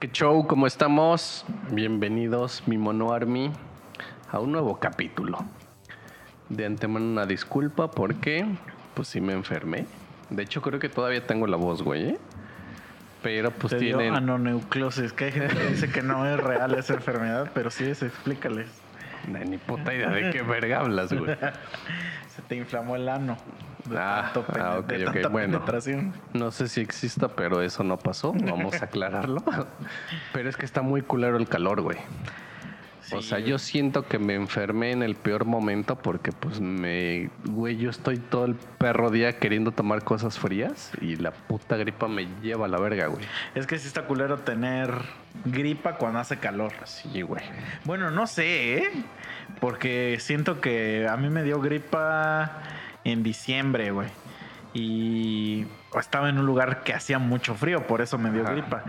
[0.00, 0.46] ¿Qué show?
[0.46, 1.44] ¿Cómo estamos?
[1.72, 3.50] Bienvenidos, mi Mono Army,
[4.30, 5.44] a un nuevo capítulo.
[6.48, 8.46] De antemano una disculpa porque,
[8.94, 9.86] pues sí me enfermé.
[10.30, 12.10] De hecho, creo que todavía tengo la voz, güey.
[12.10, 12.18] ¿eh?
[13.24, 14.14] Pero pues Te dio tienen...
[14.14, 18.00] anonucleosis, que hay gente que dice que no es real esa enfermedad, pero sí es,
[18.04, 18.68] explícales.
[19.26, 21.36] Ni puta idea de qué verga hablas, güey.
[22.38, 23.36] Se te inflamó el ano.
[23.84, 25.64] De Ah, tanto ah, de bueno.
[26.34, 28.32] No sé si exista, pero eso no pasó.
[28.32, 29.42] Vamos a aclararlo.
[30.32, 31.96] Pero es que está muy culero el calor, güey.
[33.12, 37.30] O sea, yo siento que me enfermé en el peor momento porque, pues, me.
[37.44, 42.08] Güey, yo estoy todo el perro día queriendo tomar cosas frías y la puta gripa
[42.08, 43.24] me lleva a la verga, güey.
[43.54, 44.92] Es que sí está culero tener
[45.44, 46.72] gripa cuando hace calor.
[46.84, 47.42] Sí, güey.
[47.84, 48.90] Bueno, no sé, ¿eh?
[49.60, 52.62] Porque siento que a mí me dio gripa
[53.04, 54.08] en diciembre, güey.
[54.74, 55.66] Y
[55.98, 58.52] estaba en un lugar que hacía mucho frío, por eso me dio Ajá.
[58.52, 58.84] gripa.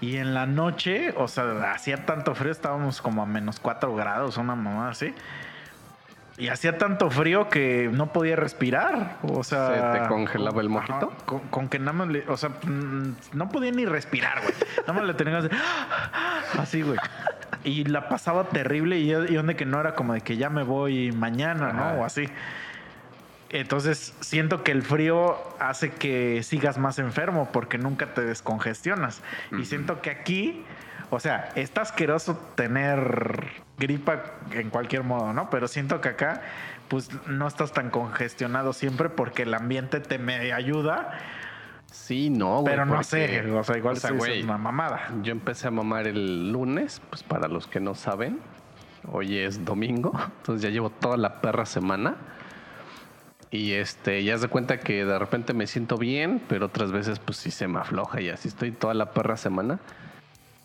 [0.00, 4.36] Y en la noche, o sea, hacía tanto frío, estábamos como a menos 4 grados,
[4.36, 5.12] una mamá así.
[6.38, 9.16] Y hacía tanto frío que no podía respirar.
[9.24, 9.92] O sea.
[9.94, 11.12] ¿Se te congelaba el mojito?
[11.26, 12.24] con, con que nada más le.
[12.28, 14.54] O sea, mm, no podía ni respirar, güey.
[14.82, 15.50] Nada más le tenía hacer.
[16.58, 16.96] Así, güey.
[17.64, 19.00] Y la pasaba terrible.
[19.00, 21.94] Y, y donde que no era como de que ya me voy mañana, Ajá.
[21.94, 22.00] ¿no?
[22.02, 22.28] O así.
[23.50, 29.22] Entonces siento que el frío hace que sigas más enfermo porque nunca te descongestionas.
[29.58, 30.64] Y siento que aquí,
[31.10, 33.46] o sea, está asqueroso tener
[33.78, 35.48] gripa en cualquier modo, ¿no?
[35.50, 36.42] Pero siento que acá,
[36.88, 41.18] pues no estás tan congestionado siempre porque el ambiente te me ayuda,
[41.90, 42.72] Sí, no, güey.
[42.72, 45.08] pero no sé, o sea, igual o sea, es una mamada.
[45.22, 48.40] Yo empecé a mamar el lunes, pues para los que no saben,
[49.10, 52.16] hoy es domingo, entonces ya llevo toda la perra semana.
[53.50, 57.38] Y este, ya se cuenta que de repente me siento bien, pero otras veces pues
[57.38, 59.78] sí se me afloja y así estoy toda la perra semana.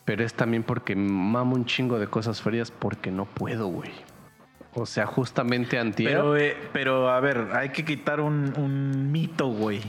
[0.05, 3.91] Pero es también porque mamo un chingo de cosas frías porque no puedo, güey.
[4.73, 6.09] O sea, justamente antier...
[6.09, 9.81] Pero, eh, pero a ver, hay que quitar un, un mito, güey.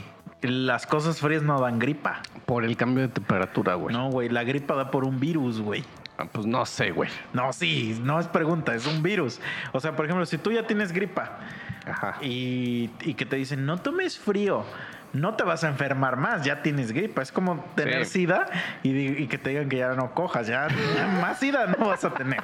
[0.43, 2.21] Las cosas frías no dan gripa.
[2.45, 3.97] por el cambio de temperatura, güey.
[3.97, 5.83] No, güey, la gripa da por un virus, güey.
[6.19, 7.11] Ah, Pues no sé, güey.
[7.33, 9.41] No, sí, no es pregunta, es un virus.
[9.73, 11.39] O sea, por ejemplo, si tú ya tienes gripa
[11.87, 12.17] Ajá.
[12.23, 14.65] y, y que te dicen, no tomes frío,
[15.13, 17.23] no te vas a enfermar más, ya tienes gripa.
[17.23, 18.21] Es como tener Sí.
[18.21, 18.47] sida
[18.83, 18.91] y,
[19.23, 22.11] y que te digan que ya no cojas, ya, ya más sida no vas a
[22.15, 22.43] tener.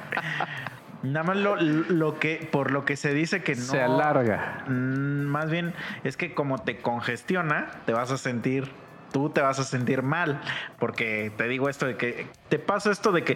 [1.03, 3.61] Nada más lo, lo que, por lo que se dice que no.
[3.63, 4.63] Se alarga.
[4.67, 5.73] Mm, Más bien
[6.03, 8.69] es que como te congestiona, te vas a sentir,
[9.11, 10.39] tú te vas a sentir mal.
[10.77, 13.35] Porque te digo esto de que te pasa esto de que,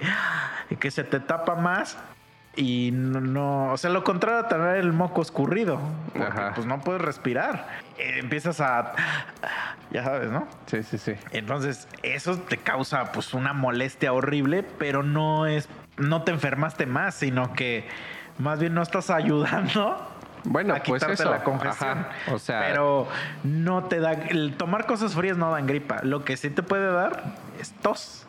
[0.69, 1.97] de que se te tapa más
[2.55, 5.79] y no, no- o sea, lo contrario a tener el moco escurrido.
[6.13, 6.51] Porque Ajá.
[6.55, 7.67] pues no puedes respirar.
[7.97, 8.93] Eh, empiezas a,
[9.91, 10.47] ya sabes, ¿no?
[10.67, 11.13] Sí, sí, sí.
[11.31, 15.67] Entonces, eso te causa pues una molestia horrible, pero no es,
[15.97, 17.87] no te enfermaste más, sino que
[18.37, 20.11] más bien no estás ayudando
[20.45, 21.29] Bueno, a pues eso.
[21.29, 21.99] la congestión.
[21.99, 22.33] Ajá.
[22.33, 23.07] O sea, pero
[23.43, 25.99] no te da, el tomar cosas frías no dan gripa.
[26.03, 27.23] Lo que sí te puede dar
[27.59, 28.25] es tos.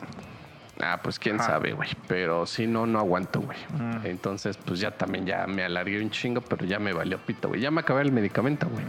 [0.81, 1.88] Ah, pues quién sabe, güey.
[2.06, 3.59] Pero si no, no aguanto, güey.
[3.72, 4.06] Mm.
[4.06, 7.60] Entonces, pues ya también ya me alargué un chingo, pero ya me valió pito, güey.
[7.60, 8.84] Ya me acabé el medicamento, güey.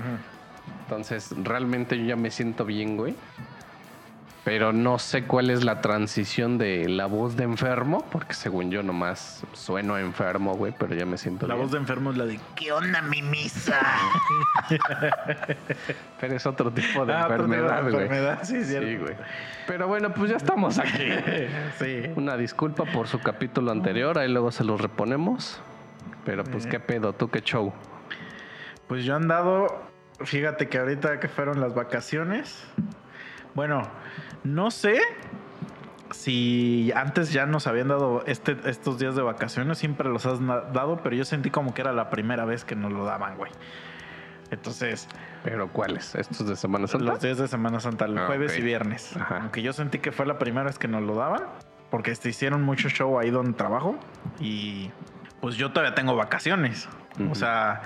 [0.82, 3.16] Entonces, realmente yo ya me siento bien, güey.
[4.48, 8.82] Pero no sé cuál es la transición de la voz de enfermo, porque según yo
[8.82, 11.66] nomás sueno enfermo, güey, pero ya me siento La bien.
[11.66, 13.78] voz de enfermo es la de ¿Qué onda, mi misa?
[16.22, 18.04] Pero es otro tipo de Ah, otro tipo de enfermedad, güey.
[18.04, 18.88] enfermedad, sí, cierto.
[18.88, 19.16] Sí, güey.
[19.68, 21.10] Pero bueno, pues ya estamos aquí.
[21.80, 22.04] sí.
[22.16, 25.60] Una disculpa por su capítulo anterior, ahí luego se los reponemos.
[26.24, 27.74] Pero pues qué pedo, tú qué show.
[28.88, 29.68] Pues yo he andado,
[30.24, 32.64] fíjate que ahorita que fueron las vacaciones,
[33.54, 33.82] bueno,
[34.44, 35.00] no sé
[36.12, 41.02] si antes ya nos habían dado este, estos días de vacaciones, siempre los has dado,
[41.04, 43.52] pero yo sentí como que era la primera vez que nos lo daban, güey.
[44.50, 45.10] Entonces,
[45.44, 46.16] Pero ¿cuáles?
[46.16, 47.06] ¿Estos de Semana Santa?
[47.06, 49.16] los días de Semana Santa, el Ah, jueves y viernes.
[49.18, 49.40] Ajá.
[49.42, 51.44] Aunque yo sentí que fue la primera vez que nos lo daban,
[51.92, 53.98] porque se hicieron mucho show ahí donde trabajo
[54.40, 54.90] y
[55.42, 56.88] pues yo todavía tengo vacaciones.
[57.30, 57.82] O sea,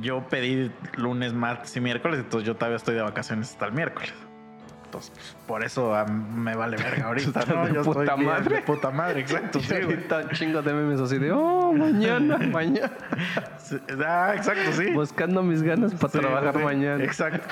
[0.00, 4.12] yo pedí lunes, martes y miércoles, entonces yo todavía estoy de vacaciones hasta el miércoles.
[5.46, 7.68] Por eso ah, me vale verga ahorita, ¿no?
[7.68, 8.62] Yo puta estoy madre.
[8.62, 9.60] puta madre, exacto.
[9.68, 12.90] Sí, ahorita chingo de memes así de, oh, mañana, mañana.
[13.58, 14.90] Sí, Ah, exacto, sí.
[14.92, 17.04] Buscando mis ganas para Sí, trabajar sí, mañana.
[17.04, 17.46] Exacto.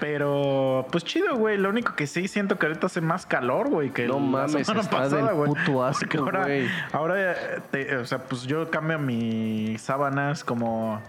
[0.00, 1.58] Pero, pues chido, güey.
[1.58, 4.66] Lo único que sí siento que ahorita hace más calor, güey, que No la mames,
[4.66, 5.50] semana está pasada, güey.
[5.52, 6.68] puto asco, ahora, güey.
[6.92, 11.02] ahora eh, te- o sea, pues yo cambio mis sábanas como.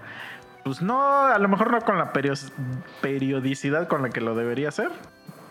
[0.64, 2.34] Pues no, a lo mejor no con la perio-
[3.02, 4.90] periodicidad con la que lo debería hacer,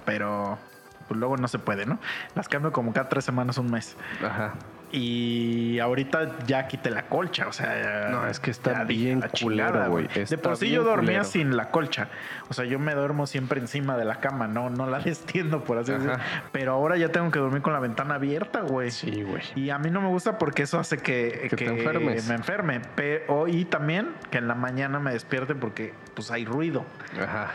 [0.09, 0.59] pero
[1.07, 1.99] pues luego no se puede, ¿no?
[2.35, 3.95] Las cambio como cada tres semanas, un mes.
[4.25, 4.55] Ajá.
[4.91, 8.09] Y ahorita ya quité la colcha, o sea.
[8.11, 10.09] No, es que está bien "La culero, güey.
[10.09, 11.25] De por sí yo dormía culero.
[11.25, 12.09] sin la colcha.
[12.49, 15.77] O sea, yo me duermo siempre encima de la cama, no, no la destiendo, por
[15.77, 16.17] así decirlo.
[16.53, 18.91] Pero ahora ya tengo que dormir con la ventana abierta, güey.
[18.91, 19.43] Sí, güey.
[19.57, 22.27] Y a mí no me gusta porque eso hace que, Que te enfermes.
[22.27, 22.81] me enferme.
[22.95, 26.87] Pero, y también que en la mañana me despierte porque pues hay ruido.
[27.23, 27.51] Ajá.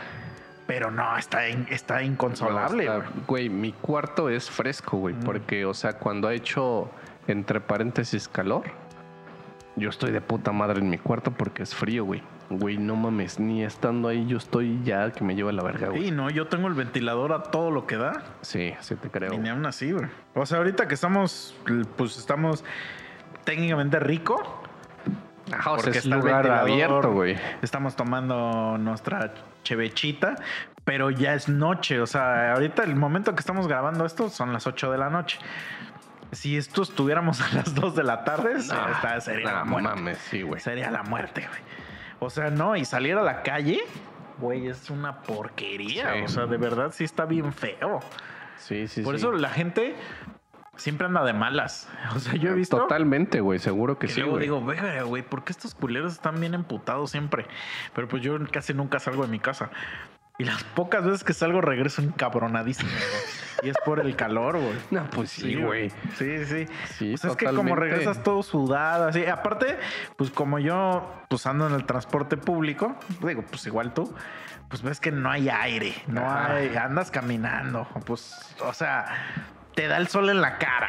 [0.66, 2.86] Pero no, está, in- está inconsolable.
[2.86, 3.06] No, güey.
[3.06, 5.20] está- güey, mi cuarto es fresco, güey, Mm.
[5.24, 6.90] porque, o sea, cuando ha hecho,
[7.26, 8.62] entre paréntesis, calor,
[9.76, 12.22] yo estoy de puta madre en mi cuarto porque es frío, güey.
[12.50, 16.04] Güey, no mames, ni estando ahí yo estoy ya que me lleva la verga, güey.
[16.04, 18.22] Sí, no, yo tengo el ventilador a todo lo que da.
[18.42, 19.32] Sí, sí te creo.
[19.32, 20.06] Y ni aún así, güey.
[20.34, 21.56] O sea, ahorita que estamos,
[21.96, 22.62] pues estamos
[23.44, 24.62] técnicamente rico.
[25.52, 27.36] Ajá, o sea, porque es está lugar abierto, güey.
[27.62, 30.36] Estamos tomando nuestra chevechita,
[30.84, 32.00] pero ya es noche.
[32.00, 35.38] O sea, ahorita el momento que estamos grabando esto son las 8 de la noche.
[36.32, 40.60] Si esto estuviéramos a las 2 de la tarde, esta sería la muerte.
[40.60, 41.02] Sería la.
[42.20, 43.80] O sea, no, y salir a la calle,
[44.38, 46.14] güey, es una porquería.
[46.14, 46.20] Sí.
[46.24, 48.00] O sea, de verdad sí está bien feo.
[48.56, 49.18] Sí, sí, Por sí.
[49.18, 49.94] eso la gente
[50.76, 51.88] siempre anda de malas.
[52.14, 52.76] O sea, yo he visto.
[52.78, 54.42] Totalmente, güey, seguro que Y sí, luego güey.
[54.44, 57.46] digo, "Verga, güey, ¿por qué estos culeros están bien emputados siempre?
[57.94, 59.70] Pero pues yo casi nunca salgo de mi casa.
[60.36, 62.90] Y las pocas veces que salgo regreso encabronadísimo.
[63.62, 64.74] Y es por el calor, güey.
[64.90, 65.90] No, pues sí, güey.
[66.16, 66.66] Sí, sí.
[66.98, 69.24] Sí, Pues es que como regresas todo sudado, así.
[69.26, 69.78] Aparte,
[70.16, 74.12] pues como yo, pues ando en el transporte público, digo, pues igual tú,
[74.68, 76.54] pues ves que no hay aire, no Ajá.
[76.56, 79.06] hay, andas caminando, pues, o sea,
[79.74, 80.88] te da el sol en la cara.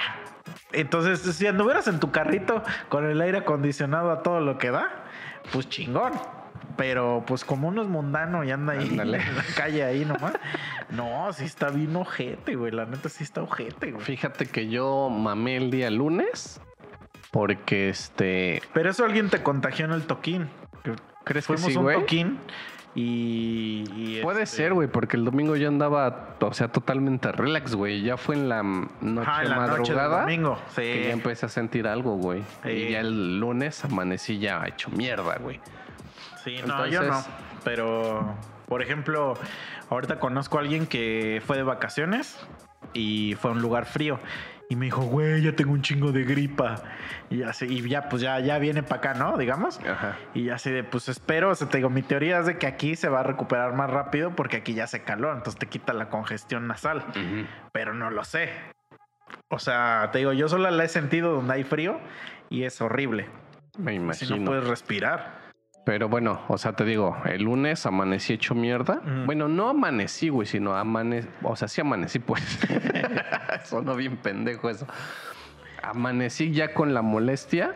[0.72, 5.06] Entonces, si anduvieras en tu carrito con el aire acondicionado a todo lo que da,
[5.52, 6.14] pues chingón.
[6.78, 9.22] Pero pues como uno es mundano y anda ahí Ándale.
[9.22, 10.34] en la calle ahí nomás.
[10.92, 12.72] No, sí está bien ojete, güey.
[12.72, 14.06] La neta sí está ojete, güey.
[14.06, 16.62] Fíjate que yo mamé el día lunes
[17.32, 20.48] porque este Pero eso alguien te contagió en el toquín.
[21.24, 22.00] ¿Crees que Fuimos sí, un güey?
[22.00, 22.40] toquín
[22.96, 27.76] y, y, Puede este, ser, güey, porque el domingo yo andaba, o sea, totalmente relax,
[27.76, 28.02] güey.
[28.02, 30.58] Ya fue en la noche Ajá, en la noche del madrugada domingo.
[30.70, 30.82] Sí.
[30.82, 32.42] que ya empecé a sentir algo, güey.
[32.64, 32.70] Sí.
[32.70, 35.60] Y ya el lunes amanecí ya hecho mierda, güey.
[36.46, 37.22] Sí, no, yo no.
[37.66, 38.34] Pero,
[38.68, 39.34] por ejemplo,
[39.90, 42.38] ahorita conozco a alguien que fue de vacaciones
[42.94, 44.20] y fue a un lugar frío.
[44.70, 46.82] Y me dijo, güey, ya tengo un chingo de gripa.
[47.30, 49.38] Y así, y ya, pues ya, ya viene para acá, ¿no?
[49.38, 49.80] Digamos.
[49.88, 50.18] Ajá.
[50.34, 52.96] Y así de, pues espero, o sea, te digo, mi teoría es de que aquí
[52.96, 56.10] se va a recuperar más rápido porque aquí ya hace calor, entonces te quita la
[56.10, 57.04] congestión nasal.
[57.72, 58.50] Pero no lo sé.
[59.50, 62.00] O sea, te digo, yo solo la he sentido donde hay frío
[62.50, 63.28] y es horrible.
[63.78, 64.38] Me Si imagino.
[64.38, 65.45] no puedes respirar.
[65.86, 69.02] Pero bueno, o sea, te digo, el lunes amanecí hecho mierda.
[69.26, 71.28] Bueno, no amanecí, güey, sino amanecí.
[71.44, 72.42] O sea, sí amanecí, pues.
[73.66, 74.88] Sonó bien pendejo eso.
[75.84, 77.76] Amanecí ya con la molestia,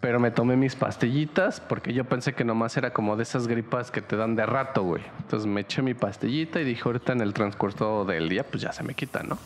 [0.00, 3.92] pero me tomé mis pastillitas porque yo pensé que nomás era como de esas gripas
[3.92, 5.04] que te dan de rato, güey.
[5.20, 8.72] Entonces me eché mi pastillita y dije, ahorita en el transcurso del día, pues ya
[8.72, 9.38] se me quita, ¿no?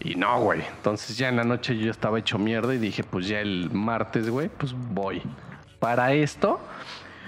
[0.00, 0.62] Y no, güey.
[0.76, 4.28] Entonces ya en la noche yo estaba hecho mierda y dije, pues ya el martes,
[4.28, 5.22] güey, pues voy.
[5.84, 6.60] Para esto,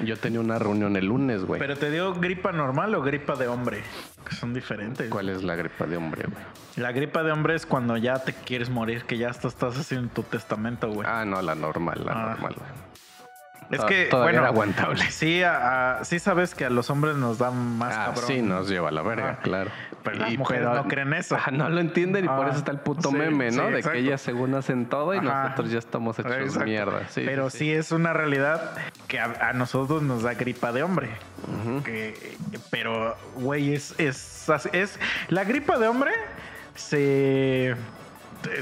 [0.02, 1.58] yo tenía una reunión el lunes, güey.
[1.60, 3.82] Pero te dio gripa normal o gripa de hombre,
[4.26, 5.10] que son diferentes.
[5.10, 6.42] ¿Cuál es la gripa de hombre, güey?
[6.76, 10.08] La gripa de hombre es cuando ya te quieres morir, que ya estás, estás haciendo
[10.12, 11.06] tu testamento, güey.
[11.10, 12.28] Ah, no, la normal, la Ah.
[12.30, 12.85] normal, güey.
[13.70, 15.10] Es to- que, todavía bueno, era aguantable.
[15.10, 18.24] Sí, a- a- sí sabes que a los hombres nos da más Ah, cabrón.
[18.26, 19.70] sí, nos lleva a la verga, Ah, claro.
[20.02, 21.36] pero las mujeres no creen eso.
[21.46, 23.66] Ah, no lo entienden y por Ah, eso está el puto sí, meme, ¿no?
[23.66, 23.90] sí, de exacto.
[23.92, 25.44] que ellas según hacen todo y Ajá.
[25.44, 26.64] nosotros ya estamos hechos Exacto.
[26.64, 27.08] mierda.
[27.08, 28.72] Sí, Pero sí, es una realidad
[29.08, 31.10] que a, a nosotros nos da gripa de hombre.
[31.84, 32.36] Que-
[32.70, 34.98] pero, güey, es, es, es.
[35.28, 36.12] La gripa de hombre
[36.74, 37.74] se,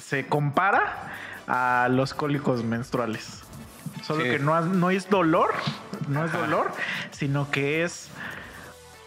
[0.00, 1.10] se compara
[1.46, 3.43] a los cólicos menstruales.
[4.06, 4.30] Solo Sí.
[4.30, 5.52] que no, no es dolor,
[6.08, 6.70] no es dolor,
[7.10, 8.08] sino que es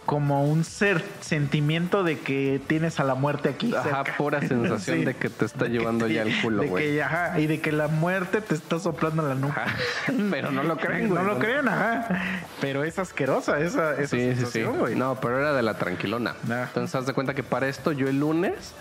[0.06, 3.76] como un ser, sentimiento de que tienes a la muerte aquí.
[3.76, 4.18] Ajá, cerca.
[4.18, 5.06] pura sensación Sí.
[5.06, 6.98] de que te está De llevando te- ya el culo, güey.
[7.02, 9.64] ajá, y de que la muerte te está soplando la nuca.
[9.66, 9.76] Ajá.
[10.32, 11.22] Pero no lo creen, güey.
[11.22, 12.08] No lo creen, ajá.
[12.62, 14.36] Pero es asquerosa esa, esa Sí, sí, sí.
[14.36, 14.96] sensación, güey.
[14.96, 16.36] No, pero era de la tranquilona.
[16.44, 18.74] Entonces, haz de cuenta que para esto yo el lunes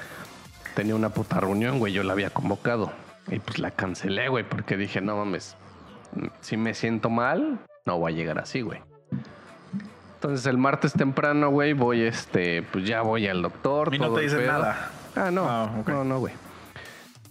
[0.75, 1.92] tenía una puta reunión, güey.
[1.92, 2.92] Yo la había convocado.
[3.28, 5.56] Y pues la cancelé, güey, porque dije, no mames,
[6.40, 8.80] si me siento mal, no voy a llegar así, güey.
[10.14, 13.94] Entonces el martes temprano, güey, voy, este, pues ya voy al doctor.
[13.94, 14.90] Y no te dicen nada.
[15.14, 15.49] Ah, no.
[15.49, 15.70] Ah.
[15.87, 16.35] No, no, güey.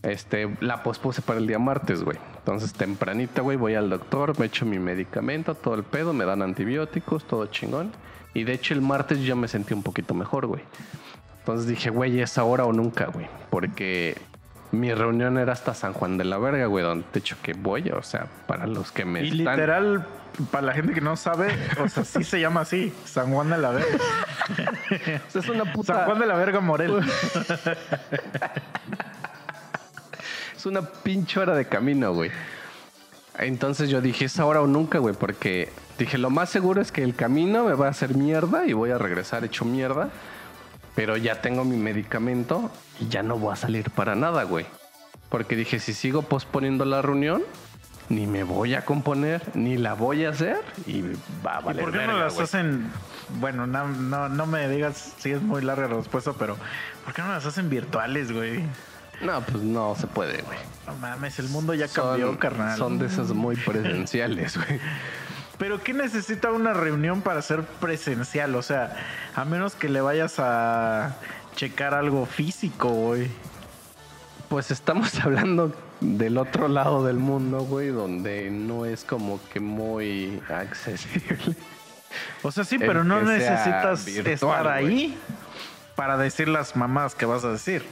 [0.03, 2.17] Este, la pospuse para el día martes, güey.
[2.37, 6.43] Entonces, tempranita, güey, voy al doctor, me echo mi medicamento, todo el pedo, me dan
[6.43, 7.91] antibióticos, todo chingón.
[8.35, 10.61] Y de hecho, el martes yo me sentí un poquito mejor, güey.
[11.39, 13.27] Entonces dije, güey, es ahora o nunca, güey.
[13.49, 14.15] Porque
[14.71, 17.89] mi reunión era hasta San Juan de la Verga, güey, donde de hecho que voy,
[17.89, 20.05] o sea, para los que me Y están- literal,
[20.51, 21.47] para la gente que no sabe,
[21.81, 23.87] o sea, sí se llama así, San Juan de la Verga.
[25.27, 26.99] O sea, es una puta San Juan de la Verga Morel.
[30.55, 32.31] es una pinche hora de camino, güey.
[33.37, 37.03] Entonces yo dije, es ahora o nunca, güey, porque dije, lo más seguro es que
[37.03, 40.09] el camino me va a hacer mierda y voy a regresar hecho mierda,
[40.95, 44.65] pero ya tengo mi medicamento y ya no voy a salir para nada, güey.
[45.29, 47.43] Porque dije, si sigo posponiendo la reunión,
[48.09, 51.01] ni me voy a componer, ni la voy a hacer y
[51.45, 52.89] va a ¿Y valer por qué no las hacen?
[53.39, 56.55] Bueno, no, no, no me digas si es muy larga la respuesta, pero
[57.03, 58.63] ¿por qué no las hacen virtuales, güey?
[59.21, 60.57] No, pues no se puede, güey.
[60.85, 62.77] No mames, el mundo ya cambió, Son, carnal.
[62.77, 64.79] son de esas muy presenciales, güey.
[65.57, 68.55] Pero ¿qué necesita una reunión para ser presencial?
[68.55, 68.95] O sea,
[69.35, 71.15] a menos que le vayas a
[71.55, 73.29] checar algo físico, güey.
[74.49, 80.41] Pues estamos hablando del otro lado del mundo, güey, donde no es como que muy
[80.49, 81.55] accesible.
[82.43, 84.93] O sea, sí, pero no necesitas virtual, estar güey.
[84.93, 85.17] ahí
[85.95, 87.83] para decir las mamás que vas a decir.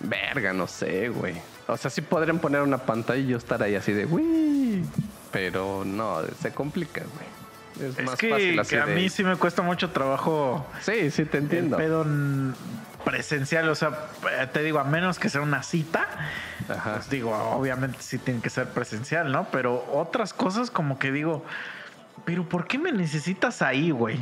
[0.00, 1.34] Verga, no sé, güey.
[1.66, 4.84] O sea, sí podrían poner una pantalla y yo estar ahí así de, uy,
[5.32, 7.88] pero no, se complica, güey.
[7.90, 10.66] Es, Es más que, fácil así que a de- mí sí me cuesta mucho trabajo
[10.80, 11.76] Sí, sí te entiendo.
[11.78, 12.04] el pedo
[13.04, 13.68] presencial.
[13.68, 13.90] O sea,
[14.38, 16.06] eh, te digo, a menos que sea una cita,
[16.68, 16.94] Ajá.
[16.94, 19.46] pues digo, obviamente sí tiene que ser presencial, ¿no?
[19.50, 21.44] Pero otras cosas como que digo,
[22.24, 24.18] pero ¿por qué me necesitas ahí, güey?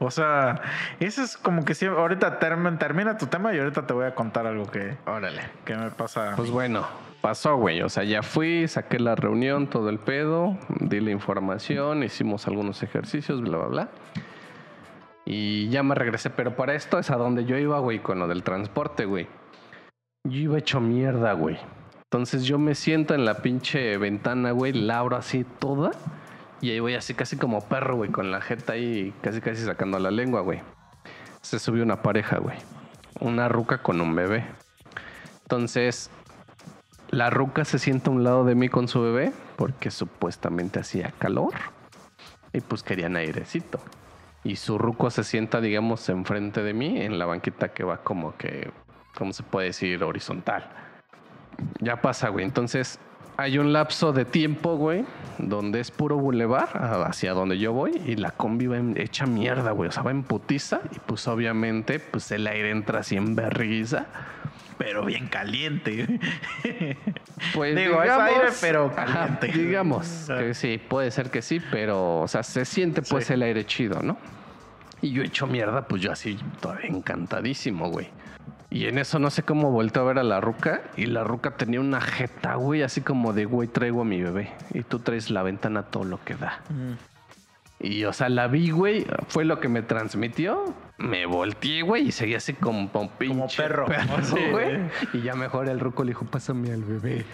[0.00, 0.60] O sea,
[1.00, 4.14] eso es como que siempre, ahorita term- termina tu tema y ahorita te voy a
[4.14, 5.42] contar algo que, Órale.
[5.64, 6.34] que me pasa.
[6.36, 6.86] Pues bueno,
[7.20, 7.82] pasó, güey.
[7.82, 12.82] O sea, ya fui, saqué la reunión, todo el pedo, di la información, hicimos algunos
[12.82, 13.88] ejercicios, bla, bla, bla.
[15.24, 18.28] Y ya me regresé, pero para esto es a donde yo iba, güey, con lo
[18.28, 19.26] del transporte, güey.
[20.24, 21.58] Yo iba hecho mierda, güey.
[22.10, 25.90] Entonces yo me siento en la pinche ventana, güey, la así toda.
[26.62, 29.98] Y ahí voy así casi como perro, güey, con la jeta ahí casi casi sacando
[29.98, 30.62] la lengua, güey.
[31.42, 32.56] Se subió una pareja, güey.
[33.20, 34.46] Una ruca con un bebé.
[35.42, 36.10] Entonces,
[37.10, 41.12] la ruca se sienta a un lado de mí con su bebé porque supuestamente hacía
[41.18, 41.54] calor
[42.52, 43.80] y pues querían airecito.
[44.44, 48.36] Y su ruco se sienta, digamos, enfrente de mí en la banquita que va como
[48.36, 48.70] que,
[49.16, 50.02] ¿cómo se puede decir?
[50.04, 50.68] Horizontal.
[51.80, 52.44] Ya pasa, güey.
[52.44, 53.00] Entonces,
[53.40, 55.04] hay un lapso de tiempo, güey,
[55.38, 56.68] donde es puro bulevar
[57.06, 59.88] hacia donde yo voy y la combi va en- hecha mierda, güey.
[59.88, 64.06] O sea, va en putiza y pues obviamente pues el aire entra así en berriza.
[64.76, 66.18] pero bien caliente.
[67.54, 69.46] Pues Digo, es aire, pero caliente.
[69.48, 73.32] digamos que sí, puede ser que sí, pero, o sea, se siente pues Sí.
[73.34, 74.18] el aire chido, ¿no?
[75.00, 78.08] Y yo hecho mierda, pues yo así, todavía encantadísimo, güey.
[78.70, 81.52] Y en eso no sé cómo volteé a ver a la ruca y la ruca
[81.52, 85.30] tenía una jeta, güey, así como de, güey, traigo a mi bebé y tú traes
[85.30, 86.60] la ventana todo lo que da.
[87.80, 90.74] Y, o sea, la vi, güey, fue lo que me transmitió.
[90.98, 93.86] Me volteé, güey, y seguí así como, como pinche perro.
[94.22, 94.80] Sí, güey.
[95.12, 97.24] Y ya mejor el ruco le dijo, pásame al bebé.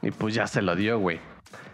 [0.00, 1.20] Y pues ya se lo dio, güey.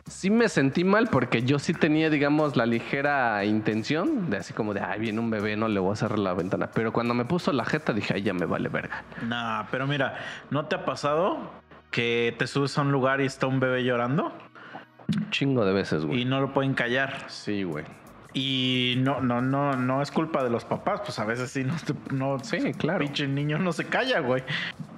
[0.09, 4.75] Sí me sentí mal porque yo sí tenía, digamos, la ligera intención de así como
[4.75, 6.71] de, ay, viene un bebé, no le voy a cerrar la ventana.
[6.73, 9.05] Pero cuando me puso la jeta dije, ay, ya me vale verga.
[9.23, 10.17] Nah, pero mira,
[10.51, 11.39] ¿no te ha pasado
[11.91, 14.33] que te subes a un lugar y está un bebé llorando
[15.31, 16.25] Chingo de veces, y güey.
[16.27, 17.25] no lo pueden callar?
[17.29, 17.85] Sí, güey.
[18.35, 21.75] Y no, no, no, no es culpa de los papás, pues a veces sí, no,
[22.11, 22.99] no Sí, claro.
[22.99, 24.43] pinche niño no se calla, güey.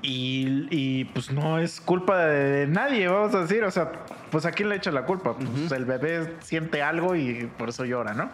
[0.02, 3.92] Y, y, pues no es culpa de, nadie, vamos a decir, o sea,
[4.30, 7.84] pues a quién le echa la culpa, pues el bebé siente algo y por eso
[7.84, 8.30] llora, ¿no?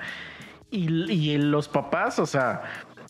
[0.71, 2.63] Y, y los papás, o sea,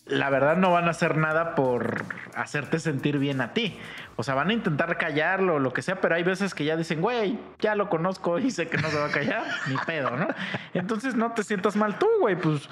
[0.09, 2.03] la verdad no van a hacer nada por
[2.35, 3.77] hacerte sentir bien a ti.
[4.15, 6.75] O sea, van a intentar callarlo o lo que sea, pero hay veces que ya
[6.75, 10.11] dicen, güey, ya lo conozco y sé que no se va a callar, ni pedo,
[10.17, 10.27] ¿no?
[10.73, 12.69] Entonces no te sientas mal tú, güey, pues,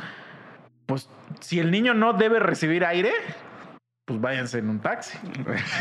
[0.85, 1.09] pues
[1.41, 3.11] si el niño no debe recibir aire,
[4.05, 5.17] pues váyanse en un taxi.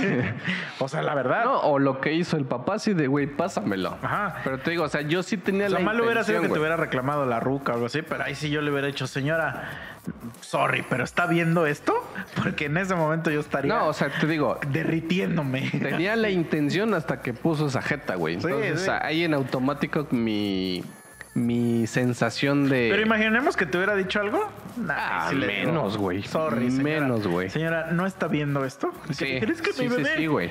[0.78, 1.44] o sea, la verdad.
[1.44, 3.98] No, o lo que hizo el papá, sí, de, güey, pásamelo.
[4.02, 4.40] Ajá.
[4.42, 6.48] Pero te digo, o sea, yo sí tenía O sea, la mal hubiera sido que
[6.48, 9.06] te hubiera reclamado la ruca o algo así, pero ahí sí yo le hubiera dicho,
[9.06, 9.70] señora,
[10.40, 11.94] sorry, pero ¿está viendo esto?
[12.42, 15.70] Porque en ese momento yo estaría No, o sea, te digo, derritiéndome.
[15.70, 18.40] Tenía la intención hasta que puso esa jeta, güey.
[18.40, 18.90] Sí, Entonces, sí.
[19.02, 20.82] ahí en automático mi,
[21.34, 22.88] mi sensación de.
[22.90, 24.50] Pero imaginemos que te hubiera dicho algo.
[24.76, 26.22] Nah, Ah, sí menos, güey.
[26.22, 27.00] Sorry, señora.
[27.00, 27.50] Menos, güey.
[27.50, 28.92] Señora, ¿no está viendo esto?
[29.10, 30.16] Sí, ¿Crees que sí, mi sí, bebé?
[30.16, 30.50] sí, güey.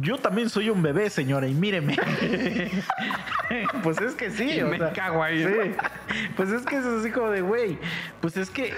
[0.00, 1.96] Yo también soy un bebé, señora, y míreme.
[3.82, 4.50] pues es que sí.
[4.56, 5.72] Y o me sea, cago ahí, sí.
[6.36, 7.78] Pues es que es así como de, güey,
[8.20, 8.72] pues es que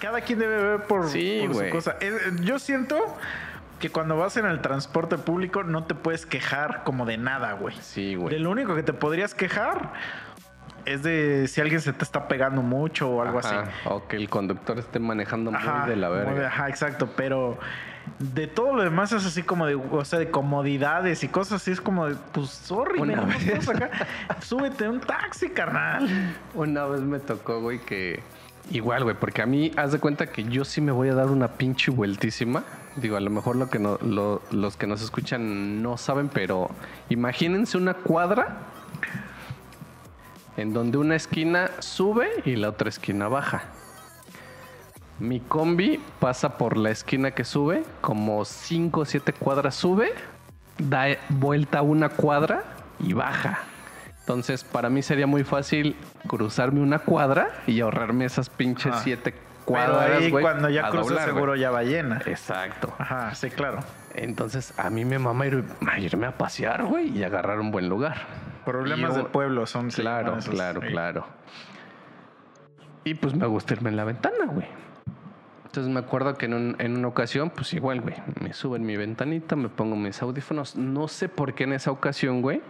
[0.00, 1.96] cada quien debe ver por, Sí, por su cosa.
[2.00, 2.98] Eh, eh, Yo siento
[3.78, 7.76] que cuando vas en el transporte público no te puedes quejar como de nada, güey.
[7.80, 8.38] Sí, De güey.
[8.38, 9.92] lo único que te podrías quejar
[10.86, 13.70] es de si alguien se te está pegando mucho o algo Ajá, así.
[13.88, 16.34] O que el conductor esté manejando muy Ajá, de la verga.
[16.34, 17.58] de- ajá, exacto, pero
[18.18, 21.70] de todo lo demás es así como de, o sea, de comodidades y cosas así,
[21.70, 23.68] es como de, pues, sorry, Una vez.
[23.68, 23.90] acá,
[24.42, 26.08] súbete un taxi, carnal.
[26.54, 28.20] Una vez me tocó, güey, que
[28.70, 31.26] igual, güey, porque a mí, haz de cuenta que yo sí me voy a dar
[31.28, 32.64] una pinche vueltísima.
[32.96, 36.70] Digo, a lo mejor lo que no, lo- los que nos escuchan no saben, pero
[37.08, 38.56] imagínense una cuadra
[40.56, 43.64] en donde una esquina sube y la otra esquina baja.
[45.18, 50.12] Mi combi pasa por la esquina que sube, como 5 o 7 cuadras sube,
[50.78, 52.64] da vuelta una cuadra
[52.98, 53.60] y baja.
[54.20, 59.02] Entonces, para mí sería muy fácil cruzarme una cuadra y ahorrarme esas pinches Ajá.
[59.02, 62.20] 7 Pero cuadras, ahí güey, cuando ya cruzas seguro ya va llena.
[62.26, 62.92] Exacto.
[62.98, 63.80] Ajá, sí, claro.
[64.14, 65.64] Entonces, a mí me mama ir,
[65.98, 68.26] irme a pasear, güey, y agarrar un buen lugar.
[68.64, 70.88] Problemas Y yo- de pueblo son Claro, esos, claro, sí.
[70.88, 71.26] claro.
[73.04, 74.66] Y pues me gusta irme en la ventana, güey.
[75.64, 78.84] Entonces me acuerdo que en, un- en una ocasión, pues igual, güey, me subo en
[78.84, 80.76] mi ventanita, me pongo mis audífonos.
[80.76, 82.60] No sé por qué en esa ocasión, güey.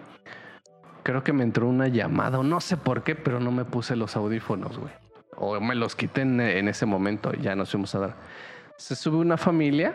[1.02, 3.96] Creo que me entró una llamada o no sé por qué, pero no me puse
[3.96, 4.92] los audífonos, güey.
[5.36, 8.14] O me los quité en, en ese momento, ya nos fuimos a dar.
[8.76, 9.94] Se sube una familia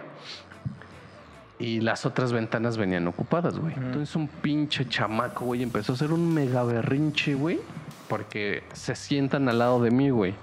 [1.60, 3.74] y las otras ventanas venían ocupadas, güey.
[3.76, 7.60] Entonces un pinche chamaco, güey, empezó a hacer un mega berrinche, güey,
[8.08, 10.36] porque se sientan al lado de mí, güey.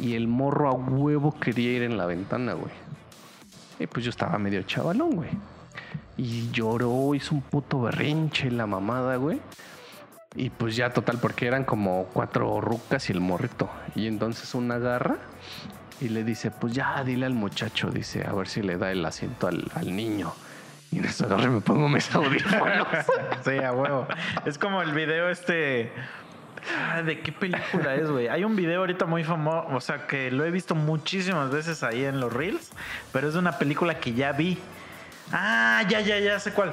[0.00, 2.72] Y el morro a huevo quería ir en la ventana, güey.
[3.80, 5.30] Y pues yo estaba medio chavalón, güey.
[6.16, 9.40] Y lloró, hizo un puto berrinche la mamada, güey.
[10.36, 13.68] Y pues ya total, porque eran como cuatro rucas y el morrito.
[13.96, 15.16] Y entonces una agarra
[16.00, 19.04] y le dice, pues ya, dile al muchacho, dice, a ver si le da el
[19.04, 20.32] asiento al, niño.
[20.90, 22.86] Y en eso agarré me pongo mis audífonos.
[23.44, 24.06] Sí, a huevo.
[24.44, 25.92] Es como el video este.
[26.76, 28.28] Ah, ¿De qué película es, güey?
[28.28, 32.04] Hay un video ahorita muy famoso, o sea, que lo he visto muchísimas veces ahí
[32.04, 32.70] en los Reels,
[33.12, 34.58] pero es de una película que ya vi.
[35.32, 36.70] Ah, ya, ya, ya sé cuál.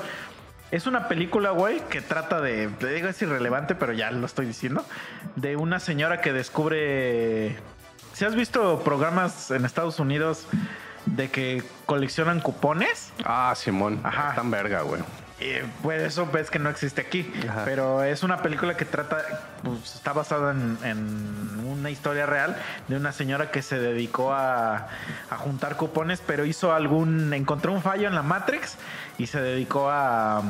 [0.72, 2.68] Es una película, güey, que trata de.
[2.68, 4.86] Te digo, es irrelevante, pero ya lo estoy diciendo.
[5.36, 7.56] De una señora que descubre.
[8.16, 10.48] ¿Si has visto programas en Estados Unidos
[11.06, 13.12] de que coleccionan cupones?
[13.26, 14.00] ah, Simón.
[14.06, 14.34] Ajá.
[14.36, 15.02] Tan verga, güey.
[15.42, 17.30] Eh, pues eso ves que no existe aquí.
[17.50, 17.64] Ajá.
[17.66, 19.18] Pero es una película que trata,
[19.64, 22.56] pues, está basada en, en una historia real
[22.88, 24.88] de una señora que se dedicó a,
[25.30, 28.78] a juntar cupones, pero hizo algún, encontró un fallo en la Matrix
[29.18, 30.44] y se dedicó a, a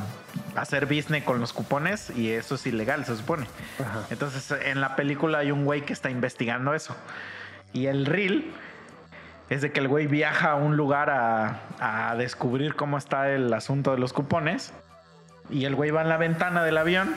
[0.55, 3.47] hacer business con los cupones y eso es ilegal, se supone.
[3.79, 4.03] Ajá.
[4.11, 6.95] Entonces en la película hay un güey que está investigando eso.
[7.75, 8.53] Y el reel
[9.49, 13.53] es de que el güey viaja a un lugar a, a descubrir cómo está el
[13.53, 14.71] asunto de los cupones.
[15.49, 17.13] Y el güey va en la ventana del avión.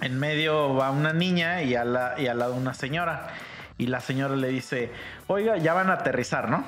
[0.00, 3.28] En medio va una niña y, a la, y al lado una señora.
[3.78, 4.90] Y la señora le dice,
[5.28, 6.64] oiga, ya van a aterrizar, ¿no?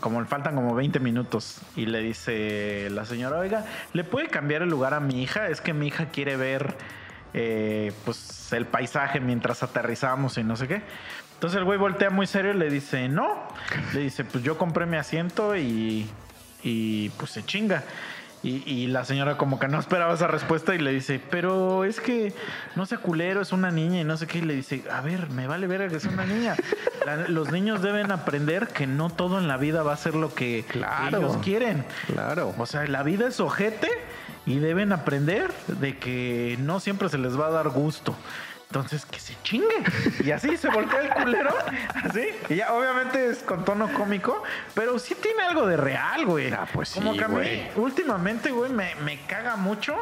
[0.00, 1.60] Como le faltan como 20 minutos.
[1.76, 5.48] Y le dice la señora, oiga, ¿le puede cambiar el lugar a mi hija?
[5.48, 6.76] Es que mi hija quiere ver
[7.34, 10.82] eh, pues el paisaje mientras aterrizamos y no sé qué.
[11.36, 13.28] Entonces el güey voltea muy serio y le dice, no.
[13.94, 16.08] Le dice, pues yo compré mi asiento y,
[16.62, 17.84] y pues se chinga.
[18.42, 22.00] Y, y la señora como que no esperaba esa respuesta y le dice, pero es
[22.00, 22.32] que
[22.76, 24.38] no sea culero, es una niña y no sé qué.
[24.38, 26.54] Y le dice, a ver, me vale ver que es una niña.
[27.04, 30.32] La- los niños deben aprender que no todo en la vida va a ser lo
[30.34, 31.18] que Claro.
[31.18, 31.84] ellos quieren.
[32.06, 32.54] Claro.
[32.56, 33.90] O sea, la vida es ojete
[34.46, 38.14] y deben aprender de que no siempre se les va a dar gusto.
[38.76, 39.82] Entonces, que se chingue.
[40.22, 41.54] Y así se voltea el culero.
[42.04, 42.28] Así.
[42.50, 44.42] Y ya, obviamente es con tono cómico,
[44.74, 46.52] pero sí tiene algo de real, güey.
[46.52, 49.96] Ah, pues Como sí, que a mí, últimamente, güey, me, me caga mucho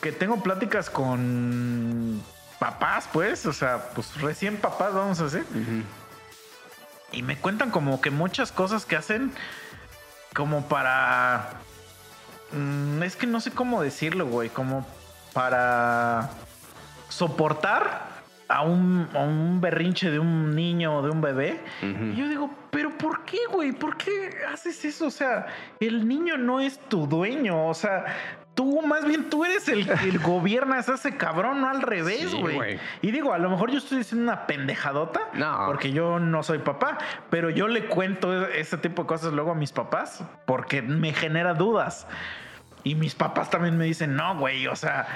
[0.00, 2.22] que tengo pláticas con
[2.60, 3.44] papás, pues.
[3.46, 5.44] O sea, pues recién papás, vamos a decir.
[5.50, 5.82] Ujú.
[7.10, 9.32] Y me cuentan como que muchas cosas que hacen
[10.32, 11.54] como para...
[12.52, 14.48] mm, es que no sé cómo decirlo, güey.
[14.48, 14.86] Como
[15.32, 16.30] para
[17.08, 18.18] soportar
[18.48, 21.60] a un, a un berrinche de un niño o de un bebé.
[21.82, 23.72] Y yo digo, pero ¿por qué, güey?
[23.72, 25.06] ¿Por qué haces eso?
[25.06, 25.46] O sea,
[25.80, 27.68] el niño no es tu dueño.
[27.68, 28.06] O sea,
[28.54, 32.80] tú más bien tú eres el que gobiernas a ese cabrón, no al revés, güey.
[33.02, 35.20] y digo, a lo mejor yo estoy diciendo una pendejadota.
[35.34, 35.64] No.
[35.66, 36.96] Porque yo no soy papá.
[37.28, 41.52] Pero yo le cuento ese tipo de cosas luego a mis papás porque me genera
[41.52, 42.06] dudas.
[42.82, 45.06] Y mis papás también me dicen, no, güey, o sea,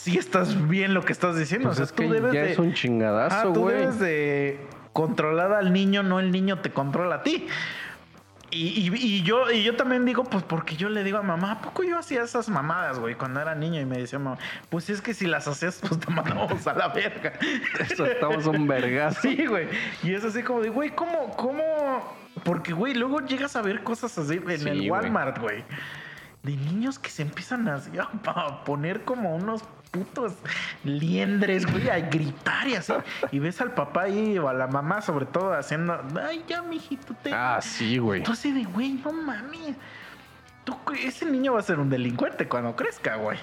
[0.00, 1.68] si estás bien lo que estás diciendo.
[1.68, 2.52] Pues o sea, es tú que debes ya de...
[2.52, 3.76] es un Ah, chingadazo, tú güey.
[3.76, 4.60] debes de
[4.92, 7.46] controlar al niño, no el niño te controla a ti.
[8.50, 11.52] Y, y- y yo, y yo también digo, pues porque yo le digo a mamá,
[11.52, 13.78] ¿a poco yo hacía esas mamadas, güey, cuando era niño?
[13.78, 14.38] Y me decía, mamá,
[14.70, 17.34] pues es que si las hacías, pues te mandamos a la verga.
[17.78, 19.20] Eso estamos un vergazo.
[19.20, 19.68] Sí, güey.
[20.02, 21.62] Y es así como de, güey, ¿cómo, cómo?
[22.42, 24.90] Porque, güey, luego llegas a ver cosas así en Sí, el.
[24.90, 25.62] Walmart, güey.
[26.42, 30.34] De niños que se empiezan así a poner como unos putos
[30.84, 32.92] liendres, güey, a gritar y así.
[33.32, 37.14] Y ves al papá ahí o a la mamá, sobre todo, haciendo, ay, ya, mijito,
[37.22, 37.32] te.
[37.32, 38.22] Ah, sí, güey.
[38.30, 39.76] Así de, güey, no mames.
[40.64, 43.38] Tú, ese niño va a ser un delincuente cuando crezca, güey.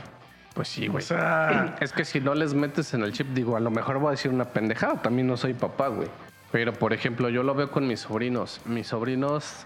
[0.54, 1.04] Pues sí, O güey.
[1.04, 4.10] sea, Es que si no les metes en el chip, digo, a lo mejor voy
[4.10, 5.02] a decir una pendejada.
[5.02, 6.08] También no soy papá, güey.
[6.52, 8.62] Pero, por ejemplo, yo lo veo con mis sobrinos.
[8.66, 9.66] Mis sobrinos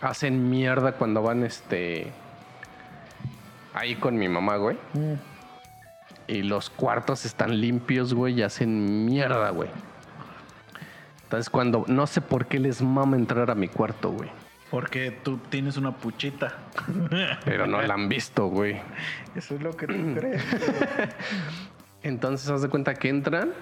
[0.00, 2.12] hacen mierda cuando van, este...
[3.74, 4.76] Ahí con mi mamá, güey.
[4.92, 5.14] mm,
[6.32, 9.68] Y los cuartos están limpios, güey, y hacen mierda, güey.
[11.24, 11.84] Entonces, cuando...
[11.88, 14.30] No sé por qué les mama entrar a mi cuarto, güey.
[14.70, 16.56] porque tú tienes una puchita.
[17.44, 18.80] Pero no la han visto, güey.
[19.34, 20.42] Eso es lo que tú crees.
[22.02, 23.52] Entonces, haz de cuenta que entran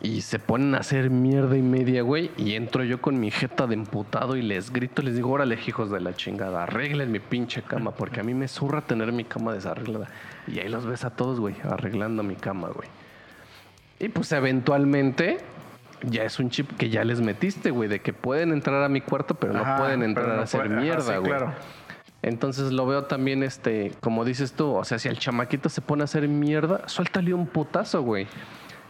[0.00, 2.30] y se ponen a hacer mierda y media, güey.
[2.38, 5.90] Y entro yo con mi jeta de emputado y les grito, les digo, órale, hijos
[5.90, 9.52] de la chingada, arreglen mi pinche cama, porque a mí me zurra tener mi cama
[9.52, 10.08] desarreglada.
[10.48, 12.88] Y ahí los ves a todos, güey, arreglando mi cama, güey.
[14.00, 15.38] Y pues eventualmente
[16.02, 19.00] ya es un chip que ya les metiste, güey, de que pueden entrar a mi
[19.00, 21.22] cuarto, pero no Ajá, pueden entrar no a hacer puede- mierda, sí, güey.
[21.30, 21.52] claro.
[22.22, 26.02] Entonces lo veo también, este, como dices tú, o sea, si el chamaquito se pone
[26.02, 28.26] a hacer mierda, suéltale un putazo, güey.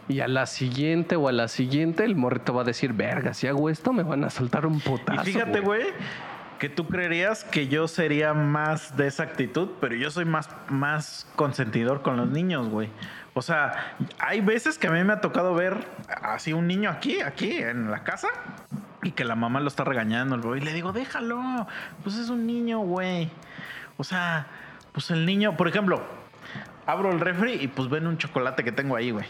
[0.07, 3.45] Y a la siguiente o a la siguiente, el morrito va a decir, verga, si
[3.45, 5.23] hago esto, me van a soltar un Y putazo.
[5.23, 5.83] fíjate, güey,
[6.59, 11.27] que tú creerías que yo sería más de esa actitud, pero yo soy más, más
[11.35, 12.89] consentidor con los niños, güey.
[13.33, 15.77] O sea, hay veces que a mí me ha tocado ver
[16.21, 18.27] así un niño aquí, aquí en la casa,
[19.01, 21.65] y que la mamá lo está regañando, güey, y le digo, déjalo,
[22.03, 23.29] pues es un niño, güey.
[23.97, 24.47] O sea,
[24.91, 26.03] pues el niño, por ejemplo,
[26.85, 29.25] abro el refri y pues ven un chocolate que tengo ahí, güey.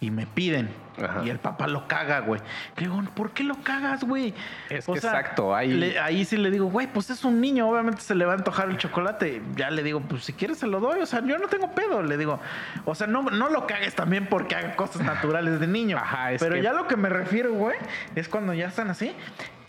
[0.00, 0.68] Y me piden.
[1.02, 1.22] Ajá.
[1.24, 2.40] Y el papá lo caga, güey.
[2.76, 4.32] Le digo, ¿por qué lo cagas, güey?
[4.70, 8.00] Es que exacto, ahí- le- ahí sí le digo, güey, pues es un niño, obviamente
[8.02, 9.42] se le va a antojar el chocolate.
[9.56, 11.00] Ya le digo, pues si quieres se lo doy.
[11.00, 12.02] O sea, yo no tengo pedo.
[12.02, 12.38] Le digo,
[12.84, 15.98] o sea, no, no lo cagues también porque haga cosas naturales de niño.
[15.98, 17.76] Ajá, es Pero que- ya lo que me refiero, güey,
[18.14, 19.14] es cuando ya están así.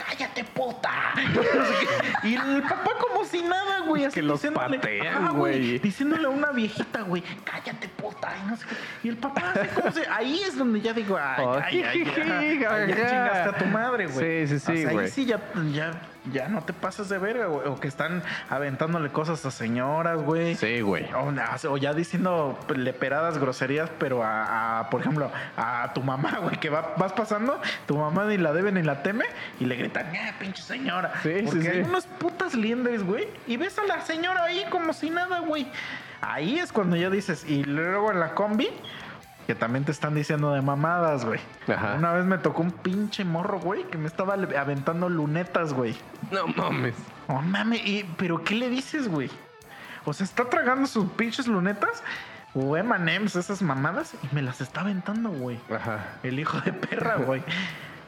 [0.09, 0.89] ¡Cállate, puta!
[2.23, 4.05] Y el papá como si nada, güey.
[4.05, 5.77] así que los diciéndole- patean, Ajá, güey.
[5.79, 8.33] Diciéndole a una viejita, güey, cállate, puta.
[8.43, 9.07] Y, no sé qué.
[9.07, 10.07] y el papá así como se...
[10.09, 14.07] Ahí es donde ya digo, ay, ay, ay, ay, ya, ya chingaste a tu madre,
[14.07, 14.47] güey.
[14.47, 15.05] Sí, sí, sí, O sea, güey.
[15.05, 15.39] Ahí sí ya,
[15.73, 15.91] ya,
[16.31, 17.67] ya no te pasas de verga, güey.
[17.67, 20.55] O que están aventándole cosas a señoras, güey.
[20.55, 21.05] Sí, güey.
[21.13, 21.33] O,
[21.69, 26.69] o ya diciendo leperadas groserías, pero a, a, por ejemplo, a tu mamá, güey, que
[26.69, 29.25] va, vas pasando, tu mamá ni la debe ni la teme,
[29.59, 31.13] y le gritan, ¡eh, pinche señora!
[31.23, 31.89] Sí, sí, Porque hay sí.
[31.89, 35.67] unos putas liendres, güey, y ves a la señora ahí como si nada, güey.
[36.21, 38.69] Ahí es cuando ya dices, y luego en la combi,
[39.49, 41.39] que también te están diciendo de mamadas, güey.
[41.67, 41.95] Ajá.
[41.95, 45.95] Una vez me tocó un pinche morro, güey, que me estaba aventando lunetas, güey.
[46.29, 46.93] No mames.
[47.27, 49.31] Oh, mames, y- pero ¿qué le dices, güey?
[50.05, 52.03] O sea, está tragando sus pinches lunetas
[52.53, 55.59] o M&M's, esas mamadas, y me las está aventando, güey.
[55.75, 55.97] Ajá.
[56.21, 57.41] El hijo de perra, güey.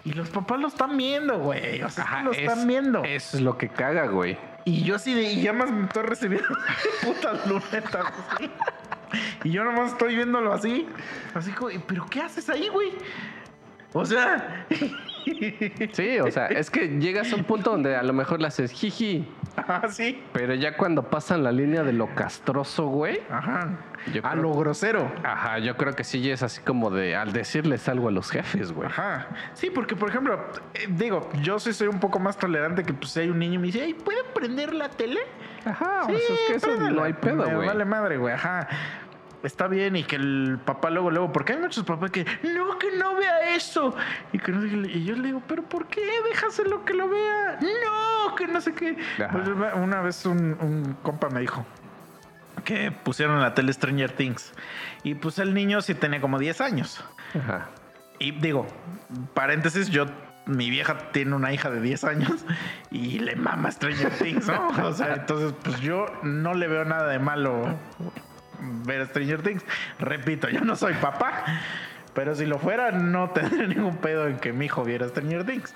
[0.05, 1.81] Y los papás lo están viendo, güey.
[1.81, 3.03] O sea, Ajá, lo están viendo.
[3.03, 4.37] Eso es lo que caga, güey.
[4.63, 6.47] Y yo así de, y ya más me estoy recibiendo
[7.03, 8.05] putas lunetas.
[8.35, 8.51] así.
[9.43, 10.87] Y yo nomás estoy viéndolo así.
[11.33, 12.91] Así como, ¿pero qué haces ahí, güey?
[13.93, 14.65] O sea,
[15.91, 18.71] Sí, o sea, es que llegas a un punto donde a lo mejor le haces
[18.71, 19.27] jiji,
[19.67, 20.23] así.
[20.33, 23.19] pero ya cuando pasan la línea de lo castroso, güey.
[23.29, 23.69] Ajá.
[24.13, 25.11] Yo a creo- lo grosero.
[25.23, 28.71] Ajá, yo creo que sí es así como de al decirles algo a los jefes,
[28.71, 28.87] güey.
[28.89, 29.27] Ajá.
[29.53, 30.43] Sí, porque por ejemplo,
[30.73, 33.55] eh, digo, yo sí soy un poco más tolerante que pues si hay un niño
[33.55, 35.19] y me dice, "Ey, ¿puedo prender la tele?
[35.65, 37.67] Ajá, Sí, o sea, es que eso no hay pedo, güey.
[37.67, 38.33] vale madre, güey.
[38.33, 38.67] Ajá.
[39.43, 42.91] Está bien y que el papá luego, luego, porque hay muchos papás que, no, que
[42.97, 43.95] no vea eso.
[44.31, 46.01] Y, que y yo le digo, pero ¿por qué?
[46.29, 47.59] Déjaselo que lo vea.
[47.61, 48.97] No, que no sé qué.
[49.17, 51.65] Pues, una vez un, un compa me dijo
[52.63, 54.53] que pusieron en la tele Stranger Things.
[55.03, 57.03] Y pues el niño sí tenía como 10 años.
[57.35, 57.69] Ajá.
[58.19, 58.67] Y digo,
[59.33, 60.05] paréntesis, yo,
[60.45, 62.45] mi vieja tiene una hija de 10 años
[62.91, 64.67] y le mama Stranger Things, ¿no?
[64.85, 67.75] O sea, entonces, pues yo no le veo nada de malo
[68.61, 69.65] ver Stranger Things.
[69.99, 71.43] Repito, yo no soy papá,
[72.13, 75.73] pero si lo fuera, no tendría ningún pedo en que mi hijo viera Stranger Things.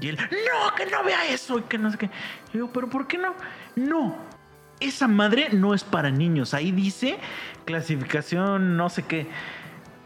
[0.00, 2.10] Y él, no, que no vea eso y que no sé qué.
[2.50, 3.34] Y digo, pero ¿por qué no?
[3.74, 4.16] No,
[4.80, 6.54] esa madre no es para niños.
[6.54, 7.18] Ahí dice
[7.64, 9.26] clasificación no sé qué.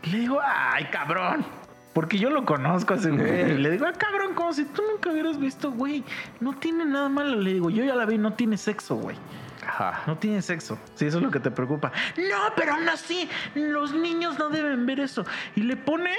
[0.02, 1.44] Y le digo, ay, cabrón.
[1.92, 3.52] Porque yo lo conozco a ese güey.
[3.52, 6.02] Y le digo, ah, cabrón, como si tú nunca hubieras visto, güey.
[6.40, 7.36] No tiene nada malo.
[7.38, 9.16] Le digo, yo ya la vi, no tiene sexo, güey.
[9.66, 10.02] Ajá.
[10.06, 10.78] No tiene sexo.
[10.94, 11.92] Sí, eso es lo que te preocupa.
[12.16, 15.24] No, pero aún así, los niños no deben ver eso.
[15.56, 16.10] Y le pone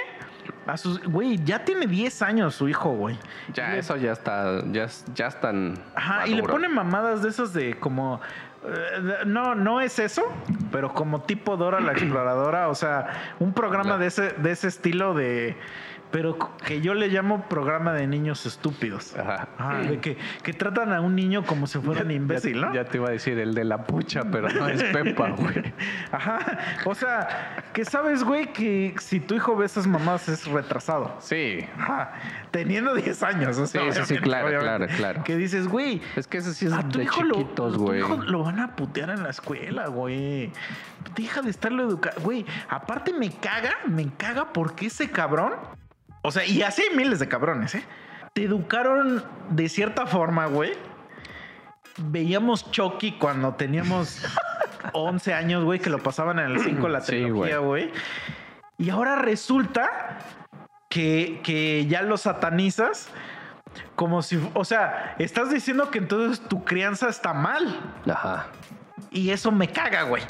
[0.65, 1.01] a sus.
[1.03, 3.17] Güey, ya tiene 10 años su hijo, güey.
[3.53, 5.77] Ya, le- eso ya está, ya, ya están.
[5.95, 8.21] Ajá, y le pone mamadas de esos de como.
[8.65, 10.23] eh, no, no es eso,
[10.71, 15.13] pero como tipo Dora la exploradora, o sea, un programa de ese, de ese estilo
[15.13, 15.57] de.
[16.13, 19.17] Pero que yo le llamo programa de niños estúpidos.
[19.17, 19.47] Ajá.
[19.57, 22.73] Ajá, de que, que tratan a un niño como si fuera un imbécil, ya, ¿no?
[22.75, 25.73] ya te iba a decir el de la pucha, pero no es Pepa, güey.
[26.11, 26.37] Ajá.
[26.85, 31.17] O sea, que sabes, güey, que si tu hijo ve esas mamás es retrasado.
[31.19, 31.65] Sí.
[31.79, 32.13] Ajá.
[32.51, 33.57] Teniendo 10 años.
[33.57, 35.23] o sea, Sí, sí, sí, claro, claro, claro.
[35.23, 37.99] Que dices, güey, Es que ese sí es a tu de hijo, chiquitos, tu güey.
[38.01, 40.51] hijo lo van a putear en la escuela, güey.
[41.15, 42.21] Deja de estarlo educando.
[42.21, 45.53] Güey, aparte me caga, me caga porque ese cabrón.
[46.23, 47.83] O sea, y así hay miles de cabrones, ¿eh?
[48.33, 50.73] Te educaron de cierta forma, güey.
[51.97, 54.25] Veíamos Chucky cuando teníamos
[54.93, 57.91] 11 años, güey, que lo pasaban en el 5 la Sí, trilogía, güey.
[58.77, 60.17] Y ahora resulta
[60.89, 63.09] que, que ya lo satanizas
[63.95, 67.79] como si, o sea, estás diciendo que entonces tu crianza está mal.
[68.09, 68.47] Ajá.
[69.11, 70.23] Y eso me caga, güey.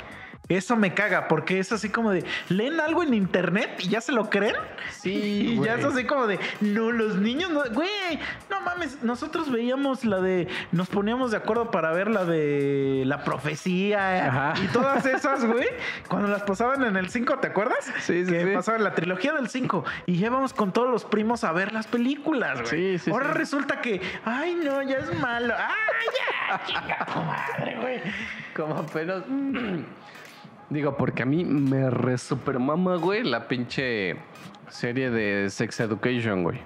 [0.50, 4.12] Eso me caga, porque es así como de, leen algo en internet y ya se
[4.12, 4.56] lo creen.
[4.92, 5.14] Sí,
[5.58, 10.04] Y ya es así como de, no, los niños, no, güey, no mames, nosotros veíamos
[10.04, 14.54] la de, nos poníamos de acuerdo para ver la de la profecía Ajá.
[14.62, 15.68] y todas esas, güey,
[16.10, 17.86] cuando las pasaban en el 5, ¿te acuerdas?
[18.02, 18.52] Sí, sí, Que sí.
[18.54, 21.88] pasaban la trilogía del 5 y ya íbamos con todos los primos a ver las
[21.88, 22.98] películas, güey.
[22.98, 23.38] Sí, sí, Ahora sí.
[23.38, 25.54] resulta que, ay, no, ya es malo.
[25.58, 26.08] Ay,
[26.50, 28.02] ya, chinga tu madre, güey.
[28.54, 29.24] Como apenas.
[30.74, 34.16] Digo, porque a mí me re super mama, güey, la pinche
[34.70, 36.58] serie de Sex Education, güey.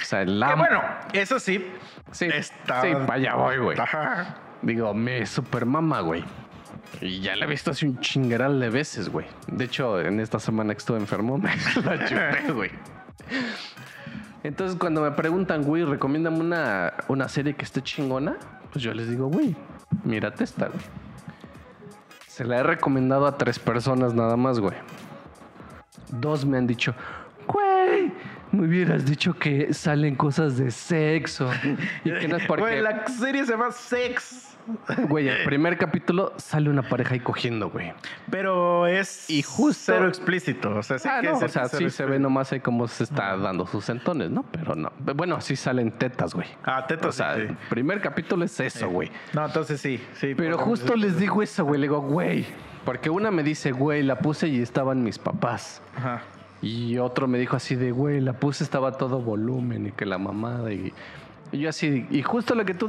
[0.00, 0.48] O sea, la.
[0.50, 0.82] Que bueno,
[1.12, 1.66] eso sí.
[2.12, 3.78] sí, está- sí, para allá voy, güey.
[3.78, 4.36] Ajá.
[4.62, 6.24] Digo, me super mama, güey.
[7.00, 9.26] Y ya la he visto así un chingeral de veces, güey.
[9.46, 11.50] De hecho, en esta semana que estuve enfermo, me
[11.84, 12.70] la chupé, güey.
[14.42, 18.36] Entonces, cuando me preguntan, güey, recomiéndame una, una serie que esté chingona,
[18.72, 19.54] pues yo les digo, güey,
[20.04, 20.80] mírate esta, güey.
[22.30, 24.76] Se la he recomendado a tres personas nada más, güey.
[26.12, 26.94] Dos me han dicho,
[27.48, 28.12] güey,
[28.52, 31.50] me hubieras dicho que salen cosas de sexo.
[32.04, 32.62] Y que no es porque...
[32.62, 34.49] Güey, la serie se llama Sex.
[35.08, 37.92] Güey, el primer capítulo sale una pareja ahí cogiendo, güey.
[38.30, 40.74] Pero es Y justo- cero explícito.
[40.76, 42.86] O sea, sí Ah, que no, es o sea, sí se ve nomás ahí cómo
[42.88, 44.44] se está dando sus entones, ¿no?
[44.52, 44.92] Pero no.
[45.14, 46.46] Bueno, sí salen tetas, güey.
[46.64, 49.10] Ah, tetas, O sea, sí, el primer capítulo es eso, güey.
[49.32, 50.34] No, entonces sí, sí.
[50.36, 51.80] Pero justo les digo eso, güey.
[51.80, 52.46] Le digo, güey.
[52.84, 55.82] Porque una me dice, güey, la puse y estaban mis papás.
[55.96, 56.22] Ajá.
[56.62, 60.18] Y otro me dijo así de, güey, la puse, estaba todo volumen y que la
[60.18, 60.72] mamada.
[60.72, 60.92] Y,
[61.52, 62.88] y yo así, y justo lo que tú,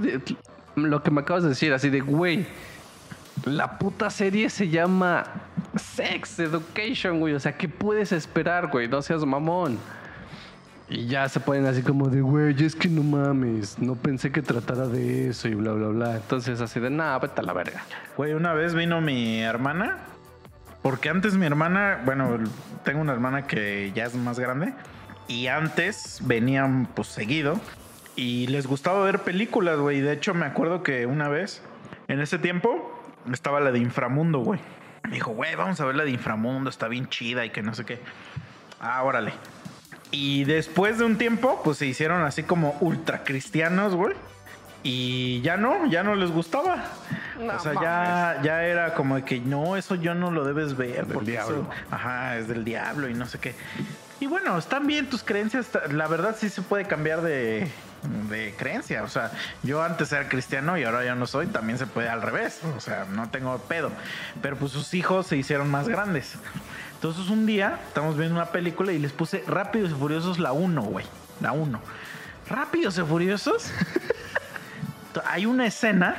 [0.76, 2.46] lo que me acabas de decir, así de, güey,
[3.46, 5.24] la puta serie se llama
[5.76, 7.34] Sex Education, güey.
[7.34, 8.88] O sea, ¿qué puedes esperar, güey?
[8.88, 9.78] No seas mamón.
[10.90, 14.42] Y ya se ponen así como de, güey, es que no mames, no pensé que
[14.42, 16.16] tratara de eso y bla, bla, bla.
[16.18, 17.82] Entonces, así de, nah, vete a la verga.
[18.18, 20.00] Güey, una vez vino mi hermana.
[20.82, 22.40] Porque antes mi hermana, bueno,
[22.84, 24.74] tengo una hermana que ya es más grande.
[25.28, 27.62] Y antes venían pues seguido.
[28.22, 30.00] Y les gustaba ver películas, güey.
[30.00, 31.64] De hecho, me acuerdo que una vez,
[32.08, 33.04] en ese tiempo,
[33.34, 34.60] estaba la de Inframundo, güey.
[35.06, 37.74] Me dijo, güey, vamos a ver la de Inframundo, está bien chida y que no
[37.74, 38.00] sé qué.
[38.80, 39.34] Ah, órale.
[40.12, 44.14] Y después de un tiempo, pues se hicieron así como ultra cristianos, güey.
[44.84, 46.78] Y ya no, ya no les gustaba.
[47.40, 50.78] No o sea, ya, ya era como de que no, eso yo no lo debes
[50.78, 51.08] ver.
[51.08, 51.56] Del porque diablo.
[51.62, 53.56] eso- ajá, es del diablo y no sé qué.
[54.20, 55.70] Y bueno, están bien tus creencias.
[55.92, 57.68] La verdad sí se puede cambiar de,
[58.30, 59.04] de creencia.
[59.04, 59.32] O sea,
[59.64, 61.48] yo antes era cristiano y ahora ya no soy.
[61.48, 62.60] También se puede al revés.
[62.76, 63.92] O sea, no tengo pedo.
[64.42, 66.36] Pero pues sus hijos se hicieron más grandes.
[66.96, 70.82] Entonces un día estamos viendo una película y les puse Rápidos y Furiosos la 1,
[70.84, 71.06] güey.
[71.40, 71.82] La 1.
[72.48, 73.72] Rápidos y Furiosos.
[75.26, 76.16] Hay una escena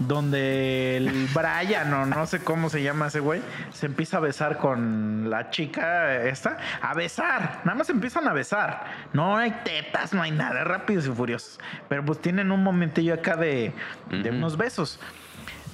[0.00, 4.58] donde el Brian o no sé cómo se llama ese güey se empieza a besar
[4.58, 6.58] con la chica esta.
[6.80, 8.84] A besar nada más empiezan a besar.
[9.12, 11.60] No hay tetas no hay nada rápidos y furiosos.
[11.88, 13.72] Pero pues tienen un momentillo acá de,
[14.10, 14.98] de unos besos.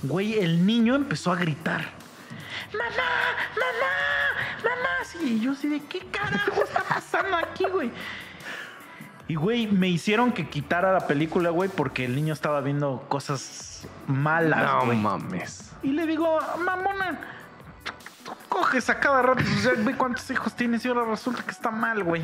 [0.02, 1.82] Güey el niño empezó a gritar.
[2.72, 2.88] Mamá
[3.54, 7.90] mamá mamá sí y yo así de qué carajo está pasando aquí güey
[9.28, 13.86] y, güey, me hicieron que quitara la película, güey, porque el niño estaba viendo cosas
[14.06, 14.98] malas, No güey.
[14.98, 15.72] mames.
[15.82, 17.20] Y le digo, mamona,
[18.24, 21.50] tú coges a cada rato, o sea, ve cuántos hijos tienes y ahora resulta que
[21.50, 22.22] está mal, güey.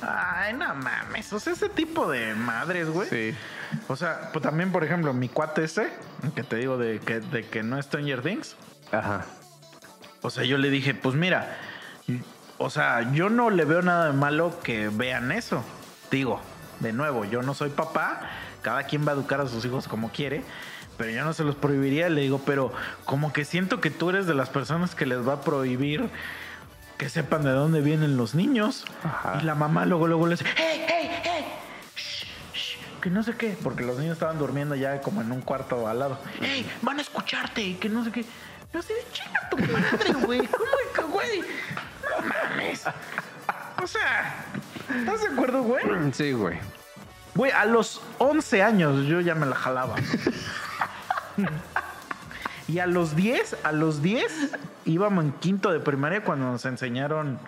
[0.00, 1.32] Ay, no mames.
[1.32, 3.08] O sea, ese tipo de madres, güey.
[3.08, 3.34] Sí.
[3.88, 5.90] O sea, pues también, por ejemplo, mi cuate ese,
[6.34, 8.56] que te digo de que, de que no es Stranger Things.
[8.92, 9.24] Ajá.
[10.22, 11.56] O sea, yo le dije, pues mira,
[12.58, 15.64] o sea, yo no le veo nada de malo que vean eso.
[16.10, 16.40] Digo,
[16.80, 18.20] de nuevo, yo no soy papá,
[18.62, 20.42] cada quien va a educar a sus hijos como quiere,
[20.96, 22.08] pero yo no se los prohibiría.
[22.08, 22.72] Le digo, pero
[23.04, 26.10] como que siento que tú eres de las personas que les va a prohibir
[26.98, 28.84] que sepan de dónde vienen los niños.
[29.04, 29.38] Ajá.
[29.40, 31.44] Y la mamá luego, luego les dice, ¡hey, hey, hey!
[31.94, 35.40] Shh, shh, Que no sé qué, porque los niños estaban durmiendo ya como en un
[35.40, 36.18] cuarto al lado.
[36.40, 36.68] ¡Hey!
[36.82, 38.24] Van a escucharte y que no sé qué.
[38.72, 40.46] Yo así de chinga tu madre, güey.
[40.46, 41.40] ¿Cómo que, güey?
[41.40, 42.84] No mames.
[43.80, 44.44] O sea,
[44.96, 45.84] ¿estás de acuerdo, güey?
[46.12, 46.58] Sí, güey.
[47.34, 49.94] Güey, a los 11 años yo ya me la jalaba.
[52.68, 57.38] y a los 10, a los 10 íbamos en quinto de primaria cuando nos enseñaron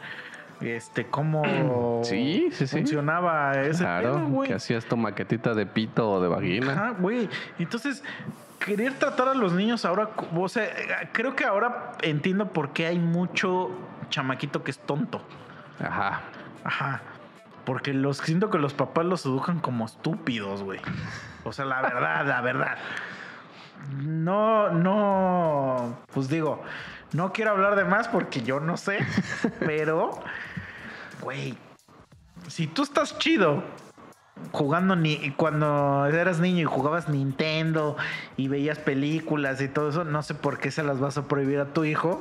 [0.60, 2.76] este cómo Sí, sí, sí.
[2.78, 4.48] funcionaba ese Claro, pedo, güey.
[4.48, 6.72] que hacías tu maquetita de pito o de vagina.
[6.72, 7.28] Ajá, güey.
[7.58, 8.02] Entonces,
[8.64, 10.68] querer tratar a los niños ahora, o sea,
[11.12, 13.70] creo que ahora entiendo por qué hay mucho
[14.10, 15.22] chamaquito que es tonto.
[15.82, 16.20] Ajá.
[16.62, 17.00] Ajá.
[17.70, 20.80] Porque los siento que los papás los educan como estúpidos, güey.
[21.44, 22.78] O sea, la verdad, la verdad.
[24.02, 26.00] No, no.
[26.12, 26.64] Pues digo,
[27.12, 28.98] no quiero hablar de más porque yo no sé.
[29.60, 30.10] pero,
[31.20, 31.56] güey,
[32.48, 33.62] si tú estás chido
[34.50, 37.96] jugando ni cuando eras niño y jugabas Nintendo
[38.36, 41.60] y veías películas y todo eso, no sé por qué se las vas a prohibir
[41.60, 42.20] a tu hijo.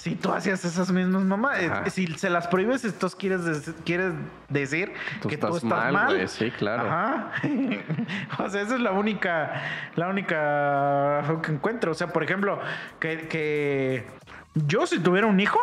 [0.00, 1.90] Si tú hacías esas mismas mamás, Ajá.
[1.90, 4.14] si se las prohíbes, entonces quieres, quieres
[4.48, 6.88] decir Tú que tú estás mal, sí, claro.
[6.88, 7.32] Ajá.
[8.38, 9.62] o sea, esa es la única,
[9.96, 11.92] la única que encuentro.
[11.92, 12.58] O sea, por ejemplo,
[12.98, 14.06] que, que
[14.54, 15.60] yo si tuviera un hijo,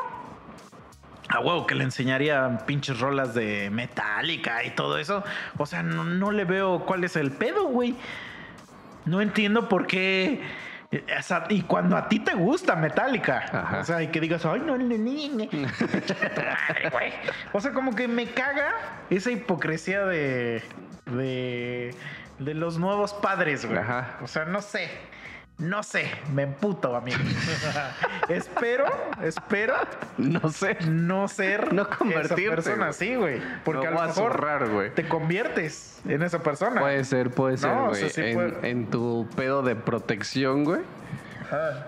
[1.30, 5.24] a huevo que le enseñaría pinches rolas de Metallica y todo eso.
[5.58, 7.96] O sea, no, no le veo cuál es el pedo, güey.
[9.06, 10.44] No entiendo por qué.
[11.50, 13.80] Y cuando a ti te gusta Metallica, Ajá.
[13.80, 15.46] o sea, y que digas, ay, no, no, no, no".
[15.46, 17.14] Madre, güey.
[17.52, 18.74] O sea, como que me caga
[19.10, 20.64] esa hipocresía de.
[21.06, 21.94] de.
[22.40, 23.80] de los nuevos padres, güey.
[23.80, 24.18] Ajá.
[24.22, 24.90] O sea, no sé.
[25.60, 27.18] No sé, me emputo, amigo.
[28.30, 28.86] espero,
[29.24, 29.74] espero
[30.18, 30.78] No sé.
[30.88, 32.90] no ser No esa convertirte, persona güey.
[32.90, 33.42] así, güey.
[33.66, 36.80] Porque Lo a lo mejor zurrar, te conviertes en esa persona.
[36.80, 38.02] Puede ser, puede ser, No, o güey.
[38.02, 38.70] sea, sí en, puede.
[38.70, 40.82] en tu pedo de protección, güey.
[41.48, 41.88] Ajá.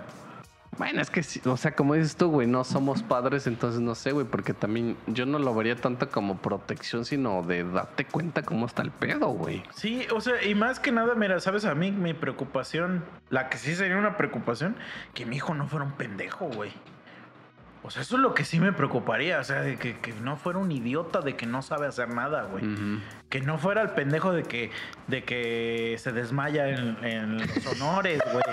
[0.80, 4.14] Bueno, es que, o sea, como dices tú, güey, no somos padres, entonces no sé,
[4.14, 8.66] güey, porque también yo no lo vería tanto como protección, sino de darte cuenta cómo
[8.66, 9.62] está el pedo, güey.
[9.76, 13.58] Sí, o sea, y más que nada, mira, sabes, a mí mi preocupación, la que
[13.58, 14.78] sí sería una preocupación,
[15.14, 16.72] que mi hijo no fuera un pendejo, güey.
[17.82, 20.36] O sea, eso es lo que sí me preocuparía, o sea, de que, que no
[20.36, 22.66] fuera un idiota de que no sabe hacer nada, güey.
[23.30, 24.70] Que no fuera el pendejo de que,
[25.08, 28.44] de que se desmaya en, en los honores, güey.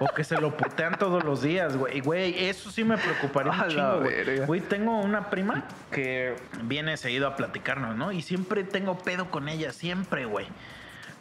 [0.00, 1.98] o que se lo putean todos los días, güey.
[1.98, 4.46] Y, Güey, eso sí me preocuparía un chingo, güey.
[4.46, 8.10] Güey, tengo una prima que viene seguido a platicarnos, ¿no?
[8.10, 10.46] Y siempre tengo pedo con ella, siempre, güey.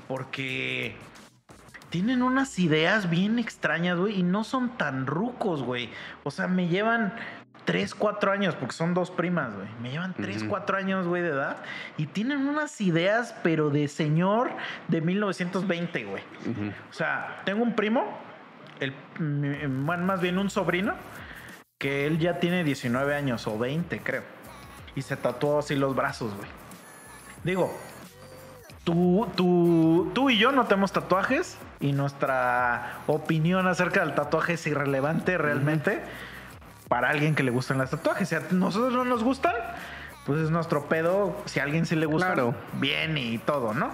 [0.08, 0.96] Porque
[1.90, 5.90] tienen unas ideas bien extrañas, güey, y no son tan rucos, güey.
[6.24, 7.14] O sea, me llevan
[7.66, 9.68] 3, 4 años, porque son dos primas, güey.
[9.82, 10.50] Me llevan 3, Ujú.
[10.50, 11.58] 4 años, güey, de edad.
[11.98, 14.52] Y tienen unas ideas, pero de señor
[14.88, 16.24] de 1920, güey.
[16.90, 18.04] O sea, tengo un primo,
[18.80, 18.94] el,
[19.70, 20.96] más bien un sobrino,
[21.78, 24.24] que él ya tiene 19 años o 20, creo.
[24.96, 26.50] Y se tatuó así los brazos, güey.
[27.44, 27.76] Digo,
[28.84, 34.68] tú, tú, tú y yo no tenemos tatuajes y nuestra opinión acerca del tatuaje es
[34.68, 36.02] irrelevante realmente
[36.92, 38.28] para alguien que le gustan los tatuajes.
[38.28, 39.56] Si a nosotros no nos gustan,
[40.26, 41.42] pues es nuestro pedo.
[41.46, 42.54] Si a alguien sí le gusta, Claro.
[42.74, 43.92] bien y todo, ¿no?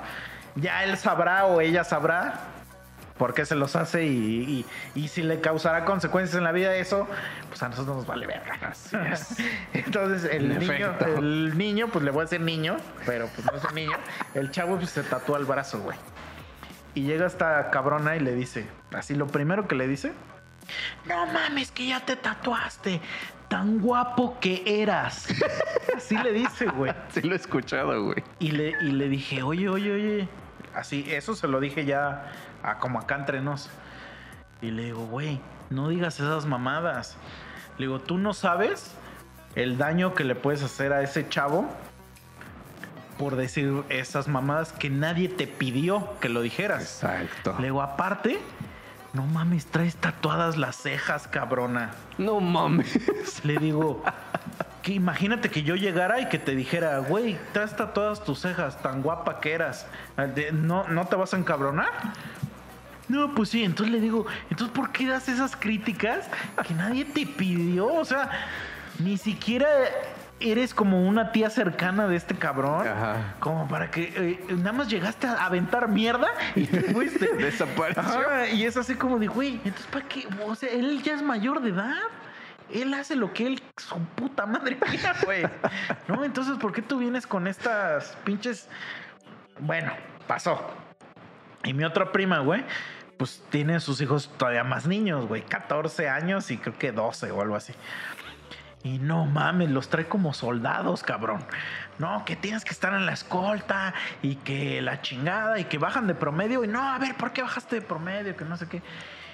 [0.56, 2.40] Ya él sabrá o ella sabrá
[3.20, 6.74] por qué se los hace y, y- y si le causará consecuencias en la vida
[6.76, 7.08] eso,
[7.50, 8.74] pues a nosotros nos vale verga.
[9.74, 11.06] Entonces el En niño, efecto.
[11.20, 13.98] el niño, pues le voy a decir niño, pero pues no es un niño.
[14.34, 15.98] El chavo pues, se tatúa el brazo, güey.
[16.96, 20.14] Y llega esta cabrona y le dice, así lo primero que le dice,
[21.06, 23.02] no mames que ya te tatuaste,
[23.48, 25.28] tan guapo que eras.
[25.96, 26.94] así le dice, güey.
[27.10, 28.24] Sí lo he escuchado, güey.
[28.40, 30.30] Y le, y le dije, oye, oye, oye.
[30.76, 32.32] Así, eso se lo dije ya
[32.64, 33.70] a como acá entre nos.
[34.62, 35.40] Y le digo, güey,
[35.70, 37.18] no digas esas mamadas.
[37.78, 38.96] Le digo, tú no sabes
[39.56, 41.68] el daño que le puedes hacer a ese chavo
[43.18, 46.82] por decir esas mamadas que nadie te pidió que lo dijeras.
[47.04, 47.56] Exacto.
[47.58, 48.40] Le digo, aparte,
[49.14, 51.92] no mames, traes tatuadas las cejas, cabrona.
[52.18, 53.00] No mames.
[53.46, 54.04] Le digo,
[54.84, 59.02] que imagínate que yo llegara y que te dijera, güey, traes tatuadas tus cejas, tan
[59.02, 59.88] guapa que eras.
[60.54, 61.90] ¿No, ¿No te vas a encabronar?
[63.08, 66.28] No, pues sí, entonces le digo, entonces ¿por qué das esas críticas
[66.68, 67.88] que nadie te pidió?
[67.88, 68.30] O sea,
[69.00, 69.68] ni siquiera
[70.40, 72.88] eres como una tía cercana de este cabrón.
[72.88, 73.36] Ajá.
[73.40, 77.34] Como para que eh, nada más llegaste a aventar mierda y te fuiste.
[77.38, 78.02] Desapareció.
[78.02, 80.28] Ajá, y es así como de, güey, entonces ¿para qué?
[80.46, 81.96] O sea, él ya es mayor de edad.
[82.70, 85.44] Él hace lo que él, su puta madre quiera, güey.
[86.08, 86.26] ¿No?
[86.26, 88.68] Entonces, ¿por qué tú vienes con estas pinches...
[89.60, 89.94] Bueno,
[90.28, 90.70] pasó.
[91.64, 92.66] Y mi otra prima, güey,
[93.18, 95.44] pues tiene sus hijos todavía más niños, güey.
[95.44, 97.74] 14 años y creo que 12 o algo así.
[98.84, 101.44] Y no mames, los trae como soldados, cabrón.
[101.98, 106.08] No, que tienes que estar en la escolta y que la chingada y que bajan
[106.08, 106.64] de promedio.
[106.64, 108.38] Y no, a ver, ¿por qué bajaste de promedio?
[108.38, 108.82] Que no sé qué.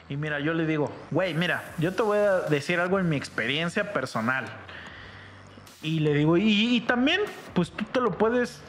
[0.10, 3.16] Y mira, yo le digo, güey, mira, yo te voy a decir algo en mi
[3.16, 4.46] experiencia personal.
[5.82, 7.20] Y le digo, y, y también,
[7.54, 8.62] pues tú te lo puedes,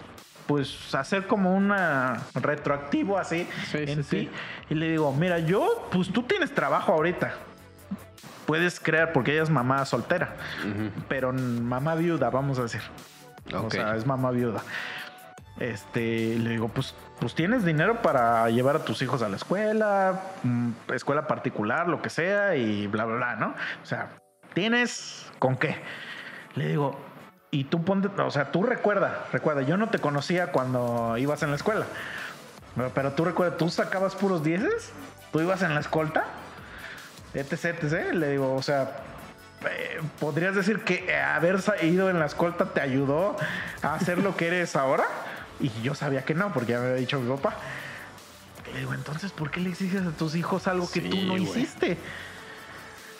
[0.46, 4.18] pues, hacer como una retroactivo así Sí, en sí, ti.
[4.26, 4.30] sí.
[4.70, 7.34] Y le digo, mira, yo, pues tú tienes trabajo ahorita.
[8.46, 10.90] Puedes crear, porque ella es mamá soltera, Ujú.
[11.08, 12.82] pero mamá viuda, vamos a decir.
[13.52, 13.72] O Ok.
[13.72, 14.62] sea, es mamá viuda.
[15.60, 20.20] Este, le digo, pues, pues tienes dinero para llevar a tus hijos a la escuela,
[20.42, 23.46] mm, escuela particular, lo que sea, y bla, bla, bla, ¿no?
[23.82, 24.08] O sea,
[24.52, 25.80] tienes con qué.
[26.56, 26.98] Le digo,
[27.52, 31.50] y tú ponte, o sea, tú recuerda, recuerda, yo no te conocía cuando ibas en
[31.50, 31.86] la escuela,
[32.74, 34.92] pero, pero tú recuerda, tú sacabas puros dieces,
[35.32, 36.24] tú ibas en la escolta,
[37.34, 38.12] etc, etc.
[38.14, 38.96] Le digo, o sea,
[39.70, 43.36] eh, podrías decir que haber ido en la escolta te ayudó
[43.82, 45.04] a hacer lo que eres ahora.
[45.60, 47.54] Y yo sabía que no, porque ya me había dicho mi papá.
[48.72, 51.96] Le digo, entonces, ¿por qué le exiges a tus hijos algo que tú no hiciste?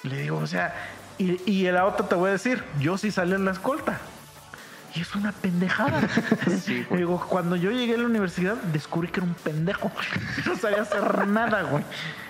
[0.03, 0.75] Le digo, o sea,
[1.17, 3.99] y, y la otra te voy a decir, yo sí salí en la escolta.
[4.95, 6.01] Y es una pendejada.
[6.65, 6.99] Sí, Le güey.
[7.01, 9.91] digo, cuando yo llegué a la universidad, descubrí que era un pendejo.
[10.47, 11.85] No sabía hacer nada, güey.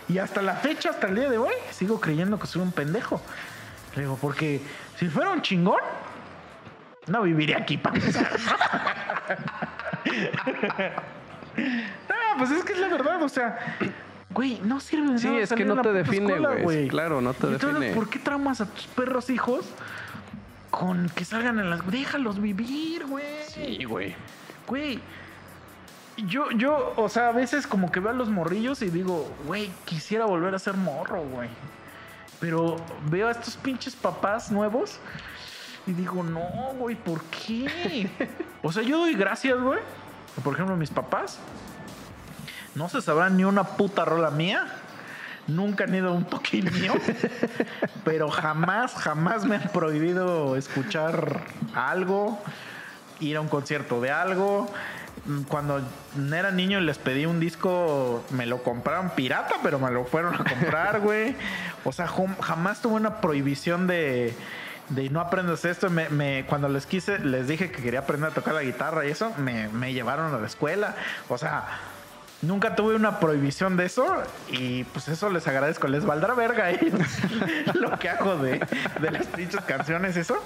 [0.09, 3.21] Y hasta la fecha, hasta el día de hoy, sigo creyendo que soy un pendejo.
[3.95, 4.61] Le digo, porque
[4.99, 5.81] si fuera un chingón,
[7.07, 7.99] no viviría aquí para
[11.57, 13.77] no, pues es que es la verdad, o sea,
[14.31, 16.89] güey, no sirve de Sí, es que no a te define, güey.
[16.89, 17.95] Claro, no te Entonces, define.
[17.95, 19.65] ¿por qué traumas a tus perros hijos
[20.71, 21.89] con que salgan en las...
[21.91, 23.25] Déjalos vivir, güey.
[23.49, 24.15] Sí, güey.
[24.67, 25.01] Güey.
[26.17, 29.71] Yo, yo, o sea, a veces como que veo a los morrillos y digo, güey,
[29.85, 31.49] quisiera volver a ser morro, güey.
[32.41, 32.77] Pero
[33.11, 34.99] veo a estos pinches papás nuevos
[35.87, 36.41] y digo, no,
[36.79, 38.09] güey, ¿por qué?
[38.63, 39.81] o sea, yo doy gracias, güey.
[40.43, 41.39] Por ejemplo, mis papás
[42.75, 44.67] no se sabrán ni una puta rola mía.
[45.47, 46.95] Nunca han ido a un toquín mío.
[48.05, 51.43] pero jamás, jamás me han prohibido escuchar
[51.75, 52.43] algo,
[53.21, 54.73] ir a un concierto de algo.
[55.49, 55.81] Cuando
[56.33, 60.35] era niño y les pedí un disco, me lo compraron pirata, pero me lo fueron
[60.35, 61.35] a comprar, güey.
[61.85, 62.09] O sea,
[62.41, 64.35] jamás tuve una prohibición de,
[64.91, 65.89] de no aprendes esto.
[65.91, 69.11] Me, me- cuando les quise, les dije que quería aprender a tocar la guitarra y
[69.11, 70.95] eso, me, me llevaron a la escuela.
[71.29, 71.65] O sea,
[72.43, 74.05] Nunca tuve una prohibición de eso
[74.51, 75.89] y pues eso les agradezco.
[75.89, 77.01] Les valdrá verga ellos
[77.75, 78.59] lo que hago de,
[79.01, 80.37] de las dichas canciones, eso.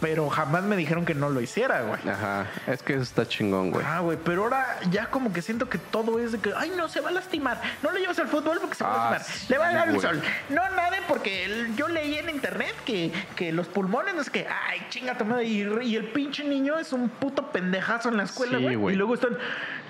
[0.00, 2.00] Pero jamás me dijeron que no lo hiciera, güey.
[2.08, 2.46] Ajá.
[2.66, 3.84] Es que eso está chingón, güey.
[3.86, 6.88] Ah, güey, pero ahora ya como que siento que todo es de que, ay, no,
[6.88, 7.60] se va a lastimar.
[7.82, 9.38] No le llevas al fútbol porque se va Ah, a lastimar.
[9.38, 10.22] sí, Le va a dar el sol.
[10.48, 14.86] No nade porque yo leí en internet que, que los pulmones no es que, ay,
[14.88, 15.44] chinga tu madre.
[15.44, 18.76] Y, y el pinche niño es un puto pendejazo en la escuela, Sí, güey.
[18.76, 18.94] güey.
[18.94, 19.36] y luego están,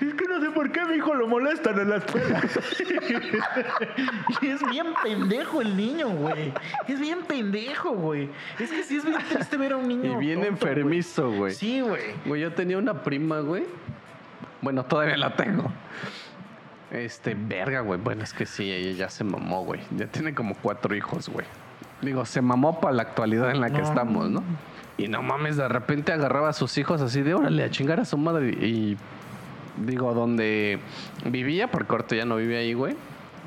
[0.01, 2.41] es que no sé por qué a mi hijo lo molestan en la escuela.
[4.41, 6.53] y es bien pendejo el niño, güey.
[6.87, 8.29] Es bien pendejo, güey.
[8.59, 10.00] Es que sí es bien triste ver a un niño.
[10.03, 11.53] Y bien tonto, enfermizo, güey.
[11.53, 12.03] Sí, güey.
[12.25, 13.63] Güey, yo tenía una prima, güey.
[14.61, 15.71] Bueno, todavía la tengo.
[16.91, 17.99] Este, verga, güey.
[17.99, 19.81] Bueno, es que sí, ella ya se mamó, güey.
[19.97, 21.45] Ya tiene como cuatro hijos, güey.
[22.01, 23.83] Digo, se mamó para la actualidad en la que No.
[23.83, 24.43] estamos, ¿no?
[24.97, 28.05] Y no mames, de repente agarraba a sus hijos así de órale, a chingar a
[28.05, 28.49] su madre.
[28.49, 28.97] Y
[29.77, 30.79] digo, donde
[31.25, 32.95] vivía, porque ahorita ya no vive ahí, güey.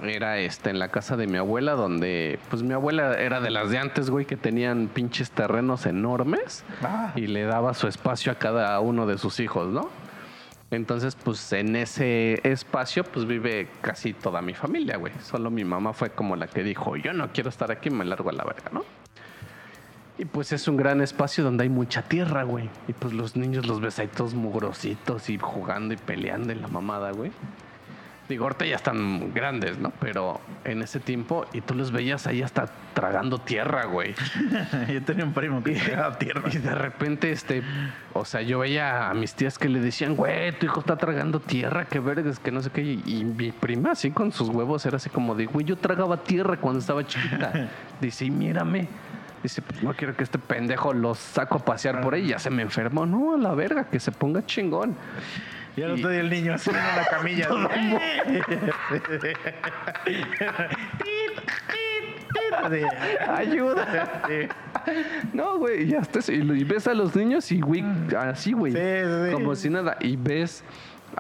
[0.03, 3.71] Era este, en la casa de mi abuela, donde, pues mi abuela era de las
[3.71, 7.13] de antes, güey, que tenían pinches terrenos enormes Ah.
[7.17, 9.89] y le daba su espacio a cada uno de sus hijos, ¿no?
[10.71, 15.13] Entonces, pues en ese espacio, pues vive casi toda mi familia, güey.
[15.23, 18.31] Solo mi mamá fue como la que dijo, yo no quiero estar aquí, me largo
[18.31, 18.85] a la verga, ¿no?
[20.19, 22.69] Y pues es un gran espacio donde hay mucha tierra, güey.
[22.89, 26.69] Y pues los niños los ves ahí todos mugrositos y jugando y peleando en la
[26.69, 27.31] mamada, güey.
[28.29, 29.93] Digo, ahorita ya están grandes, ¿no?
[30.01, 34.14] Pero en ese tiempo, y tú los veías ahí hasta tragando tierra, güey.
[34.93, 36.49] yo tenía un primo que tragaba tierra.
[36.51, 37.62] Y de repente, este,
[38.14, 41.39] o sea, yo veía a mis tías que le decían, güey, tu hijo está tragando
[41.39, 42.81] tierra, qué vergas, que no sé qué.
[42.81, 46.57] Y mi prima, así con sus huevos, era así como de, güey, yo tragaba tierra
[46.57, 47.68] cuando estaba chiquita.
[48.01, 48.89] Dice, y mírame.
[49.43, 52.49] Dice, pues no quiero que este pendejo los saco a pasear por ahí, ya se
[52.49, 53.05] me enfermó.
[53.05, 54.97] No, a la verga, que se ponga chingón.
[55.77, 57.49] Y al otro día el niño así en la camilla.
[63.37, 64.22] Ayuda.
[65.33, 66.29] No, güey, ya estás.
[66.29, 67.85] Y ves a los niños y, güey,
[68.16, 68.72] así, güey.
[68.72, 69.33] Sí, sí.
[69.33, 69.97] Como si nada.
[70.01, 70.64] Y ves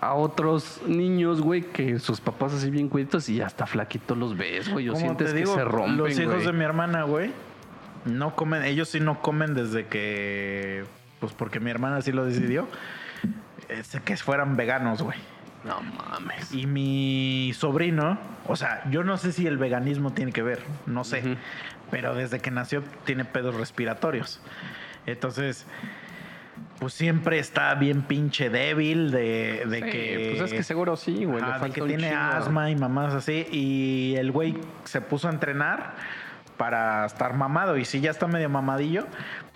[0.00, 4.70] a otros niños, güey, que sus papás así bien cuiditos y hasta flaquitos los ves,
[4.70, 4.86] güey.
[4.86, 7.30] Como sientes te que digo, se rompen, Los hijos de mi hermana, güey,
[8.04, 10.84] no comen, ellos sí no comen desde que,
[11.20, 12.66] pues porque mi hermana sí lo decidió,
[13.68, 15.18] es que fueran veganos, güey.
[15.64, 16.52] No mames.
[16.52, 21.04] Y mi sobrino, o sea, yo no sé si el veganismo tiene que ver, no
[21.04, 21.38] sé,
[21.90, 24.42] pero desde que nació tiene pedos respiratorios.
[25.06, 25.66] Entonces,
[26.78, 30.34] pues siempre está bien pinche débil de, de Sí, que...
[30.36, 31.42] Pues es que seguro sí, güey.
[31.42, 32.20] Ajá, de que tiene chingo.
[32.20, 33.46] asma y mamás así.
[33.50, 35.94] Y el güey se puso a entrenar
[36.56, 37.76] para estar mamado.
[37.76, 39.06] Y sí, ya está medio mamadillo,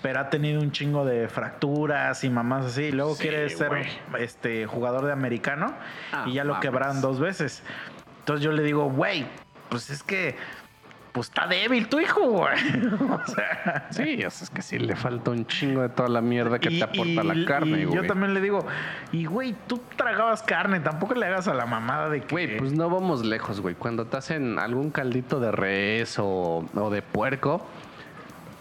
[0.02, 2.84] pero ha tenido un chingo de fracturas y mamás así.
[2.84, 3.70] Y luego Sí, quiere ser
[4.18, 5.74] este jugador de americano
[6.12, 6.62] Ah, y ya lo mames.
[6.62, 7.62] quebraron dos veces.
[8.20, 9.26] Entonces yo le digo, güey,
[9.70, 10.36] pues es que
[11.10, 12.54] pues está débil tu hijo, güey.
[13.10, 16.20] o sea, Sí, o sea, es que sí le falta un chingo de toda la
[16.20, 17.96] mierda que y- te aporta y- la carne, y güey.
[17.96, 18.64] Yo también le digo,
[19.10, 22.32] y güey, tú tragabas carne, tampoco le hagas a la mamada de que.
[22.32, 23.74] Güey, pues no vamos lejos, güey.
[23.74, 27.66] Cuando te hacen algún caldito de res o, o de puerco,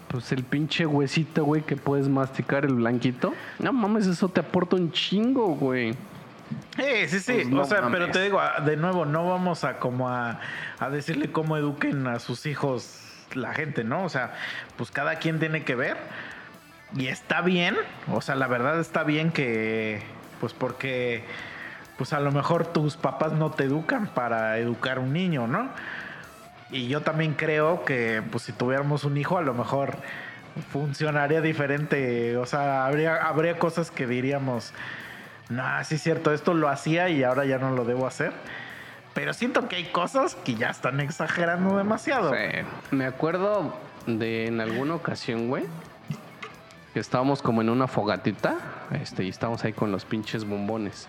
[0.08, 3.34] pues el pinche huesito, güey, que puedes masticar el blanquito.
[3.58, 5.94] No mames, eso te aporta un chingo, güey.
[6.78, 7.32] Eh, sí, sí.
[7.34, 7.98] Pues no o sea, mames.
[7.98, 10.40] pero te digo, de nuevo, no vamos a como a,
[10.78, 13.04] a decirle cómo eduquen a sus hijos
[13.34, 14.04] la gente, ¿no?
[14.04, 14.34] O sea,
[14.76, 15.96] pues cada quien tiene que ver.
[16.96, 17.76] Y está bien.
[18.10, 20.02] O sea, la verdad está bien que.
[20.40, 21.24] Pues porque.
[21.98, 25.68] Pues a lo mejor tus papás no te educan para educar un niño, ¿no?
[26.70, 29.96] Y yo también creo que, pues si tuviéramos un hijo, a lo mejor
[30.70, 32.36] funcionaría diferente.
[32.36, 34.72] O sea, habría, habría cosas que diríamos.
[35.48, 38.32] No, sí es cierto, esto lo hacía y ahora ya no lo debo hacer.
[39.14, 42.32] Pero siento que hay cosas que ya están exagerando demasiado.
[42.90, 43.74] Me acuerdo
[44.06, 45.64] de en alguna ocasión, güey,
[46.92, 48.56] que estábamos como en una fogatita,
[48.92, 51.08] este, y estábamos ahí con los pinches bombones.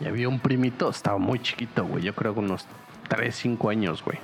[0.00, 2.66] Y había un primito, estaba muy chiquito, güey, yo creo que unos
[3.08, 4.18] 3, 5 años, güey,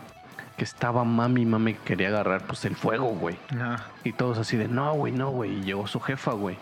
[0.57, 3.37] que estaba mami, mami, que quería agarrar pues el fuego, güey.
[3.55, 3.77] No.
[4.05, 5.59] Y todos así de, no, güey, no, güey.
[5.59, 6.57] Y llegó su jefa, güey.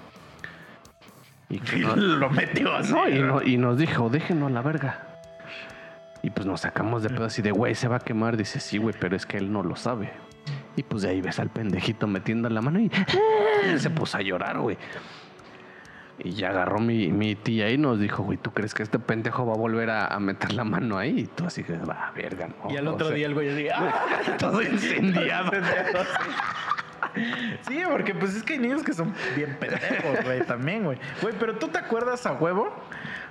[1.49, 2.93] Y, que no- lo metió así.
[2.93, 3.27] no, y, ¿no?
[3.27, 5.07] no- y nos dijo, déjenlo a la verga.
[6.23, 8.37] Y pues nos sacamos de pedo así de, güey, se va a quemar.
[8.37, 10.12] Dice, sí, güey, pero es que él no lo sabe.
[10.77, 12.91] Y pues de ahí ves al pendejito metiendo la mano y
[13.79, 14.79] se puso a llorar, güey.
[16.19, 19.47] Y ya agarró mi, mi tía y nos dijo, güey, ¿tú crees que este pendejo
[19.47, 21.21] va a volver a, a meter la mano ahí?
[21.21, 22.71] Y tú así que, va, verga, no.
[22.71, 23.93] Y al O otro sea, día el güey así, ¡ah!
[24.39, 25.51] todo incendiado.
[27.69, 30.99] Sí, porque pues es que hay niños que son bien pendejos, güey, también, güey.
[31.21, 32.73] Güey, pero tú te acuerdas a huevo?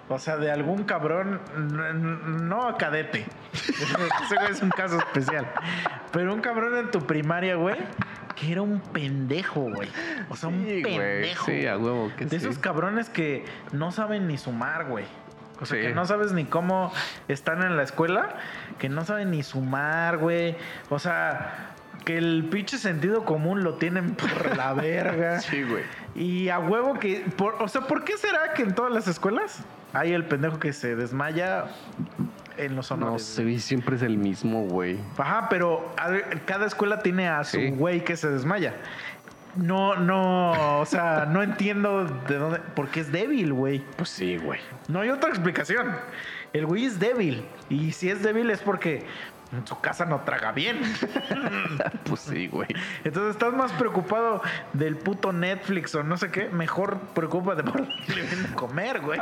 [0.10, 3.26] O sea, de algún cabrón, no a cadete.
[3.54, 5.48] Ese güey es un caso especial.
[6.12, 7.78] Pero un cabrón en tu primaria, güey,
[8.36, 9.90] que era un pendejo, güey.
[10.30, 11.46] O sea, un Sí, pendejo.
[11.46, 12.46] sí, a huevo que De sí.
[12.46, 15.06] esos cabrones que no saben ni sumar, güey.
[15.60, 15.88] O sea, Sí.
[15.88, 16.92] que no sabes ni cómo
[17.28, 18.36] están en la escuela,
[18.80, 20.56] que no saben ni sumar, güey.
[20.90, 21.74] O sea,
[22.04, 25.40] que el pinche sentido común lo tienen por la verga.
[25.40, 25.84] Sí, güey.
[26.16, 27.20] Y a huevo que.
[27.38, 29.60] por- o sea, ¿por qué será que en todas las escuelas
[29.94, 31.66] hay el pendejo que se desmaya
[32.58, 33.14] en los honores?
[33.14, 34.98] No sé, siempre es el mismo, güey.
[35.18, 35.94] Ajá, pero
[36.46, 37.70] cada escuela tiene a su Sí.
[37.72, 38.74] güey que se desmaya.
[39.56, 42.60] No, no, o sea, no entiendo de dónde.
[42.74, 43.84] Porque es débil, güey.
[43.98, 44.60] Pues sí, güey.
[44.88, 45.94] No hay otra explicación.
[46.54, 47.46] El güey es débil.
[47.70, 49.04] Y si es débil es porque
[49.52, 50.80] en su casa no traga bien.
[52.06, 52.68] Pues sí, güey.
[53.04, 54.42] Entonces estás más preocupado
[54.74, 56.50] del puto Netflix o no sé qué.
[56.50, 57.88] Mejor preocúpate por
[58.56, 59.20] comer, güey.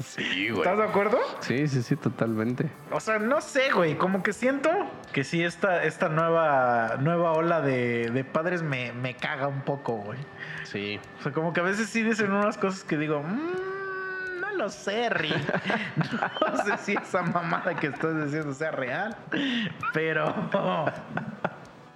[0.00, 0.60] Sí, güey.
[0.62, 1.18] ¿Estás de acuerdo?
[1.40, 2.70] Sí, sí, sí, totalmente.
[2.92, 3.96] O sea, no sé, güey.
[3.96, 4.70] Como que siento
[5.12, 9.94] que sí, esta, esta nueva, nueva ola de, de padres me, me caga un poco,
[9.96, 10.18] güey.
[10.64, 11.00] Sí.
[11.18, 13.50] O sea, como que a veces sí dicen unas cosas que digo, "Mm,
[13.80, 13.81] no
[14.56, 15.34] lo sé, Rick.
[16.40, 19.16] No sé si esa mamada que estás diciendo sea real,
[19.92, 20.34] pero.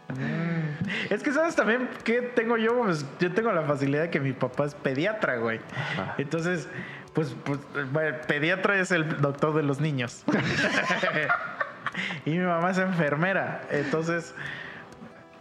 [0.09, 1.13] Mm.
[1.13, 4.33] Es que sabes también que tengo yo, pues yo tengo la facilidad de que mi
[4.33, 5.61] papá es pediatra, güey.
[5.75, 6.15] Ajá.
[6.19, 6.69] Entonces,
[7.13, 7.59] pues, pues
[7.93, 10.25] bueno, pediatra es el doctor de los niños.
[12.25, 13.63] y mi mamá es enfermera.
[13.71, 14.35] Entonces,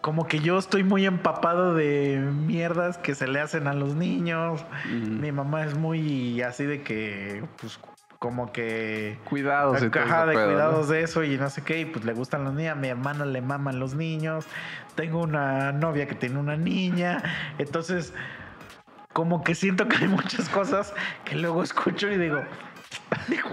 [0.06, 4.64] como que yo estoy muy empapado de mierdas que se le hacen a los niños.
[4.88, 7.80] Mi mamá es muy así de que, pues,
[8.20, 12.14] como que cuidados caja de cuidados de eso y no sé qué y pues le
[12.14, 14.45] gustan los niños a mi hermana le maman los niños
[14.93, 17.22] tengo una novia que tiene una niña
[17.58, 18.14] entonces
[19.12, 20.93] como que siento que hay muchas cosas
[21.26, 22.41] que luego escucho y digo
[23.27, 23.49] digo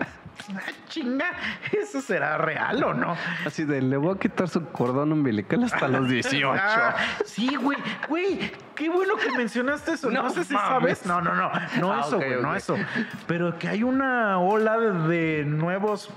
[0.51, 1.31] Ah, chinga,
[1.71, 3.17] ¿eso será real o no?
[3.47, 6.53] Así de, le voy a quitar su cordón umbilical hasta los 18.
[6.63, 7.79] Ah, sí, güey,
[8.09, 10.11] güey, qué bueno que mencionaste eso.
[10.11, 11.07] No, sé si sabes.
[11.07, 12.77] No, no, no, no ah, eso, güey, no eso.
[13.27, 16.11] Pero que hay una ola de nuevos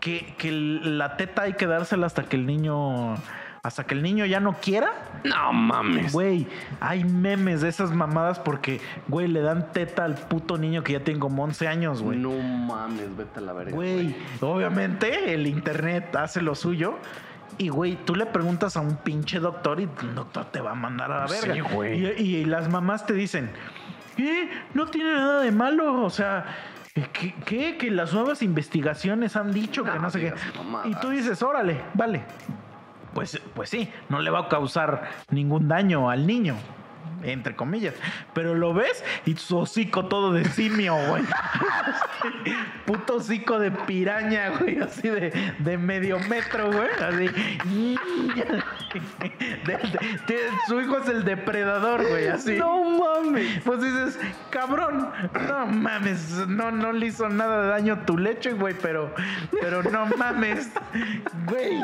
[0.00, 3.16] que, que la teta hay que dársela hasta que el niño
[3.62, 4.92] hasta que el niño ya no quiera.
[5.24, 6.12] No mames.
[6.12, 6.46] Güey,
[6.80, 11.04] hay memes de esas mamadas porque, güey, le dan teta al puto niño que ya
[11.04, 12.18] tiene como 11 años, güey.
[12.18, 13.72] No mames, vete a la verga.
[13.72, 16.98] Güey, obviamente el internet hace lo suyo.
[17.58, 20.74] Y, güey, tú le preguntas a un pinche doctor y el doctor te va a
[20.74, 21.54] mandar a la verga.
[21.54, 22.22] Sí, güey.
[22.22, 23.50] Y, las mamás te dicen,
[24.16, 24.48] ¿qué?
[24.72, 26.02] No tiene nada de malo.
[26.02, 26.46] O sea,
[26.94, 27.34] ¿qué?
[27.44, 27.76] ¿qué?
[27.76, 30.34] Que las nuevas investigaciones han dicho que no sé qué.
[30.86, 32.22] Y tú dices, órale, vale
[33.14, 36.56] pues, pues sí, no le va a causar ningún daño al niño
[37.22, 37.94] entre comillas.
[38.32, 41.24] Pero lo ves y su hocico todo de simio, güey.
[42.86, 46.88] Puto hocico de piraña, güey, así de, de medio metro, güey.
[47.00, 47.28] Así.
[50.66, 52.56] su hijo es el depredador, güey, así.
[52.56, 53.60] No mames.
[53.64, 54.18] Pues dices,
[54.50, 55.10] cabrón,
[55.48, 59.14] no mames, no, no le hizo nada de daño tu leche, güey, pero,
[59.60, 60.70] pero no mames,
[61.46, 61.82] güey.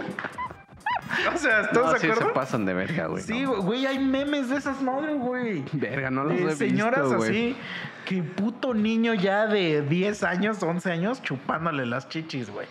[1.34, 3.22] O sea, ¿estás no, sí se pasan de verga, güey.
[3.22, 5.64] Sí, güey, hay memes de esas madres, güey.
[5.72, 7.56] Verga, no los de he señoras así,
[8.04, 12.66] que puto niño ya de 10 años, 11 años, chupándole las chichis, güey.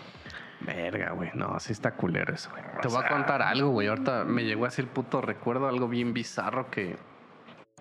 [0.60, 1.30] Verga, güey.
[1.34, 2.62] No, sí está culero eso, güey.
[2.80, 3.88] Te voy a contar algo, güey.
[3.88, 6.96] Ahorita me llegó así el puto recuerdo, algo bien bizarro que,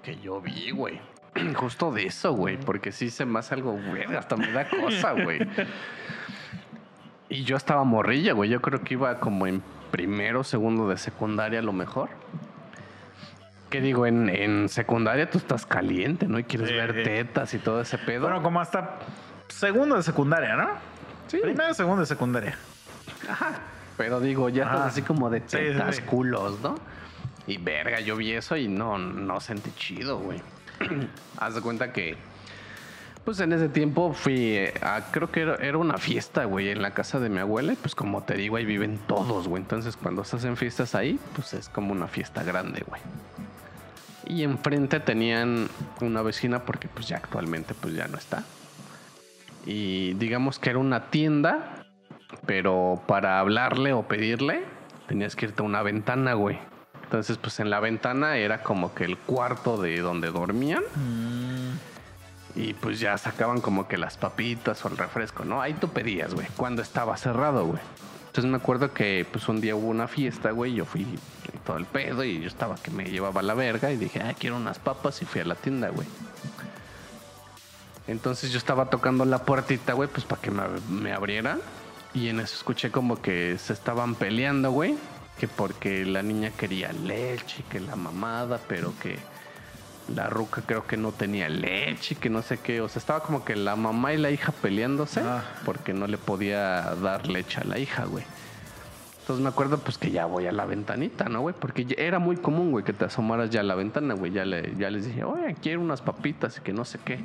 [0.04, 1.00] que yo vi, güey.
[1.56, 2.58] Justo de eso, güey.
[2.58, 4.04] Porque sí se me hace algo, güey.
[4.16, 5.40] Hasta me da cosa, güey.
[7.28, 8.52] Y yo estaba morrilla, güey.
[8.52, 12.10] Yo creo que iba como en primero, segundo de secundaria a lo mejor.
[13.70, 14.06] ¿Qué digo?
[14.06, 16.40] En, secundaria tú estás caliente, ¿no?
[16.40, 18.22] Y quieres ver tetas y todo ese pedo.
[18.22, 19.00] Bueno, como hasta
[19.48, 20.70] segundo de secundaria, ¿no?
[21.28, 21.40] Sí.
[21.42, 22.58] Primero, segundo de secundaria.
[23.30, 23.60] Ajá.
[23.98, 26.76] Pero digo, ya estás así como de tetas, culos, ¿no?
[27.48, 30.42] Y verga, yo vi eso y no, no sentí chido, güey.
[31.38, 32.18] Haz de cuenta que
[33.26, 37.20] pues en ese tiempo fui a, creo que era, una fiesta, güey, en la casa
[37.20, 37.76] de mi abuela.
[37.82, 39.64] pues como te digo, ahí viven todos, güey.
[39.64, 43.02] Entonces cuando estás en fiestas ahí, pues es como una fiesta grande, güey.
[44.28, 45.68] Y enfrente tenían
[46.02, 48.44] una vecina porque pues ya actualmente pues ya no está.
[49.66, 51.88] Y digamos que era una tienda,
[52.46, 54.64] pero para hablarle o pedirle
[55.08, 56.60] tenías que irte a una ventana, güey.
[57.04, 60.84] Entonces pues en la ventana era como que el cuarto de donde dormían.
[60.96, 61.95] Mm.
[62.56, 65.62] Y pues ya sacaban como que las papitas o el refresco, ¿no?
[65.62, 67.82] Ahí tú pedías, güey, cuando estaba cerrado, güey.
[68.28, 71.06] Entonces me acuerdo que pues un día hubo una fiesta, güey, yo fui
[71.66, 74.58] todo el pedo y yo estaba que me llevaba la verga y dije, ah, quiero
[74.58, 76.08] unas papas y fui a la tienda, güey.
[78.08, 81.60] Entonces yo estaba tocando la puertita, güey, pues para que me, me abrieran.
[82.14, 84.96] Y en eso escuché como que se estaban peleando, güey.
[85.40, 89.18] Que porque la niña quería leche, que la mamada, pero que
[90.14, 92.82] la ruca creo que no tenía leche, que no sé qué.
[92.82, 95.44] O sea, estaba como que la mamá y la hija peleándose ah.
[95.66, 98.24] porque no le podía dar leche a la hija, güey.
[99.22, 101.56] Entonces me acuerdo pues que ya voy a la ventanita, ¿no, güey?
[101.60, 104.32] Porque era muy común, güey, que te asomaras ya a la ventana, güey.
[104.32, 107.20] Ya, le, ya les dije, oye, quiero unas papitas y que no sé qué.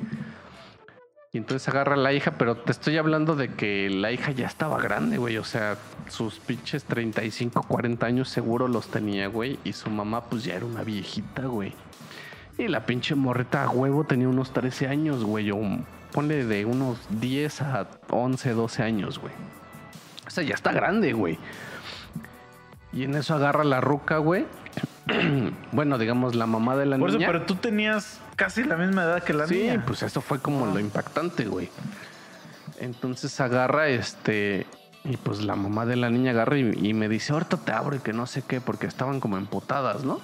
[1.31, 4.47] Y entonces agarra a la hija, pero te estoy hablando de que la hija ya
[4.47, 5.37] estaba grande, güey.
[5.37, 5.77] O sea,
[6.09, 9.59] sus pinches 35, 40 años seguro los tenía, güey.
[9.63, 11.73] Y su mamá pues ya era una viejita, güey.
[12.57, 15.51] Y la pinche morreta a huevo tenía unos 13 años, güey.
[15.51, 15.59] O
[16.11, 19.33] ponle de unos 10 a 11, 12 años, güey.
[20.27, 21.37] O sea, ya está grande, güey.
[22.93, 24.45] Y en eso agarra la ruca, güey.
[25.71, 27.25] bueno, digamos, la mamá de la Por niña.
[27.25, 29.73] Eso, pero tú tenías casi la misma edad que la niña.
[29.73, 31.69] Sí, pues eso fue como lo impactante, güey.
[32.79, 34.67] Entonces agarra este.
[35.03, 37.95] Y pues la mamá de la niña agarra y, y, me dice, ahorita te abro
[37.95, 40.21] y que no sé qué, porque estaban como emputadas, ¿no?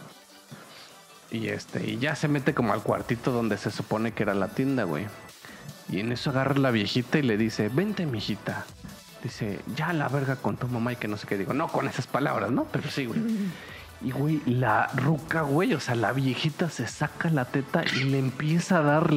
[1.31, 4.47] Y este, y ya se mete como al cuartito donde se supone que era la
[4.49, 5.07] tienda, güey.
[5.89, 8.65] Y en eso agarra la viejita y le dice, vente, mijita.
[9.23, 11.37] Dice, ya la verga con tu mamá y que no sé qué.
[11.37, 12.65] Digo, no con esas palabras, ¿no?
[12.65, 13.21] Pero sí, güey.
[13.99, 18.19] Y, güey, la ruca, güey, o sea, la viejita se saca la teta y le
[18.19, 19.09] empieza a dar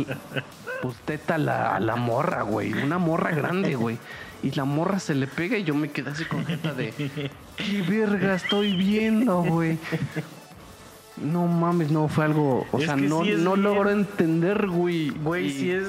[0.81, 2.73] pues teta a la, a la morra, güey.
[2.73, 3.99] Una morra grande, güey.
[4.43, 6.93] Y la morra se le pega y yo me quedé así con jeta de.
[7.57, 9.79] ¿Qué verga estoy viendo, güey?
[11.21, 12.67] No mames, no, fue algo.
[12.73, 15.11] O Es sea, no, sí no bien- logro entender, güey.
[15.11, 15.87] Güey, Y- sí es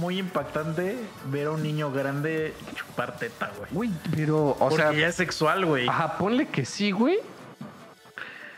[0.00, 0.98] muy impactante
[1.30, 3.70] ver a un niño grande chupar teta, güey.
[3.72, 4.92] Güey, pero, o Porque sea.
[4.92, 5.86] ya es sexual, güey.
[5.88, 7.18] Ajá, ponle que sí, güey.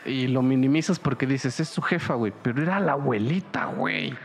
[0.05, 2.33] Y lo minimizas porque dices, es su jefa, güey.
[2.41, 4.15] Pero era la abuelita, güey.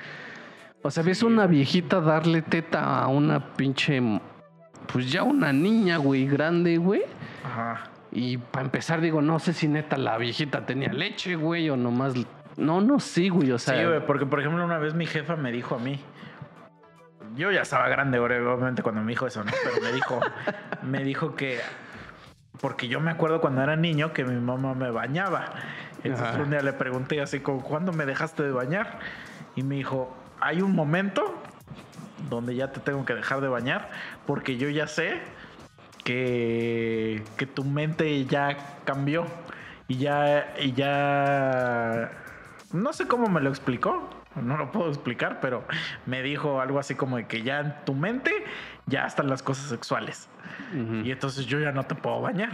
[0.83, 4.01] O sea, ves una viejita darle teta a una pinche.
[4.93, 7.03] Pues ya una niña, güey, grande, güey.
[7.45, 7.91] Ajá.
[8.15, 12.15] Y para empezar, digo, no sé si neta la viejita tenía leche, güey, o nomás.
[12.57, 13.51] No, no, sí, güey.
[13.51, 16.01] O sea, Sí, güey, porque por ejemplo una vez mi jefa me dijo a mí,
[17.35, 19.51] yo ya estaba grande, obviamente cuando me dijo eso, ¿no?
[19.65, 20.21] Pero me dijo,
[20.83, 21.59] me dijo que,
[22.61, 25.53] porque yo me acuerdo cuando era niño que mi mamá me bañaba.
[26.05, 26.43] Entonces Ajá.
[26.43, 29.01] un día le pregunté así como, ¿cuándo me dejaste de bañar?
[29.57, 31.35] Y me dijo, hay un momento
[32.31, 33.91] donde ya te tengo que dejar de bañar
[34.27, 35.21] porque yo ya sé
[36.05, 39.27] que, que tu mente ya cambió
[39.89, 42.13] y ya, y ya,
[42.73, 44.09] no sé cómo me lo explicó,
[44.41, 45.65] no lo puedo explicar, pero
[46.07, 48.33] me dijo algo así como de que ya en tu mente
[48.87, 50.29] ya están las cosas sexuales
[51.05, 52.51] y entonces yo ya no te puedo bañar.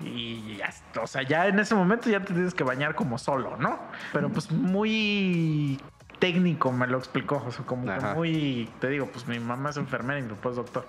[0.00, 0.70] Y ya,
[1.02, 3.80] o sea, ya en ese momento ya te tienes que bañar como solo, ¿no?
[4.12, 5.80] Pero pues muy
[6.20, 9.76] técnico me lo explicó, o sea, como que muy, te digo, pues mi mamá es
[9.76, 10.86] enfermera y mi papá es doctor.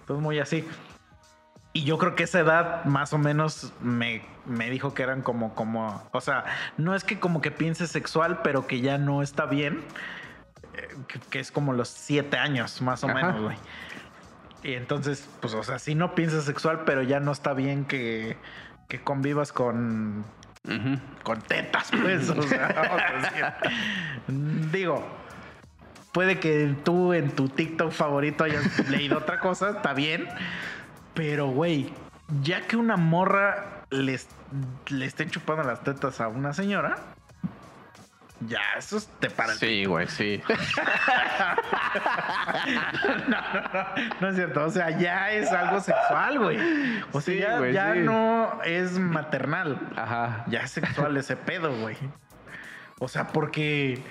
[0.00, 0.64] Entonces muy así.
[1.74, 5.54] Y yo creo que esa edad más o menos me, me dijo que eran como,
[5.56, 6.44] como, o sea,
[6.78, 9.82] no es que como que piense sexual, pero que ya no está bien,
[10.74, 13.14] eh, que, que es como los siete años, más o Ajá.
[13.14, 13.56] menos, güey.
[14.62, 18.38] Y entonces, pues, o sea, sí no piensas sexual, pero ya no está bien que,
[18.88, 20.24] que convivas con,
[21.22, 22.30] con tetas, pues.
[22.30, 24.70] O sea, vamos a decir.
[24.72, 25.04] Digo,
[26.12, 30.28] puede que tú en tu TikTok favorito hayas leído otra cosa, está bien.
[31.14, 31.92] Pero, güey,
[32.42, 34.18] ya que una morra le,
[34.88, 36.96] le esté chupando las tetas a una señora,
[38.40, 40.42] ya, eso es- te para Sí, güey, sí.
[44.20, 46.58] No es cierto, o sea, ya es algo sexual, güey.
[47.12, 48.00] O sea, Sí, ya, güey, ya sí.
[48.00, 49.78] no es maternal.
[49.96, 50.44] Ajá.
[50.48, 51.96] Ya es sexual ese pedo, güey.
[53.00, 54.02] O sea, porque,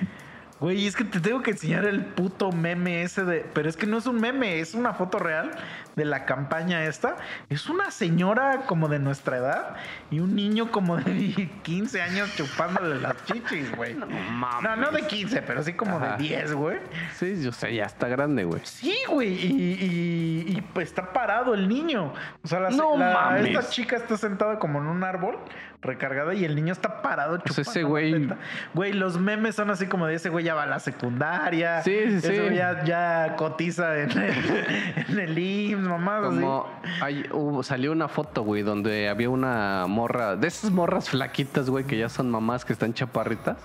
[0.60, 3.46] güey, es que te tengo que enseñar el puto meme ese de.
[3.54, 5.52] Pero es que no es un meme, es una foto real
[5.96, 7.16] de la campaña esta.
[7.50, 9.76] Es una señora como de nuestra edad
[10.10, 13.94] y un niño como de 15 años chupándole las chichis, güey.
[13.94, 14.78] No, mames.
[14.78, 16.18] no, de 15, pero sí como Ajá.
[16.18, 16.78] de 10, güey.
[17.16, 18.62] Sí, yo sé, ya está grande, güey.
[18.64, 22.14] Sí, güey, y, y- y, pues está parado el niño.
[22.44, 23.48] O sea, la, No la- mames.
[23.48, 25.38] esta chica está sentada como en un árbol,
[25.82, 28.38] recargada, y el niño está parado Pues chupando ese la güey-.
[28.74, 31.82] Güey, los memes son así como de ese güey ya va a la secundaria.
[31.82, 32.56] Sí, sí, ese sí.
[32.56, 34.66] ya, ya cotiza en el,
[35.10, 36.22] en el IMSS, mamá.
[36.22, 36.68] Como
[37.02, 41.86] hay, hubo- salió una foto, güey, donde había una morra, de esas morras flaquitas, güey,
[41.86, 43.58] que ya son mamás que están chaparritas.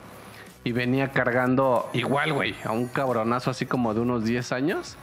[0.65, 4.97] Y venía cargando igual, güey, a un cabronazo así como de unos 10 años.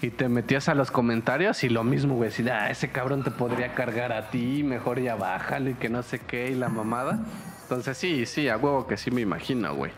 [0.00, 2.30] Y te metías a los comentarios y lo mismo, güey.
[2.30, 6.20] Decir, ah, ese cabrón te podría cargar a ti, mejor ya bájale, que no sé
[6.20, 7.18] qué, y la mamada.
[7.68, 9.92] Entonces sí, sí, a huevo que sí me imagino, güey.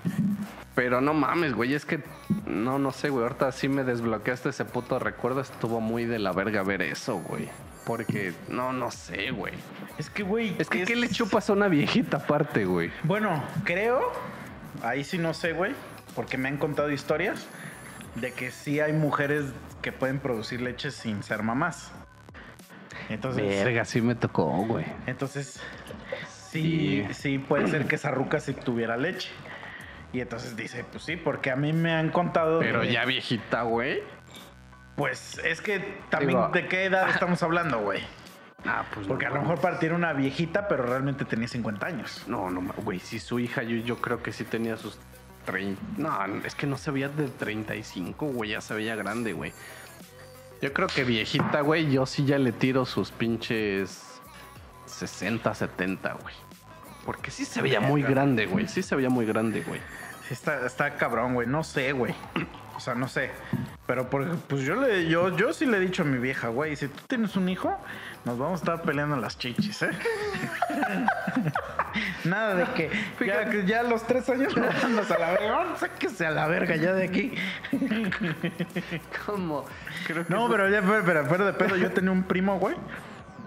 [0.75, 2.01] Pero no mames, güey, es que
[2.45, 3.23] no, no sé, güey.
[3.23, 5.41] Ahorita sí me desbloqueaste ese puto recuerdo.
[5.41, 7.49] Estuvo muy de la verga ver eso, güey.
[7.87, 9.53] Porque, no, no sé, güey.
[9.99, 10.57] Es que, güey.
[10.59, 12.91] Es que, ¿qué le chupas a una viejita aparte, güey?
[13.05, 14.01] Bueno, creo,
[14.83, 15.73] ahí sí no sé, güey,
[16.16, 17.47] porque me han contado historias
[18.16, 19.45] de que sí hay mujeres
[19.81, 21.93] que pueden producir leche sin ser mamás.
[23.09, 24.87] Entonces, Verga, sí me tocó, güey.
[25.07, 25.61] entonces
[26.51, 27.14] sí, Sí.
[27.14, 29.28] sí puede ser que esa ruca sí tuviera leche.
[30.12, 32.59] Y entonces dice, pues sí, porque a mí me han contado.
[32.59, 34.03] Pero ya viejita, güey.
[34.96, 35.78] Pues es que
[36.11, 38.03] también Digo, de qué edad estamos hablando, güey.
[38.66, 41.86] Ah, pues Porque a lo mejor para ti era una viejita, pero realmente tenía 50
[41.86, 42.24] años.
[42.26, 44.98] No, no, güey, si su hija, yo, yo creo que sí tenía sus
[45.46, 45.80] 30.
[45.96, 49.53] No, es que no se veía de 35, güey, ya se veía grande, güey.
[50.61, 54.10] Yo creo que viejita, güey, yo sí ya le tiro sus pinches
[54.91, 56.34] 60, 70, güey.
[57.05, 58.68] Porque sí se veía muy grande, güey.
[58.68, 59.80] Sí se veía muy grande, güey.
[60.28, 61.47] Sí, está, está cabrón, güey.
[61.47, 62.14] No sé, güey.
[62.76, 63.30] O sea, no sé.
[63.86, 66.76] Pero por, pues yo le, yo, yo sí le he dicho a mi vieja, güey,
[66.76, 67.76] si tú tienes un hijo,
[68.24, 69.91] nos vamos a estar peleando las chichis, ¿eh?
[72.24, 72.91] Nada de que
[73.26, 75.76] ya, ya a los tres años mandas a la verga.
[75.76, 77.34] Sáquese a la verga ya de aquí.
[79.26, 79.66] ¿Cómo?
[80.07, 82.76] Creo que No, pero ya, pero, pero, pero de pedo, yo tenía un primo, güey,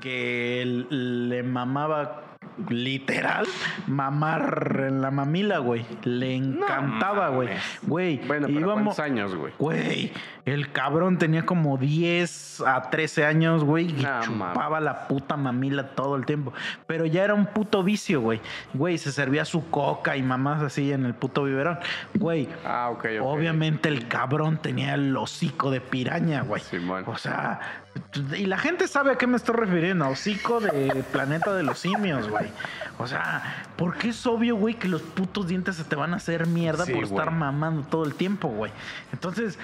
[0.03, 2.23] que le mamaba
[2.69, 3.45] literal,
[3.87, 5.85] mamar en la mamila, güey.
[6.03, 7.47] Le encantaba, güey.
[7.83, 9.53] Güey, Bueno, pero íbamos- ¿cuántos años, güey?
[9.57, 10.11] Güey,
[10.45, 16.15] el cabrón tenía como 10 a 13 años, güey, y chupaba la puta mamila todo
[16.17, 16.51] el tiempo.
[16.85, 18.41] Pero ya era un puto vicio, güey.
[18.73, 21.79] Güey, se servía su coca y mamás así en el puto biberón.
[22.15, 23.25] Güey, Ah, ok, ok.
[23.25, 26.61] obviamente el cabrón tenía el hocico de piraña, güey.
[26.61, 27.03] Simón.
[27.07, 27.59] O sea,
[28.37, 32.27] y la gente sabe a qué me estoy refiriendo, hocico de planeta de los simios,
[32.29, 32.47] güey.
[32.97, 36.47] O sea, porque es obvio, güey, que los putos dientes se te van a hacer
[36.47, 38.71] mierda Sí, por estar mamando todo el tiempo, güey.
[39.13, 39.57] Entonces,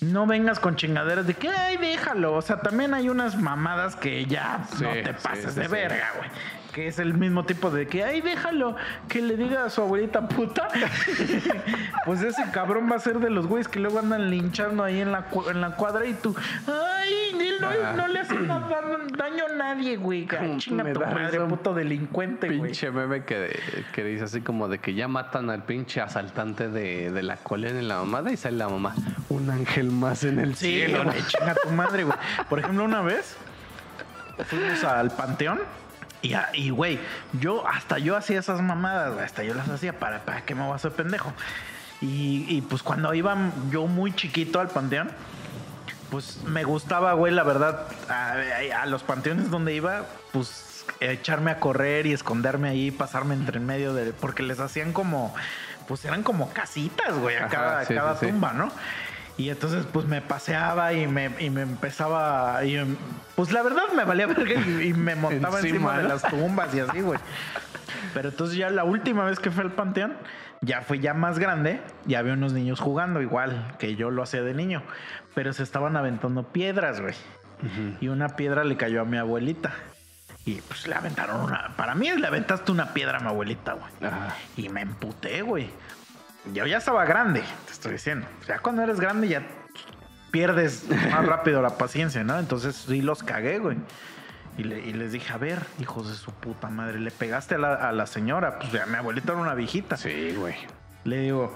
[0.00, 2.34] no vengas con chingaderas de que, ay, déjalo.
[2.34, 6.10] O sea, también hay unas mamadas que ya Sí, no te pases sí, de verga,
[6.16, 6.30] güey.
[6.72, 8.76] Que es el mismo tipo de que, ay, déjalo,
[9.08, 10.68] que le diga a su abuelita puta.
[12.04, 15.10] pues ese cabrón va a ser de los güeyes que luego andan linchando ahí en
[15.12, 16.36] la, en la cuadra y tú,
[16.66, 17.92] ay, él no, Ah.
[17.96, 18.80] no le hace nada-
[19.16, 20.26] daño a nadie, güey.
[20.28, 22.60] ¿Cómo Chinga me tu madre, puto delincuente, güey.
[22.70, 23.58] Pinche meme que,
[23.92, 27.78] que dice así como de que ya matan al pinche asaltante de, de la colonia
[27.78, 28.94] en la mamada y sale la mamá.
[29.28, 31.04] Un ángel más en el Sí, cielo.
[31.04, 32.16] güey, chinga tu madre, güey.
[32.48, 33.36] Por ejemplo, una vez
[34.46, 35.60] fuimos al panteón
[36.54, 36.98] y, güey,
[37.34, 40.62] yo hasta yo hacía esas mamadas, güey, hasta yo las hacía para, para qué me
[40.62, 41.32] voy a hacer pendejo.
[42.00, 43.36] Y, y, pues cuando iba
[43.70, 45.10] yo muy chiquito al panteón,
[46.10, 48.36] pues me gustaba, güey, la verdad, a,
[48.82, 53.66] a los panteones donde iba, pues echarme a correr y esconderme ahí, pasarme entre en
[53.66, 55.34] medio de, porque les hacían como,
[55.86, 58.32] pues eran como casitas, güey, a Ajá, cada, sí, cada sí, sí.
[58.32, 58.70] tumba, ¿no?
[59.38, 62.76] Y entonces pues me paseaba y me, y me empezaba, y,
[63.36, 66.74] pues la verdad me valía verga y, y me montaba encima, Encima, de las tumbas
[66.74, 67.18] y así, güey.
[68.12, 70.16] Pero entonces ya la última vez que fui al panteón,
[70.60, 74.42] ya fue ya más grande y había unos niños jugando igual que yo lo hacía
[74.42, 74.82] de niño,
[75.34, 77.14] pero se estaban aventando piedras, güey.
[78.00, 79.72] Y una piedra le cayó a mi abuelita.
[80.44, 81.76] Y pues le aventaron una.
[81.76, 83.92] Para mí le aventaste una piedra a mi abuelita, güey.
[84.56, 85.70] Y me emputé, güey.
[86.54, 87.42] Yo ya estaba grande,
[87.78, 88.26] estoy diciendo.
[88.46, 89.42] Ya cuando eres grande ya
[90.30, 92.38] pierdes más rápido la paciencia, ¿no?
[92.38, 93.76] Entonces sí los cagué, güey.
[94.56, 97.58] Y, le- y les dije, a ver, hijos de su puta madre, le pegaste a
[97.58, 98.58] la, a la señora.
[98.58, 99.96] Pues ya, mi abuelita era una viejita.
[99.96, 100.56] Sí, güey.
[101.04, 101.54] Le digo,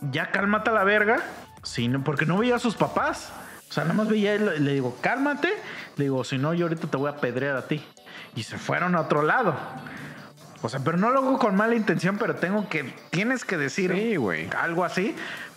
[0.00, 1.20] ya cálmate a la verga.
[1.62, 3.32] Sí, no, porque no veía a sus papás.
[3.70, 5.48] O sea, nada más veía y le le digo, cálmate.
[5.96, 7.84] Le digo, si no, yo ahorita te voy a pedrear a ti.
[8.34, 9.56] Y se fueron a otro lado.
[10.62, 13.92] O sea, pero no lo hago con mala intención, pero tengo que, tienes que decir
[13.92, 14.16] Sí,
[14.56, 15.14] algo así,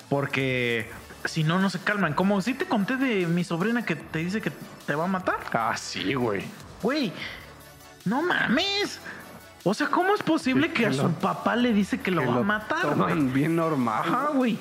[0.10, 0.90] porque
[1.26, 2.14] si no, no se calman.
[2.14, 4.52] Como si te conté de mi sobrina que te dice que
[4.86, 5.38] te va a matar.
[5.54, 6.44] Ah, sí, güey.
[6.82, 7.14] Güey,
[8.06, 9.00] no mames.
[9.64, 12.28] O sea, ¿cómo es posible Sí, que a su papá le dice que lo Que
[12.28, 13.20] va a matar, güey?
[13.24, 14.04] bien normal.
[14.06, 14.58] Ajá, güey.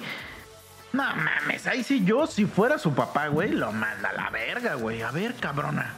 [0.93, 4.75] No mames, ahí sí yo, si fuera su papá, güey, lo manda a la verga,
[4.75, 5.03] güey.
[5.03, 5.93] A ver, cabrona.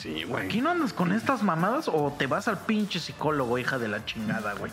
[0.00, 0.46] Sí, güey.
[0.46, 4.04] ¿Aquí no andas con estas mamadas o te vas al pinche psicólogo, hija de la
[4.04, 4.70] chingada, güey?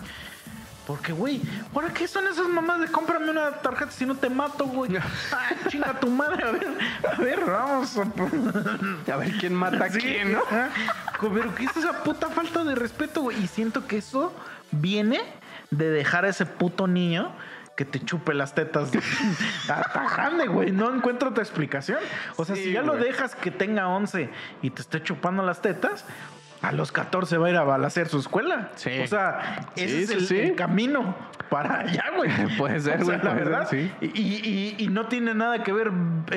[0.85, 1.41] Porque, güey,
[1.73, 4.91] ¿para qué son esas mamadas de cómprame una tarjeta si no te mato, güey?
[5.31, 6.67] Ah, chinga tu madre, a ver,
[7.11, 7.97] a ver, vamos.
[7.97, 8.03] a-
[9.13, 10.41] A ver quién mata a quién, ¿no?
[11.19, 13.43] Pero ¿qué es esa puta falta de respeto, güey?
[13.43, 14.31] Y siento que eso
[14.71, 15.21] viene
[15.71, 17.31] de dejar a ese puto niño
[17.75, 18.91] que te chupe las tetas
[19.69, 20.71] hasta grande, güey.
[20.71, 21.99] No encuentro otra explicación.
[22.37, 24.29] O sea, Sí, si ya lo dejas que tenga 11
[24.61, 26.05] y te esté chupando las tetas,
[26.61, 28.71] a los 14 va a ir a balasear su escuela.
[28.75, 28.99] Sí.
[28.99, 31.15] O sea, ese Sí, es el camino
[31.55, 32.29] para allá, güey.
[32.57, 33.67] Puede ser, O sea, güey, la ser, verdad.
[33.69, 33.91] sí.
[34.01, 35.89] Y, y- no tiene nada que ver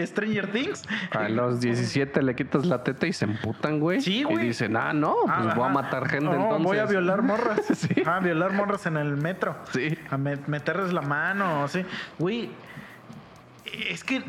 [0.07, 0.85] Stranger Things.
[1.11, 4.01] A los 17 le quitas la teta y se emputan, güey.
[4.01, 4.45] Sí, güey.
[4.45, 6.65] Y dicen, ah, no, pues Ah, voy a matar gente No, entonces.
[6.65, 7.61] voy a violar morras.
[7.75, 8.03] Sí.
[8.07, 9.57] A violar morras en el metro.
[9.73, 9.97] Sí.
[10.11, 11.85] A me- meterles la mano, sí.
[12.19, 12.51] Güey,
[13.91, 14.23] es que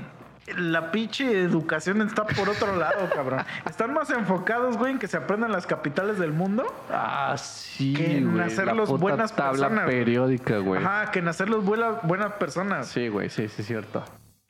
[0.57, 3.43] la pinche educación está por otro lado, cabrón.
[3.69, 6.63] Están más enfocados, güey, en que se aprendan las capitales del mundo.
[6.91, 8.43] Ah, sí, Que en güey.
[8.45, 10.83] hacerlos la puta buenas tabla personas, periódica, güey.
[10.83, 12.87] Ajá, que en hacerlos buenas, buenas personas.
[12.87, 14.03] Sí, güey, sí, sí, es cierto.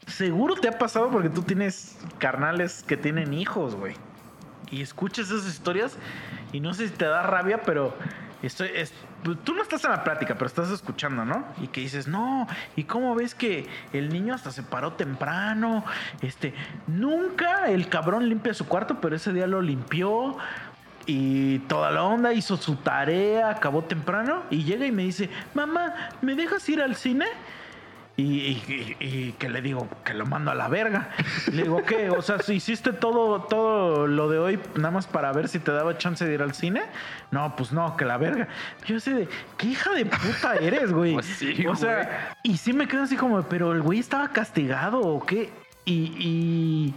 [0.07, 3.95] Seguro te ha pasado porque tú tienes carnales que tienen hijos, güey.
[4.71, 5.97] Y escuchas esas historias
[6.51, 7.93] y no sé si te da rabia, pero
[8.41, 8.93] estoy, es-
[9.43, 11.45] tú no estás en la plática, pero estás escuchando, ¿no?
[11.61, 15.83] Y que dices, no, ¿y cómo ves que el niño hasta se paró temprano?
[16.21, 16.53] Este,
[16.87, 20.37] nunca el cabrón limpia su cuarto, pero ese día lo limpió.
[21.05, 26.11] Y toda la onda hizo su tarea, acabó temprano y llega y me dice, mamá,
[26.21, 27.25] ¿me dejas ir al cine?
[28.19, 31.09] Y, y- y- que le digo que lo mando a la verga.
[31.53, 32.09] Le digo, ¿qué?
[32.09, 35.71] O sea, si hiciste todo, todo lo de hoy nada más para ver si te
[35.71, 36.81] daba chance de ir al cine.
[37.31, 38.47] No, pues no, que la verga.
[38.85, 41.13] Yo sé de, ¿qué hija de puta eres, güey?
[41.13, 44.99] Pues sí, o sea, y sí me quedo así como, pero el güey estaba castigado
[44.99, 45.49] o qué.
[45.85, 46.93] Y, y,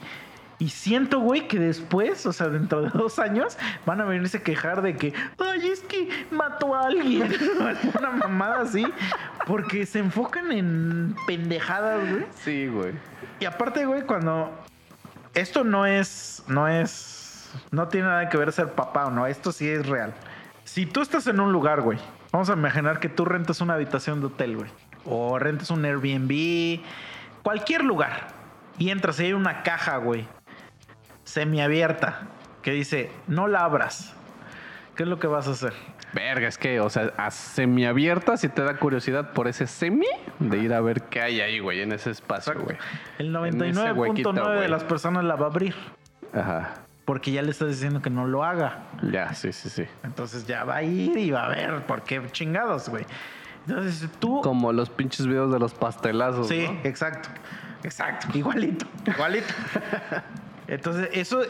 [0.63, 4.43] Y siento, güey, que después, o sea, dentro de dos años, van a venirse a
[4.45, 7.35] quejar de que, ay, es que mató a alguien.
[7.99, 8.87] Una mamada así.
[9.45, 12.27] Porque se enfocan en pendejadas, güey.
[12.45, 12.93] Sí, güey.
[13.41, 14.57] Y aparte, güey, cuando.
[15.35, 16.45] Esto no es.
[16.47, 17.51] No es.
[17.73, 19.27] No tiene nada que ver ser papá o no.
[19.27, 20.15] Esto sí es real.
[20.63, 21.99] Si tú estás en un lugar, güey.
[22.31, 24.71] Vamos a imaginar que tú rentas una habitación de hotel, güey.
[25.07, 26.85] O rentas un Airbnb.
[27.43, 28.29] Cualquier lugar.
[28.79, 30.25] Y entras y hay una caja, güey.
[31.33, 32.29] Semiabierta.
[32.61, 34.13] Que dice, no la abras.
[34.95, 35.73] ¿Qué es lo que vas a hacer?
[36.13, 40.05] Verga, es que, o sea, a semiabierta si te da curiosidad por ese semi
[40.41, 42.77] de ir a ver qué hay ahí, güey, en ese espacio, güey.
[43.17, 45.75] El En ese huequito, 99.9 de las personas la va a abrir.
[46.35, 46.75] Ajá.
[47.07, 48.91] Porque ya le estás diciendo que no lo haga.
[49.11, 49.87] Ya, sí, sí, sí.
[50.05, 53.07] Entonces ya va a ir y va a ver por qué chingados, güey.
[53.67, 54.43] Entonces tú...
[54.43, 56.49] Como los pinches videos de los pastelazos.
[56.49, 56.81] Sí, ¿no?
[56.85, 57.31] exacto.
[57.85, 58.29] Exacto.
[58.37, 58.85] Igualito.
[59.07, 59.49] Igualito.
[60.73, 61.43] Entonces eso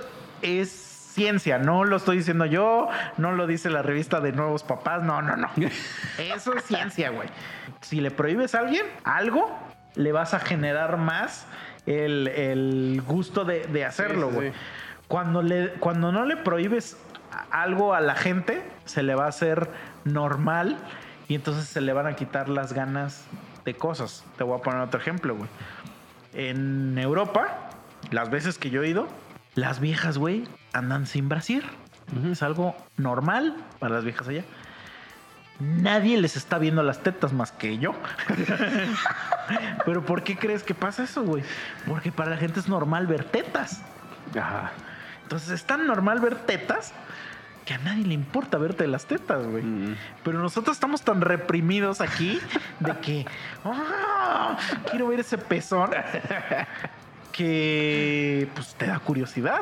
[0.42, 1.58] es ciencia.
[1.58, 2.88] No lo estoy diciendo yo.
[3.18, 5.02] No lo dice la revista de Nuevos Papás.
[5.02, 5.48] No, no, no.
[6.18, 7.28] Eso es ciencia, güey.
[7.80, 9.50] Si le prohíbes a alguien algo,
[9.94, 11.46] le vas a generar más
[11.86, 14.50] el, el gusto de, de hacerlo, sí, güey.
[14.50, 14.58] sí.
[15.08, 16.96] Cuando, le, cuando no le prohíbes
[17.50, 19.68] algo a la gente, se le va a hacer
[20.04, 20.78] normal
[21.28, 23.24] y entonces se le van a quitar las ganas
[23.64, 24.24] de cosas.
[24.36, 25.48] Te voy a poner otro ejemplo, güey.
[26.34, 27.71] En Europa,
[28.10, 29.08] las veces que yo he ido,
[29.54, 31.64] las viejas, güey, andan sin brasier.
[32.30, 34.44] Es algo normal para las viejas allá.
[35.60, 37.94] Nadie les está viendo las tetas más que yo.
[39.86, 41.42] Pero ¿por qué crees que pasa eso, güey?
[41.86, 43.80] Porque para la gente es normal ver tetas.
[44.38, 44.72] Ajá.
[45.22, 46.92] Entonces es tan normal ver tetas
[47.64, 49.62] que a nadie le importa verte las tetas, güey.
[49.62, 49.96] Mm.
[50.24, 52.40] Pero nosotros estamos tan reprimidos aquí
[52.80, 53.26] de que
[53.64, 54.58] "Ah,
[54.90, 55.90] quiero ver ese pezón
[57.32, 59.60] que pues te da curiosidad.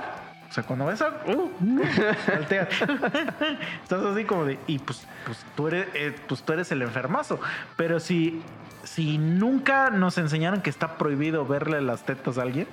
[0.48, 2.68] O sea, cuando ves a uh, volteas.
[3.82, 7.40] Estás así como de y pues pues tú eres eh, pues tú eres el enfermazo,
[7.76, 8.42] pero si
[8.82, 12.66] si nunca nos enseñaron que está prohibido verle las tetas a alguien,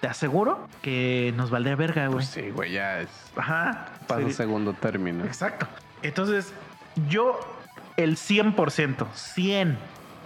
[0.00, 2.16] te aseguro que nos valdría verga, güey.
[2.18, 3.08] Pues sí, güey, ya es.
[3.36, 3.86] Ajá.
[4.06, 4.32] Pasa Sí.
[4.32, 5.24] segundo término.
[5.24, 5.68] Exacto.
[6.02, 6.52] Entonces,
[7.08, 7.38] yo
[7.96, 9.78] el 100%, 100,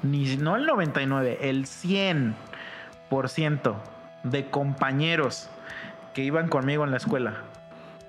[0.02, 2.34] ni, no el 99, el 100%
[4.24, 5.50] de compañeros
[6.14, 7.34] que iban conmigo en la escuela,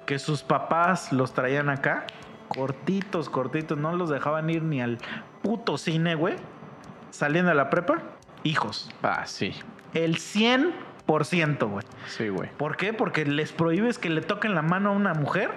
[0.05, 2.05] que sus papás los traían acá,
[2.47, 4.99] cortitos, cortitos, no los dejaban ir ni al
[5.41, 6.35] puto cine, güey,
[7.09, 8.01] saliendo de la prepa,
[8.43, 8.89] hijos.
[9.01, 9.53] Ah, sí.
[9.93, 11.85] El 100%, güey.
[12.07, 12.49] Sí, güey.
[12.57, 12.93] ¿Por qué?
[12.93, 15.51] Porque les prohíbes que le toquen la mano a una mujer.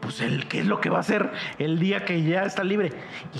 [0.00, 2.92] Pues el qué es lo que va a hacer el día que ya está libre.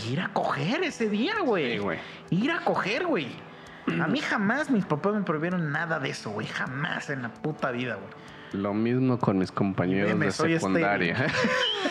[0.09, 1.72] Ir a coger ese día, güey.
[1.72, 1.99] Sí, güey.
[2.31, 3.47] Ir a coger, güey.
[4.01, 6.47] A mí jamás mis papás me prohibieron nada de eso, güey.
[6.47, 8.09] Jamás en la puta vida, güey.
[8.53, 11.26] Lo mismo con mis compañeros de soy secundaria.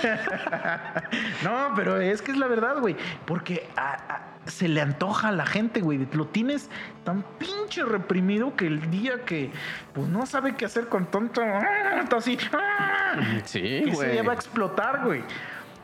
[1.43, 2.95] No, pero es que es la verdad, güey.
[3.25, 6.07] Porque a- a- se le antoja a la gente, güey.
[6.13, 6.69] Lo tienes
[7.03, 9.51] tan pinche reprimido que el día que
[9.93, 11.99] pues no sabe qué hacer con tonto, ¡ah!
[12.01, 13.15] está así, ¡ah!
[13.43, 14.11] sí, ese güey.
[14.13, 15.23] día va a explotar, güey.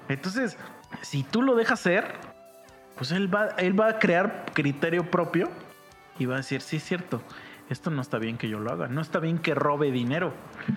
[0.08, 0.58] Entonces,
[1.02, 2.06] si tú lo dejas ser,
[2.96, 5.50] pues él va, él va a crear criterio propio
[6.20, 7.22] y va a decir, sí, es cierto,
[7.70, 10.34] esto no está bien que yo lo haga, no está bien que robe dinero.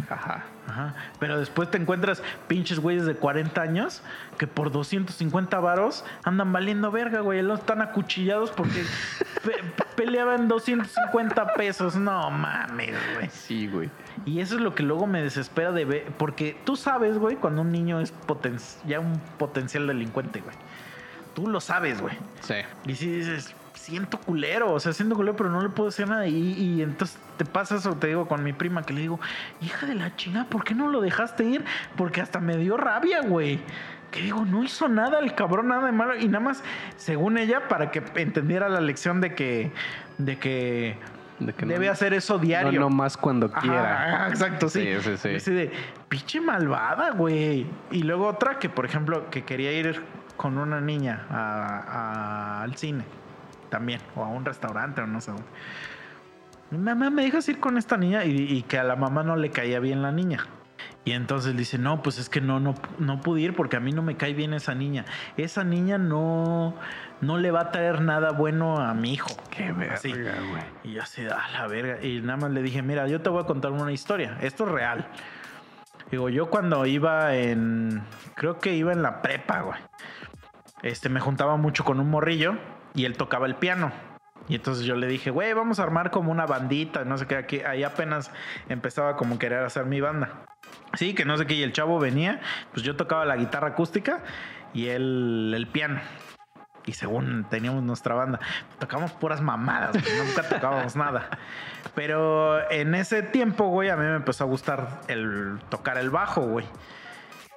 [0.08, 0.44] Ajá.
[0.68, 0.94] Ajá.
[1.18, 4.02] Pero después te encuentras pinches güeyes de 40 años
[4.38, 7.42] que por 250 varos andan valiendo verga, güey.
[7.42, 8.82] Los están acuchillados porque
[9.44, 9.62] pe-
[9.96, 11.96] peleaban 250 pesos.
[11.96, 13.28] No mames, güey.
[13.30, 13.90] Sí, güey.
[14.24, 16.04] Y eso es lo que luego me desespera de ver.
[16.16, 18.12] Porque tú sabes, güey, cuando un niño es
[18.86, 20.54] ya un potencial delincuente, güey.
[21.34, 22.16] Tú lo sabes, güey.
[22.40, 22.54] Sí.
[22.86, 23.54] Y si dices,
[23.86, 26.26] siento culero, o sea, siento culero, pero no le puedo decir nada.
[26.26, 29.20] Y, y entonces te pasa eso, te digo, con mi prima, que le digo,
[29.62, 31.64] hija de la chingada, ¿por qué no lo dejaste ir?
[31.96, 33.60] Porque hasta me dio rabia, güey.
[34.10, 36.16] Que digo, no hizo nada el cabrón, nada de malo.
[36.16, 36.64] Y nada más,
[36.96, 39.70] según ella, para que entendiera la lección de que,
[40.18, 40.98] de que
[41.38, 42.80] De que debe no- hacer eso diario.
[42.80, 44.14] No, no más cuando quiera.
[44.24, 44.80] ajá, exacto, sí.
[45.00, 45.34] Sí, sí, sí.
[45.36, 45.70] Así de,
[46.08, 47.66] pinche malvada, güey.
[47.92, 50.02] Y luego otra que, por ejemplo, que quería ir
[50.36, 53.04] con una niña a- a- al cine
[53.68, 55.32] también, o a un restaurante, o no sé.
[55.32, 55.46] dónde.
[56.70, 58.24] Mamá, ¿me dejas ir con esta niña?
[58.24, 60.46] Y, y que a la mamá no le caía bien la niña.
[61.04, 63.92] Y entonces dice, no, pues es que no, no, no pude ir porque a mí
[63.92, 65.04] no me cae bien esa niña.
[65.36, 66.74] Esa niña no,
[67.20, 69.30] no le va a traer nada bueno a mi hijo.
[69.50, 70.10] Qué verga, Así.
[70.10, 70.62] güey.
[70.82, 72.04] Y yo así, a la verga.
[72.04, 74.36] Y nada más le dije, mira, yo te voy a contar una historia.
[74.40, 75.06] Esto es real.
[76.10, 78.02] Digo, yo cuando iba en.
[78.34, 79.78] Creo que iba en la prepa, güey.
[80.82, 82.56] Este, me juntaba mucho con un morrillo
[82.96, 83.92] y él tocaba el piano.
[84.48, 87.36] Y entonces yo le dije, güey, vamos a armar como una bandita, no sé qué,
[87.36, 88.30] aquí, ahí apenas
[88.68, 90.46] empezaba como querer hacer mi banda.
[90.94, 92.40] Sí, que no sé qué, y el chavo venía,
[92.72, 94.22] pues yo tocaba la guitarra acústica
[94.72, 96.00] y él el piano.
[96.86, 98.38] Y según teníamos nuestra banda,
[98.78, 101.28] tocábamos puras mamadas, güey, nunca tocábamos nada.
[101.96, 106.42] Pero en ese tiempo, güey, a mí me empezó a gustar el tocar el bajo,
[106.42, 106.66] güey.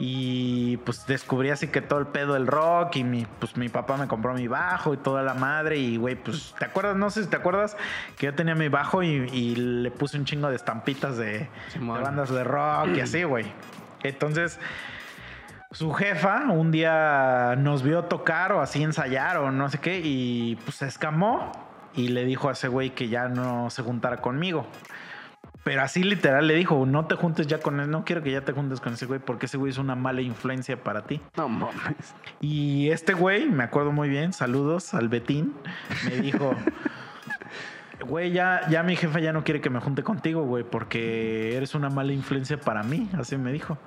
[0.02, 3.98] Y pues descubrí así que todo el pedo del rock y mi, pues mi papá
[3.98, 7.24] me compró mi bajo y toda la madre y güey, pues te acuerdas, no sé
[7.24, 7.76] si te acuerdas
[8.18, 11.50] que yo tenía mi bajo y, y le puse un chingo de estampitas de, de
[11.86, 13.52] bandas de rock y así, güey.
[14.02, 14.58] Entonces,
[15.72, 20.56] su jefa un día nos vio tocar o así ensayar o no sé qué y
[20.64, 21.52] pues se escamó
[21.94, 24.66] y le dijo a ese güey que ya no se juntara conmigo.
[25.64, 28.42] Pero así literal le dijo, no te juntes ya con él, no quiero que ya
[28.42, 31.22] te juntes con ese güey porque ese güey es una mala influencia para ti.
[31.36, 32.16] No mames.
[32.40, 35.54] Y este güey, me acuerdo muy bien, saludos al Betín,
[36.06, 36.56] me dijo,
[38.08, 41.76] güey, ya, ya mi jefa ya no quiere que me junte contigo, güey, porque eres
[41.76, 43.78] una mala influencia para mí, así me dijo.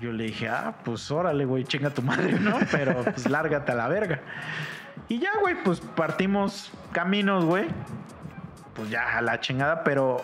[0.00, 2.56] Yo le dije, ah, pues órale, güey, chinga tu madre, ¿no?
[2.70, 4.20] Pero pues lárgate a la verga.
[5.08, 7.66] Y ya, güey, pues partimos caminos, güey.
[8.74, 10.22] Pues ya a la chingada, pero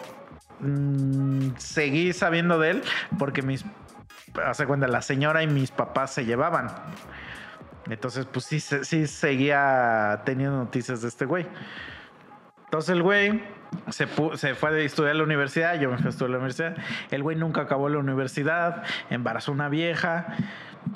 [0.65, 2.83] mm, seguí sabiendo de él
[3.19, 3.65] porque mis,
[4.45, 6.69] hace cuenta, la señora y mis papás se llevaban.
[7.89, 11.47] Entonces, pues sí, sí seguía teniendo noticias de este güey.
[12.65, 13.43] Entonces el güey
[13.91, 16.39] se, se fue a estudiar a la universidad, yo me fui a estudiar a la
[16.39, 16.77] universidad.
[17.11, 20.27] El güey nunca acabó la universidad, embarazó una vieja,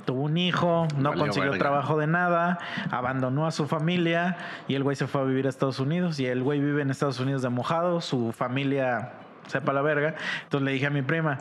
[0.05, 1.65] tuvo un hijo, no Valió consiguió verga.
[1.65, 2.59] trabajo de nada,
[2.91, 6.27] abandonó a su familia y el güey se fue a vivir a Estados Unidos y
[6.27, 9.13] el güey vive en Estados Unidos de mojado, su familia
[9.47, 10.15] sepa la verga.
[10.43, 11.39] Entonces le dije a mi prima,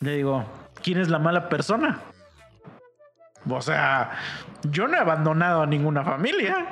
[0.00, 0.44] le digo,
[0.82, 2.00] ¿quién es la mala persona?
[3.48, 4.12] O sea,
[4.62, 6.66] yo no he abandonado a ninguna familia.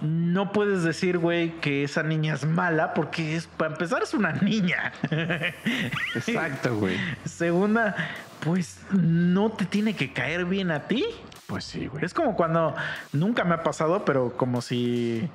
[0.00, 4.32] No puedes decir, güey, que esa niña es mala porque es, para empezar es una
[4.32, 4.92] niña.
[6.14, 6.96] Exacto, güey.
[7.24, 7.94] Segunda,
[8.40, 11.04] pues no te tiene que caer bien a ti.
[11.46, 12.04] Pues sí, güey.
[12.04, 12.74] Es como cuando
[13.12, 15.28] nunca me ha pasado, pero como si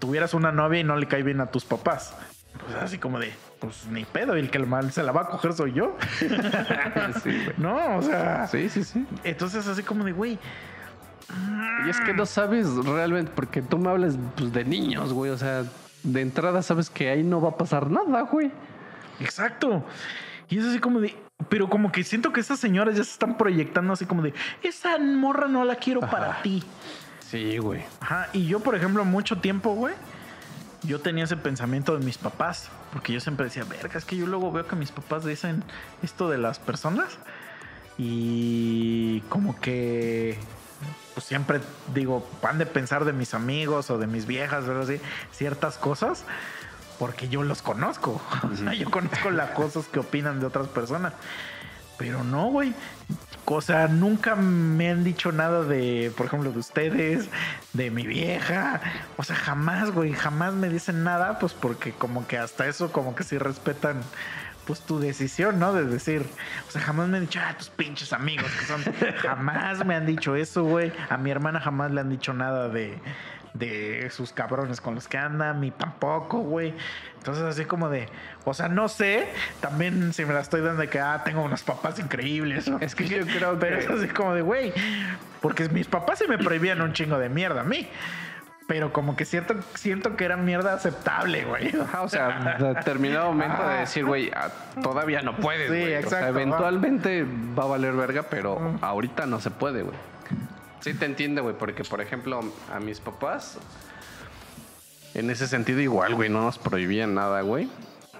[0.00, 2.16] tuvieras una novia y no le cae bien a tus papás.
[2.58, 5.26] Pues así como de, pues ni pedo, el que el mal se la va a
[5.28, 5.96] coger soy yo.
[7.22, 7.30] Sí.
[7.56, 9.06] No, o sea, Sí, sí, sí.
[9.24, 10.38] entonces así como de, güey,
[11.86, 15.30] Y es que no sabes realmente, porque tú me hablas pues, de niños, güey.
[15.30, 15.64] O sea,
[16.02, 18.50] de entrada sabes que ahí no va a pasar nada, güey.
[19.20, 19.84] Exacto.
[20.48, 21.14] Y es así como de.
[21.48, 24.34] Pero como que siento que esas señoras ya se están proyectando así como de.
[24.62, 26.62] Esa morra no la quiero para ti.
[27.20, 27.82] Sí, güey.
[28.00, 28.28] Ajá.
[28.32, 29.94] Y yo, por ejemplo, mucho tiempo, güey.
[30.82, 32.68] Yo tenía ese pensamiento de mis papás.
[32.92, 35.62] Porque yo siempre decía, verga, es que yo luego veo que mis papás dicen
[36.02, 37.18] esto de las personas.
[37.98, 40.38] Y como que.
[41.14, 41.60] Pues siempre
[41.94, 45.00] digo, han de pensar de mis amigos o de mis viejas, algo así,
[45.32, 46.24] ciertas cosas
[47.00, 48.20] porque yo los conozco.
[48.78, 51.14] Yo conozco las cosas que opinan de otras personas.
[51.96, 52.74] Pero no, güey.
[53.52, 57.28] O sea, nunca me han dicho nada de, por ejemplo, de ustedes,
[57.72, 58.80] de mi vieja.
[59.16, 63.16] O sea, jamás, güey, jamás me dicen nada, pues porque como que hasta eso como
[63.16, 64.02] que sí respetan
[64.66, 65.72] pues tu decisión, ¿no?
[65.72, 66.24] De decir,
[66.68, 68.84] o sea, jamás me han dicho, ah, tus pinches amigos que son,
[69.16, 70.92] jamás me han dicho eso, güey.
[71.08, 72.96] A mi hermana jamás le han dicho nada de,
[73.54, 76.74] de sus cabrones con los que anda, a mí tampoco, güey.
[77.18, 78.08] Entonces, así como de,
[78.44, 79.28] o sea, no sé,
[79.60, 82.68] también si me la estoy dando de que, ah, tengo unos papás increíbles.
[82.68, 82.78] ¿no?
[82.80, 84.72] Es que yo creo Pero es así como de, güey,
[85.40, 87.88] porque mis papás se me prohibían un chingo de mierda a mí.
[88.66, 91.74] Pero como que siento, siento que era mierda aceptable, güey.
[91.80, 94.48] Ajá, o sea, de determinado momento de decir, güey, ah,
[94.80, 95.96] todavía no puedes, Sí, güey.
[95.96, 97.26] O sea, exacto, eventualmente
[97.58, 99.96] va a valer verga, pero ahorita no se puede, güey.
[100.80, 102.40] Sí te entiende, güey, porque, por ejemplo,
[102.72, 103.58] a mis papás,
[105.14, 107.68] en ese sentido igual, güey, no nos prohibían nada, güey.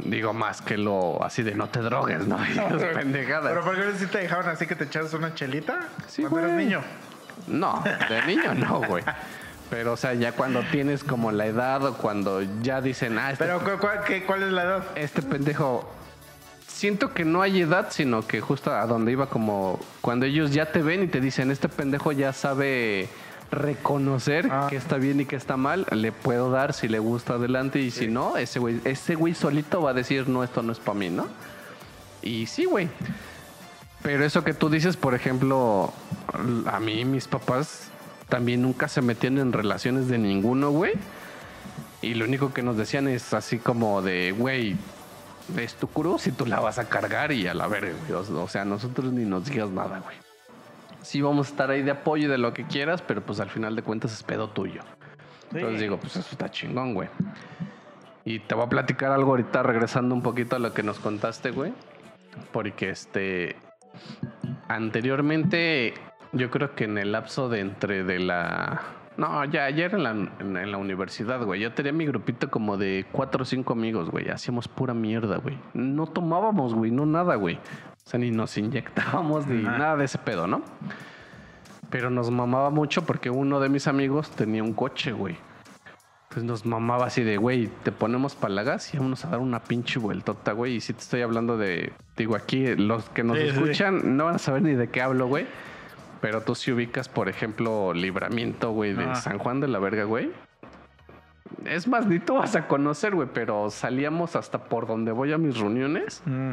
[0.01, 2.43] Digo, más que lo así de no te drogues, ¿no?
[2.45, 3.51] Esas pendejadas.
[3.51, 5.81] Pero ¿por qué sí te dejaban así que te echaras una chelita?
[6.07, 6.65] Sí, cuando eras güey.
[6.67, 6.81] niño.
[7.47, 9.05] No, de niño no, güey.
[9.69, 13.45] Pero, o sea, ya cuando tienes como la edad o cuando ya dicen, ah, este
[13.45, 14.85] Pero ¿cu- cuál, qué- cuál es la edad?
[14.97, 15.89] este pendejo.
[16.81, 20.73] Siento que no hay edad, sino que justo a donde iba como cuando ellos ya
[20.73, 23.07] te ven y te dicen, este pendejo ya sabe
[23.51, 24.67] reconocer Ah.
[24.71, 27.91] que está bien y que está mal, le puedo dar si le gusta adelante y
[27.91, 30.99] si no, ese güey, ese güey solito va a decir, no, esto no es para
[30.99, 31.27] mí, ¿no?
[32.23, 32.89] Y sí, güey.
[34.01, 35.93] Pero eso que tú dices, por ejemplo,
[36.65, 37.89] a mí mis papás
[38.31, 40.95] también nunca se metían en relaciones de ninguno, güey.
[42.01, 44.77] Y lo único que nos decían es así como de, güey,
[45.57, 48.13] es tu cruz y tú la vas a cargar y a la verga, güey.
[48.13, 50.17] O, o sea, nosotros ni nos digas nada, güey.
[51.03, 53.49] Sí vamos a estar ahí de apoyo y de lo que quieras, pero pues al
[53.49, 54.83] final de cuentas es pedo tuyo.
[55.53, 57.09] Entonces digo, pues eso está chingón, güey.
[58.25, 61.51] Y te voy a platicar algo ahorita regresando un poquito a lo que nos contaste,
[61.51, 61.73] güey.
[62.53, 63.57] Porque este
[64.69, 65.95] anteriormente
[66.33, 68.83] yo creo que en el lapso de entre de la
[69.17, 71.61] no, ya ayer en la, en, la universidad, güey.
[71.61, 74.29] Yo tenía mi grupito como de cuatro o cinco amigos, güey.
[74.29, 75.59] Hacíamos pura mierda, güey.
[75.75, 77.57] No tomábamos, güey, no nada, güey.
[77.57, 80.63] O sea, ni nos inyectábamos ni nada de ese pedo, ¿no?
[81.91, 85.37] Pero nos mamaba mucho porque uno de mis amigos tenía un coche, güey.
[86.29, 89.99] Pues nos mamaba así de, güey, te ponemos palagas y vamos a dar una pinche
[89.99, 90.77] vueltota, güey.
[90.77, 94.39] Y si te estoy hablando de, digo, aquí los que nos escuchan no van a
[94.39, 95.47] saber ni de qué hablo, güey.
[96.21, 99.15] Pero tú si ubicas, por ejemplo, Libramiento, güey, de ah.
[99.15, 100.31] San Juan de la Verga, güey.
[101.65, 105.39] Es más, ni tú vas a conocer, güey, pero salíamos hasta por donde voy a
[105.39, 106.23] mis reuniones.
[106.27, 106.53] Mm.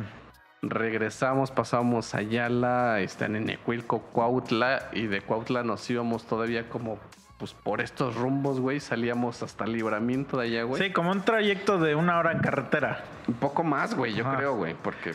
[0.64, 6.98] Regresamos, pasamos a Ayala, están en Ecuilco, Cuautla, y de Cuautla nos íbamos todavía como
[7.38, 10.82] pues por estos rumbos, güey, salíamos hasta Libramiento de allá, güey.
[10.82, 13.04] Sí, como un trayecto de una hora en carretera.
[13.28, 15.14] Un poco más, güey, yo creo, güey, porque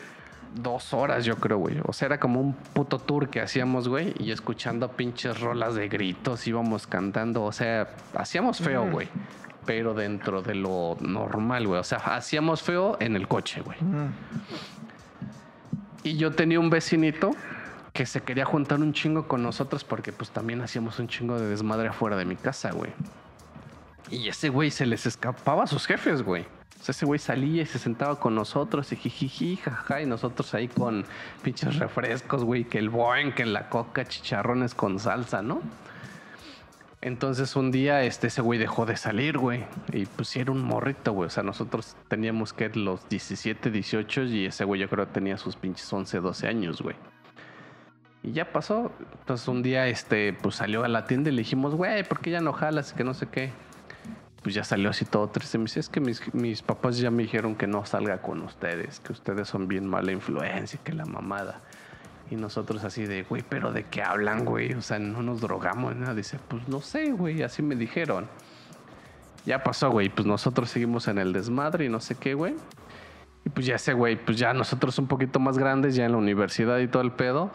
[0.55, 1.77] dos horas, yo creo, güey.
[1.85, 5.87] O sea, era como un puto tour que hacíamos, güey, y escuchando pinches rolas de
[5.87, 7.43] gritos, íbamos cantando.
[7.43, 9.07] O sea, hacíamos feo, güey.
[9.65, 11.79] Pero dentro de lo normal, güey.
[11.79, 13.77] O sea, hacíamos feo en el coche, güey.
[16.03, 17.31] Y yo tenía un vecinito
[17.93, 21.47] que se quería juntar un chingo con nosotros porque pues también hacíamos un chingo de
[21.47, 22.91] desmadre afuera de mi casa, güey.
[24.09, 26.45] Y ese güey se les escapaba a sus jefes, güey.
[26.83, 30.67] Sea, ese güey salía y se sentaba con nosotros y jijiji, jaja, y nosotros ahí
[30.67, 31.05] con
[31.41, 35.61] pinches refrescos, güey, que el buen, que la coca, chicharrones con salsa, ¿no?
[36.99, 39.63] Entonces un día este, ese güey dejó de salir, güey.
[39.93, 41.27] Y pues era un morrito, güey.
[41.27, 45.55] O sea, nosotros teníamos que los 17, 18 y ese güey yo creo tenía sus
[45.55, 46.97] pinches 11, 12 años, güey.
[48.23, 48.91] Y ya pasó.
[49.19, 52.31] Entonces un día este, pues salió a la tienda y le dijimos, güey, ¿por qué
[52.31, 52.91] ya no jalas?
[52.91, 53.53] Que no sé qué
[54.43, 55.57] pues ya salió así todo triste.
[55.57, 58.99] Me dice, es que mis, mis, papás ya me dijeron que no salga con ustedes,
[58.99, 61.61] que ustedes son bien mala influencia, que la mamada.
[62.29, 64.73] Y nosotros así de, güey, pero ¿de qué hablan, güey?
[64.73, 66.13] O sea, no nos drogamos, nada.
[66.13, 68.27] Dice, pues no sé, güey, así me dijeron.
[69.45, 72.55] Ya pasó, güey, pues nosotros seguimos en el desmadre y no sé qué, güey.
[73.45, 76.17] Y pues ya ese güey, pues ya nosotros un poquito más grandes, ya en la
[76.17, 77.51] universidad y todo el pedo.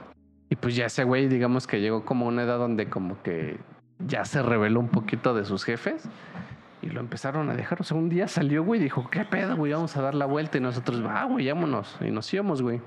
[0.51, 3.59] Y pues ya ese güey, digamos que llegó como una edad donde como que
[3.99, 6.09] ya se reveló un poquito de sus jefes.
[6.81, 7.81] Y lo empezaron a dejar.
[7.81, 9.73] O sea, un día salió, güey, y dijo, ¿qué pedo, güey?
[9.73, 10.59] Vamos a dar la vuelta.
[10.59, 11.97] Y nosotros, va, güey, vámonos.
[12.01, 12.81] Y nos íbamos, güey.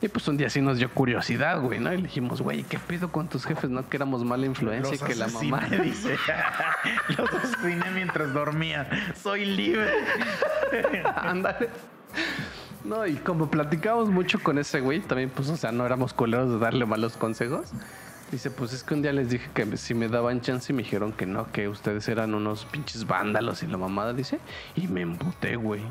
[0.00, 1.92] Y pues un día sí nos dio curiosidad, güey, ¿no?
[1.92, 3.70] Y le dijimos, güey, ¿qué pedo con tus jefes?
[3.70, 5.60] No que éramos mala influencia y que la mamá.
[5.82, 6.16] dice.
[7.18, 8.88] Los asesiné mientras dormía.
[9.20, 9.90] Soy libre.
[11.16, 11.70] Ándale.
[12.84, 16.50] No, y como platicábamos mucho con ese güey, también, pues, o sea, no éramos culeros
[16.50, 17.72] de darle malos consejos.
[18.30, 20.82] Dice, pues es que un día les dije que si me daban chance y me
[20.82, 24.40] dijeron que no, que ustedes eran unos pinches vándalos y la mamada, dice.
[24.74, 25.82] Y me embuté, güey.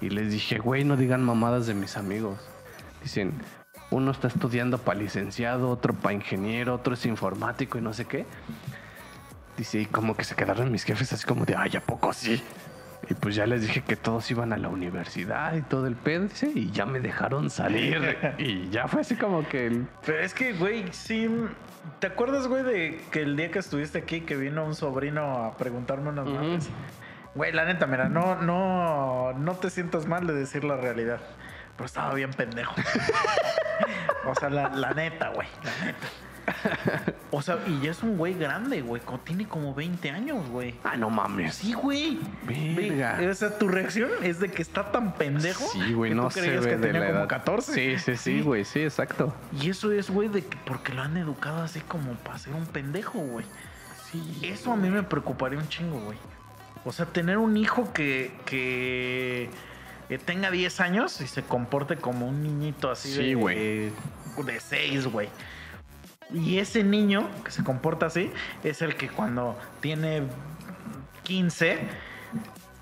[0.00, 2.38] Y les dije, güey, no digan mamadas de mis amigos.
[3.02, 3.32] Dicen,
[3.90, 8.26] uno está estudiando para licenciado, otro para ingeniero, otro es informático y no sé qué.
[9.56, 12.42] Dice, y como que se quedaron mis jefes así como de, ay, ¿a poco sí?
[13.08, 16.28] Y pues ya les dije que todos iban a la universidad y todo el pedo,
[16.54, 18.16] y ya me dejaron salir.
[18.38, 19.82] y ya fue así como que.
[20.04, 21.28] Pero es que, güey, sí.
[22.00, 25.56] ¿Te acuerdas, güey, de que el día que estuviste aquí, que vino un sobrino a
[25.56, 26.58] preguntarme unas uh
[27.36, 31.20] Güey, la neta, mira, no, no, no te sientas mal de decir la realidad.
[31.76, 32.74] Pero estaba bien pendejo.
[34.26, 36.06] o sea, la, la neta, güey, la neta.
[37.30, 39.02] o sea, y ya es un güey grande, güey.
[39.24, 40.74] Tiene como 20 años, güey.
[40.84, 41.56] Ah, no mames.
[41.56, 42.18] Sí, güey.
[42.44, 43.18] Verga.
[43.30, 45.66] O sea, tu reacción es de que está tan pendejo.
[45.72, 47.72] Sí, güey, no ve que de tenía la como 14.
[47.72, 48.64] Sí, sí, sí, güey.
[48.64, 49.34] Sí, exacto.
[49.60, 52.66] Y eso es, güey, de que porque lo han educado así como para ser un
[52.66, 53.44] pendejo, güey.
[54.10, 54.38] Sí.
[54.42, 56.18] Eso a mí me preocuparía un chingo, güey.
[56.84, 59.50] O sea, tener un hijo que, que
[60.24, 63.92] tenga 10 años y se comporte como un niñito así sí, de,
[64.44, 65.28] de 6, güey.
[66.32, 68.30] Y ese niño que se comporta así
[68.64, 70.22] es el que cuando tiene
[71.22, 71.78] 15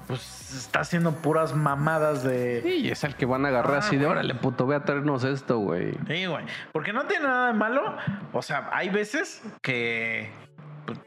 [0.07, 2.63] pues está haciendo puras mamadas de.
[2.63, 5.25] Sí, es el que van a agarrar así de ah, órale, puto, ve a traernos
[5.25, 5.93] esto, güey.
[6.07, 6.45] Sí, güey.
[6.73, 7.97] Porque no tiene nada de malo.
[8.33, 10.31] O sea, hay veces que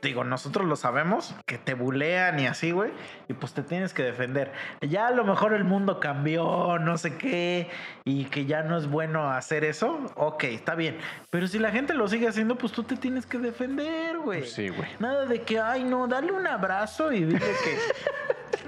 [0.01, 2.91] digo, nosotros lo sabemos, que te bulean y así, güey,
[3.27, 4.51] y pues te tienes que defender.
[4.81, 7.69] Ya a lo mejor el mundo cambió, no sé qué,
[8.05, 10.97] y que ya no es bueno hacer eso, ok, está bien.
[11.29, 14.39] Pero si la gente lo sigue haciendo, pues tú te tienes que defender, güey.
[14.39, 14.89] Pues sí, güey.
[14.99, 17.77] Nada de que, ay, no, dale un abrazo y dile que...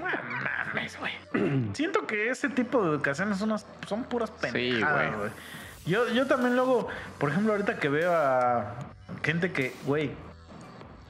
[0.00, 1.12] mames, güey.
[1.74, 3.54] Siento que ese tipo de educaciones son,
[3.86, 5.30] son puras pendejadas, güey.
[5.86, 6.88] Yo, yo también luego,
[7.18, 8.74] por ejemplo, ahorita que veo a
[9.22, 10.10] gente que, güey,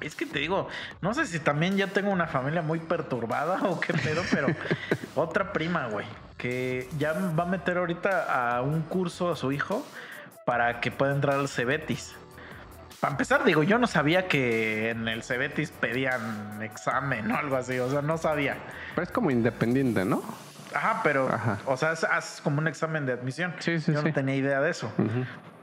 [0.01, 0.69] Es que te digo,
[1.01, 4.49] no sé si también ya tengo una familia muy perturbada o qué pedo, pero
[5.15, 6.07] otra prima, güey,
[6.39, 9.87] que ya va a meter ahorita a un curso a su hijo
[10.45, 12.17] para que pueda entrar al Cebetis.
[13.01, 17.79] Para empezar, digo, yo no sabía que en el Cebetis pedían examen o algo así,
[17.79, 18.57] o sea, no sabía.
[18.95, 20.23] Pero es como independiente, ¿no?
[20.75, 21.29] Ajá, pero,
[21.67, 23.55] o sea, haces como un examen de admisión.
[23.59, 24.93] Sí, sí, yo no tenía idea de eso.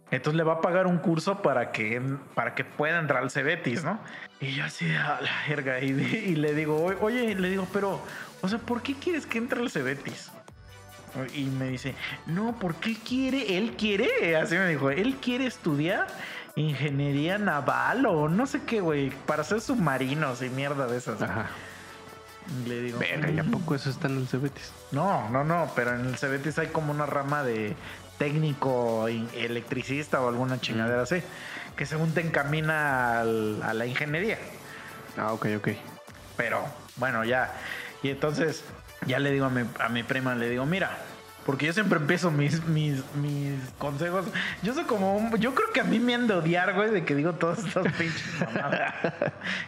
[0.09, 2.01] Entonces le va a pagar un curso para que,
[2.34, 3.99] para que pueda entrar al Cebetis, ¿no?
[4.39, 8.01] Y yo así, a la jerga, y, y, le digo, oye, le digo, pero,
[8.41, 10.31] o sea, ¿por qué quieres que entre al Cebetis?
[11.34, 11.95] Y me dice,
[12.27, 13.57] no, ¿por qué quiere?
[13.57, 16.07] Él quiere, así me dijo, él quiere estudiar
[16.55, 21.21] ingeniería naval o no sé qué, güey, para hacer submarinos y mierda de esas.
[21.21, 21.47] Ajá.
[22.65, 24.71] Le digo, venga, ¿y a poco eso está en el Cebetis?
[24.91, 27.75] No, no, no, pero en el Cebetis hay como una rama de
[28.18, 31.22] técnico electricista o alguna chingadera así,
[31.76, 34.38] que según te encamina a la ingeniería.
[35.18, 35.69] Ah, ok, ok.
[36.35, 36.64] Pero,
[36.98, 37.53] bueno, ya.
[38.03, 38.64] Y entonces,
[39.06, 40.91] ya le digo a mi, a mi prima, le digo, mira,
[41.48, 44.26] porque yo siempre empiezo mis, mis, mis consejos.
[44.64, 47.15] Yo soy como Yo creo que a mí me han de odiar, güey, de que
[47.15, 48.94] digo todas estas pinches mamadas.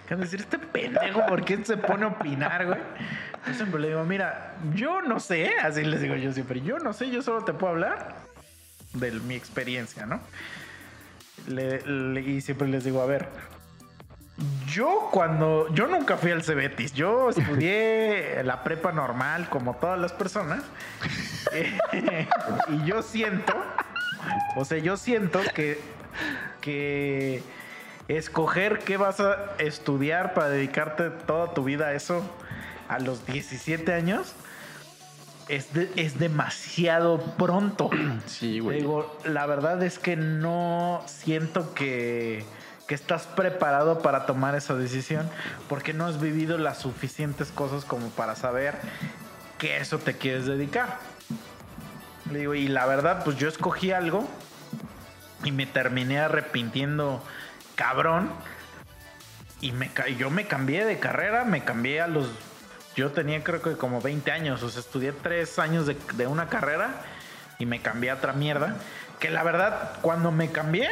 [0.06, 2.80] Que decir, este pendejo, ¿por qué se pone a opinar, güey?
[3.48, 6.92] Yo siempre le digo, mira, yo no sé, así les digo yo siempre, yo no
[6.92, 8.29] sé, yo solo te puedo hablar
[8.94, 10.20] de mi experiencia, ¿no?
[11.48, 13.30] y siempre les digo, a ver,
[14.68, 20.14] yo cuando, yo nunca fui al Cebetis, yo estudié la prepa normal como todas las
[20.14, 20.64] personas
[22.70, 23.53] y yo siento,
[24.56, 25.80] o sea, yo siento que,
[26.61, 27.41] que
[28.07, 32.24] escoger qué vas a estudiar para dedicarte toda tu vida a eso
[32.88, 34.36] a los 17 años
[35.50, 37.90] es, es demasiado pronto.
[38.26, 38.80] Sí, güey.
[38.80, 42.46] Digo, la verdad es que no siento que
[42.90, 45.30] que estás preparado para tomar esa decisión
[45.68, 48.74] porque no has vivido las suficientes cosas como para saber
[49.60, 50.98] que eso te quieres dedicar.
[52.32, 54.28] Le digo, y la verdad, pues yo escogí algo
[55.44, 57.24] y me terminé arrepintiendo
[57.76, 58.32] cabrón.
[59.62, 62.28] Y me, yo me cambié de carrera, me cambié a los...
[63.00, 66.50] Yo tenía creo que como 20 años, o sea, estudié tres años de, de una
[66.50, 66.90] carrera
[67.58, 68.76] y me cambié a otra mierda.
[69.20, 70.90] Que la verdad, cuando me cambié,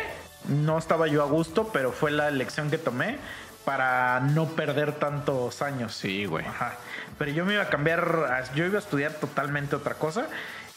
[0.48, 3.18] no estaba yo a gusto, pero fue la elección que tomé
[3.66, 5.96] para no perder tantos años.
[5.96, 6.46] Sí, güey.
[6.46, 6.76] Ajá.
[7.18, 10.28] Pero yo me iba a cambiar, yo iba a estudiar totalmente otra cosa.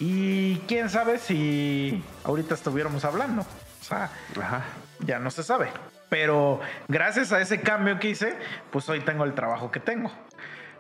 [0.00, 3.42] Y quién sabe si ahorita estuviéramos hablando.
[3.42, 4.64] O sea, Ajá.
[4.98, 5.70] ya no se sabe.
[6.08, 8.36] Pero gracias a ese cambio que hice,
[8.72, 10.10] pues hoy tengo el trabajo que tengo.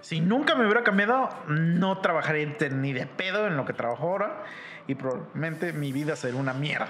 [0.00, 4.44] Si nunca me hubiera cambiado, no trabajaría ni de pedo en lo que trabajo ahora.
[4.86, 6.88] Y probablemente mi vida sería una mierda.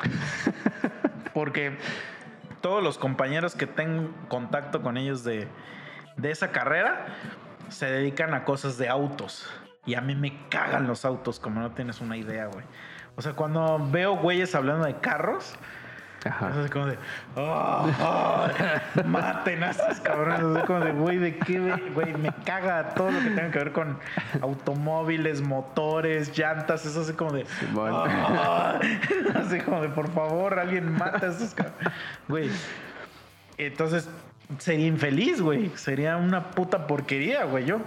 [1.34, 1.76] Porque
[2.60, 5.48] todos los compañeros que tengo contacto con ellos de,
[6.22, 7.06] esa carrera
[7.68, 9.48] se dedican a cosas de autos.
[9.86, 12.64] Y a mí me cagan los autos, como no tienes una idea, güey.
[13.16, 15.54] O sea, cuando veo güeyes hablando de carros,
[16.24, 16.52] Ajá.
[16.64, 16.98] Es como de,
[17.36, 17.88] oh,
[19.06, 20.58] maten a esos cabrones.
[20.58, 21.58] Es como de, güey, ¿de qué,
[21.94, 22.12] güey?
[22.14, 23.98] Me caga todo lo que tenga que ver con
[24.42, 26.84] automóviles, motores, llantas.
[26.84, 28.04] Eso así como de, oh,
[29.34, 31.92] así como de, por favor, alguien mata a esos cabrones.
[32.28, 32.50] Güey.
[33.56, 34.08] Entonces,
[34.58, 35.70] sería infeliz, güey.
[35.76, 37.78] Sería una puta porquería, güey, yo.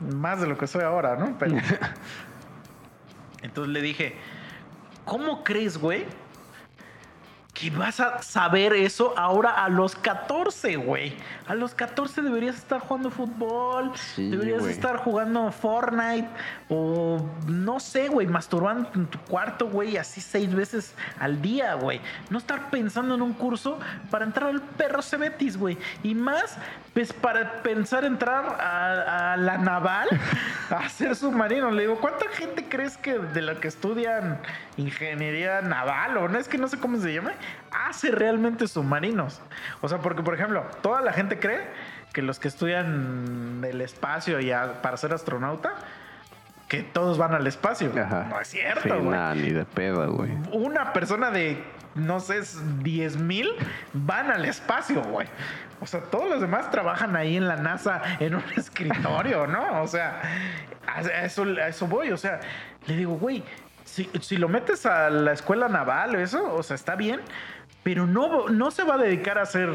[0.00, 1.36] Más de lo que soy ahora, ¿no?
[1.38, 1.56] Pero.
[3.42, 4.16] Entonces le dije,
[5.04, 6.04] ¿cómo crees, güey?
[7.58, 11.12] Que vas a saber eso ahora a los 14, güey.
[11.48, 16.28] A los 14 deberías estar jugando fútbol, deberías estar jugando Fortnite
[16.68, 22.00] o no sé, güey, masturbando en tu cuarto, güey, así seis veces al día, güey.
[22.30, 25.76] No estar pensando en un curso para entrar al perro Cebetis, güey.
[26.04, 26.56] Y más,
[26.94, 30.08] pues para pensar entrar a, la naval
[30.70, 31.72] a ser submarino.
[31.72, 34.38] Le digo, ¿cuánta gente crees que de la que estudian
[34.76, 37.32] ingeniería naval o no es que no sé cómo se llama?
[37.70, 39.40] Hace realmente submarinos.
[39.80, 41.66] O sea, porque, por ejemplo, toda la gente cree
[42.12, 44.52] que los que estudian el espacio y
[44.82, 45.74] para ser astronauta,
[46.68, 47.90] que todos van al espacio.
[47.94, 49.18] No es cierto, güey.
[49.36, 50.32] ni de pedo, güey.
[50.52, 51.62] Una persona de,
[51.94, 52.40] no sé,
[52.82, 53.48] 10 mil
[53.94, 55.26] van al espacio, güey.
[55.80, 59.82] O sea, todos los demás trabajan ahí en la NASA en un escritorio, ¿no?
[59.82, 60.20] O sea,
[60.86, 62.10] a eso, a eso voy.
[62.10, 62.40] O sea,
[62.86, 63.42] le digo, güey,
[64.04, 67.20] si, si, lo metes a la escuela naval o eso, o sea, está bien,
[67.82, 69.70] pero no, no se va a dedicar a hacer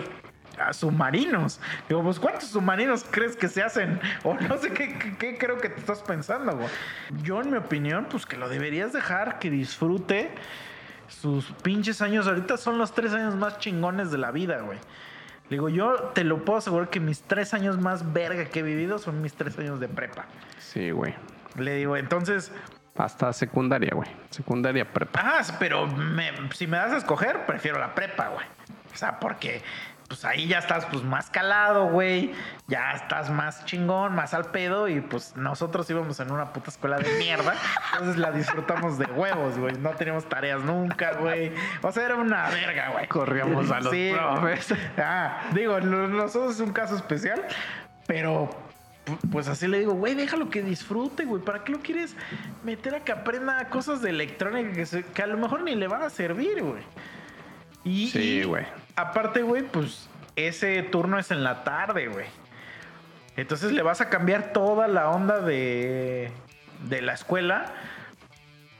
[0.57, 1.59] a submarinos.
[1.89, 3.99] Digo, pues ¿cuántos submarinos crees que se hacen?
[4.23, 6.69] O no sé qué, creo que te estás pensando, güey.
[7.23, 10.31] Yo, en mi opinión, pues que lo deberías dejar que disfrute
[11.07, 12.27] sus pinches años.
[12.27, 14.77] Ahorita son los tres años más chingones de la vida, güey.
[15.49, 18.63] Le digo, yo te lo puedo asegurar que mis tres años más verga que he
[18.63, 20.25] vivido son mis tres años de prepa.
[20.59, 21.13] Sí, güey.
[21.57, 22.51] Le digo, entonces,
[22.97, 24.07] Hasta secundaria, güey.
[24.29, 25.19] Secundaria prepa.
[25.19, 28.45] ajá, pero me- si me das a escoger, prefiero la prepa, güey.
[28.93, 29.61] O sea, porque
[30.07, 32.33] pues ahí ya estás pues más calado, güey.
[32.67, 34.87] Ya estás más chingón, más al pedo.
[34.87, 37.55] Y pues nosotros íbamos en una puta escuela de mierda.
[37.93, 39.75] Entonces la disfrutamos de huevos, güey.
[39.79, 41.51] No teníamos tareas nunca, güey.
[41.81, 43.07] O sea, era una verga, güey.
[43.07, 44.75] Corríamos a los profes.
[44.99, 47.43] Ah, digo, nosotros es un caso especial,
[48.05, 48.51] pero
[49.31, 51.41] pues así le digo, güey, déjalo que disfrute, güey.
[51.43, 52.15] ¿Para qué lo quieres
[52.63, 55.87] meter a que aprenda cosas de electrónica que, se- que a lo mejor ni le
[55.87, 56.81] van a servir, güey?
[57.83, 58.65] Y, Sí, güey.
[58.95, 62.27] Aparte, güey, pues ese turno es en la tarde, güey.
[63.35, 66.31] Entonces le vas a cambiar toda la onda de,
[66.87, 67.73] de la escuela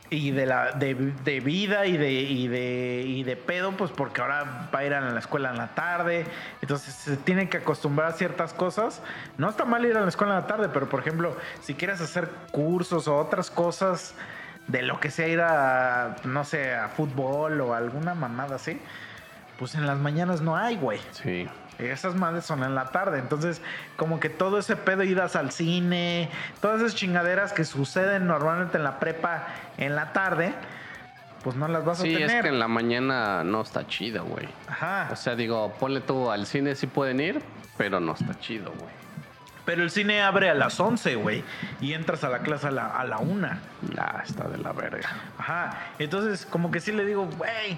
[0.09, 4.21] y de la de, de vida y de, y de y de pedo, pues porque
[4.21, 6.25] ahora va a ir a la escuela en la tarde.
[6.61, 9.01] Entonces se tiene que acostumbrar a ciertas cosas.
[9.37, 12.01] No está mal ir a la escuela en la tarde, pero por ejemplo, si quieres
[12.01, 14.13] hacer cursos o otras cosas
[14.67, 18.79] de lo que sea ir a, no sé, a fútbol o alguna mamada así,
[19.57, 20.99] pues en las mañanas no hay, güey.
[21.11, 21.47] Sí.
[21.79, 23.19] Esas madres son en la tarde.
[23.19, 23.61] Entonces,
[23.97, 26.29] como que todo ese pedo, idas al cine,
[26.61, 29.47] todas esas chingaderas que suceden normalmente en la prepa
[29.77, 30.53] en la tarde,
[31.43, 32.29] pues no las vas a Sí, tener.
[32.29, 34.47] es que en la mañana no está chido, güey.
[34.67, 35.09] Ajá.
[35.11, 37.41] O sea, digo, ponle tú al cine sí pueden ir,
[37.77, 38.91] pero no está chido, güey.
[39.65, 41.41] Pero el cine abre a las 11, güey.
[41.79, 43.47] Y entras a la clase a la, a la 1.
[43.95, 45.09] Ya está de la verga.
[45.37, 45.77] Ajá.
[45.99, 47.77] Entonces, como que sí le digo, güey.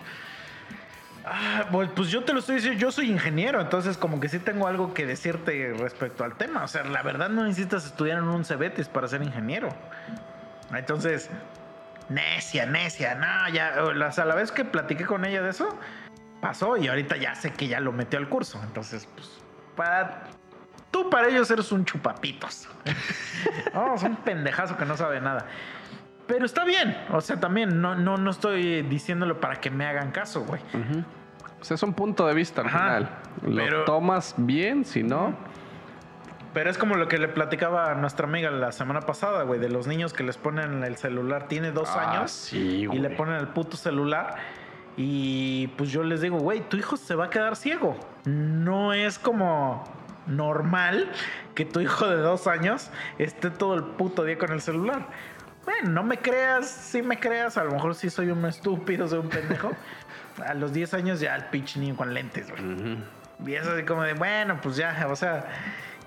[1.26, 4.40] Ah, pues, pues yo te lo estoy diciendo, yo soy ingeniero, entonces como que sí
[4.40, 6.64] tengo algo que decirte respecto al tema.
[6.64, 9.70] O sea, la verdad no necesitas estudiar en un Cebetis para ser ingeniero.
[10.74, 11.30] Entonces,
[12.10, 15.70] necia, necia, no, ya, o a la vez que platiqué con ella de eso,
[16.42, 18.62] pasó y ahorita ya sé que ya lo metió al curso.
[18.64, 19.30] Entonces, pues,
[19.76, 20.24] para...
[20.92, 22.70] Tú para ellos eres un chupapitos.
[23.74, 25.46] no, es un pendejazo que no sabe nada.
[26.28, 26.98] Pero está bien.
[27.12, 30.62] O sea, también no, no, no estoy diciéndolo para que me hagan caso, güey.
[30.74, 31.04] Ujú.
[31.62, 33.10] O sea, es un punto de vista al Ajá, final.
[33.44, 35.34] Lo pero- tomas bien, si no,
[36.54, 39.68] Pero es como lo que le platicaba a nuestra amiga la semana pasada, güey, de
[39.68, 41.50] los niños que les ponen el celular.
[41.50, 44.36] Tiene dos Ah, años sí, y le ponen el puto celular.
[44.96, 47.98] Y pues yo les digo, güey, tu hijo se va a quedar ciego.
[48.24, 49.84] No es como
[50.28, 51.10] normal
[51.56, 55.08] que tu hijo de dos años esté todo el puto día con el celular.
[55.66, 59.20] Bueno, no me creas, sí me creas, a lo mejor sí soy un estúpido, soy
[59.20, 59.72] un pendejo.
[60.46, 62.98] A los 10 años ya el pinche niño con lentes, güey.
[63.46, 65.46] Y es así como de, bueno, pues ya, o sea,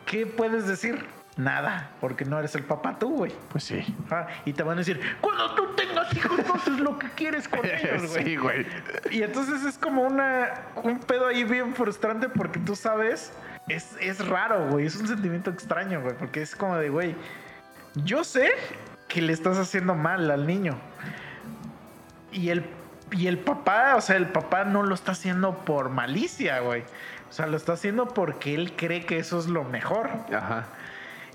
[0.06, 1.04] ¿qué puedes decir?
[1.36, 3.32] Nada, porque no eres el papá tú, güey.
[3.50, 3.84] pues sí.
[4.10, 7.48] Ah, y te van a decir, cuando tú tengas hijos, no haces lo que quieres
[7.48, 8.24] con ellos, güey.
[8.24, 8.66] sí, güey.
[9.10, 10.50] Y entonces es como una,
[10.82, 13.32] un pedo ahí bien frustrante porque tú sabes,
[13.68, 17.14] es, es raro, güey, es un sentimiento extraño, güey, porque es como de, güey,
[17.94, 18.50] yo sé
[19.08, 20.76] que le estás haciendo mal al niño.
[22.30, 22.64] Y el,
[23.10, 26.82] y el papá, o sea, el papá no lo está haciendo por malicia, güey.
[27.28, 30.10] O sea, lo está haciendo porque él cree que eso es lo mejor.
[30.32, 30.66] Ajá.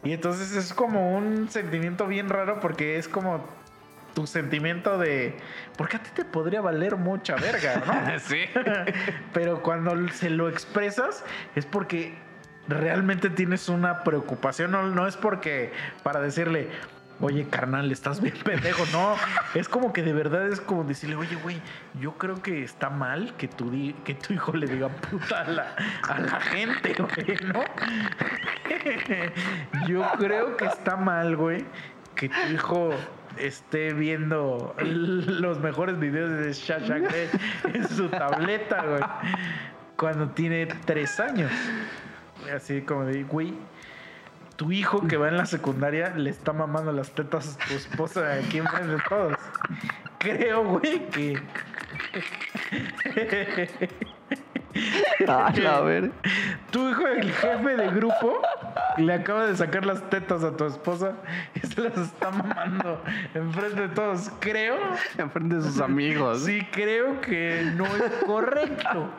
[0.03, 3.45] Y entonces es como un sentimiento bien raro porque es como
[4.13, 5.35] tu sentimiento de...
[5.77, 8.19] Porque a ti te podría valer mucha verga, ¿no?
[8.27, 8.41] sí.
[9.33, 11.23] Pero cuando se lo expresas
[11.55, 12.15] es porque
[12.67, 14.71] realmente tienes una preocupación.
[14.71, 15.71] No, no es porque
[16.03, 16.69] para decirle,
[17.23, 18.83] oye, carnal, estás bien pendejo.
[18.91, 19.15] No,
[19.55, 21.59] es como que de verdad es como decirle, oye, güey,
[21.99, 25.47] yo creo que está mal que tu, di- que tu hijo le diga puta a
[25.47, 25.75] la,
[26.09, 27.63] a la gente, güey, ¿no?
[29.87, 31.65] Yo creo que está mal, güey,
[32.15, 32.91] que tu hijo
[33.37, 36.97] esté viendo los mejores videos de Shasha
[37.73, 39.01] en su tableta, güey,
[39.97, 41.51] cuando tiene tres años.
[42.53, 43.53] Así como de, güey,
[44.55, 48.34] tu hijo que va en la secundaria le está mamando las tetas a tu esposa
[48.34, 49.38] aquí enfrente de todos.
[50.19, 51.41] Creo, güey, que.
[55.27, 56.11] A ver.
[56.71, 58.41] Tu hijo, el jefe de grupo,
[58.98, 61.14] le acaba de sacar las tetas a tu esposa
[61.56, 63.02] y se las está mamando
[63.34, 64.32] enfrente de todos.
[64.40, 64.78] Creo,
[65.18, 66.44] Enfrente de sus amigos.
[66.45, 69.10] sí, creo que no es correcto.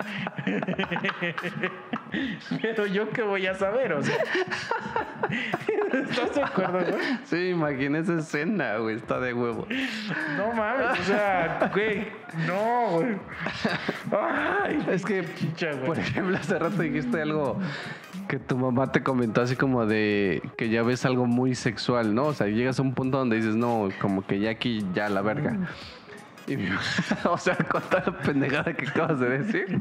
[2.62, 4.16] Pero yo qué voy a saber, o sea.
[5.92, 7.02] ¿Estás de acuerdo, güey?
[7.24, 8.96] Sí, imagina esa escena, güey.
[8.96, 9.66] Está de huevo.
[10.36, 12.08] No mames, o sea, güey,
[12.46, 13.16] no, güey.
[14.12, 15.86] Ay, Es que, chicha, güey.
[15.86, 17.58] por ejemplo, hace rato dijiste algo
[18.28, 22.26] que tu mamá te comentó así como de que ya ves algo muy sexual, ¿no?
[22.26, 25.22] O sea, llegas a un punto donde dices, no, como que ya aquí, ya la
[25.22, 25.56] verga.
[26.46, 26.68] Y mi-
[27.24, 29.80] o sea, con toda la pendejada que acabas de decir,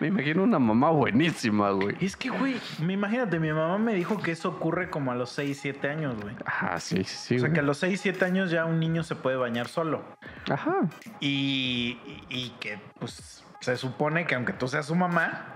[0.00, 1.96] me imagino una mamá buenísima, güey.
[2.00, 5.30] Es que, güey, me imagínate, mi mamá me dijo que eso ocurre como a los
[5.30, 6.34] 6, 7 años, güey.
[6.44, 7.36] Ajá, sí, sí, sí.
[7.36, 7.54] O sea, güey.
[7.54, 10.02] que a los 6, 7 años ya un niño se puede bañar solo.
[10.50, 10.76] Ajá.
[11.20, 15.51] Y, y- y que, pues, se supone que aunque tú seas su mamá,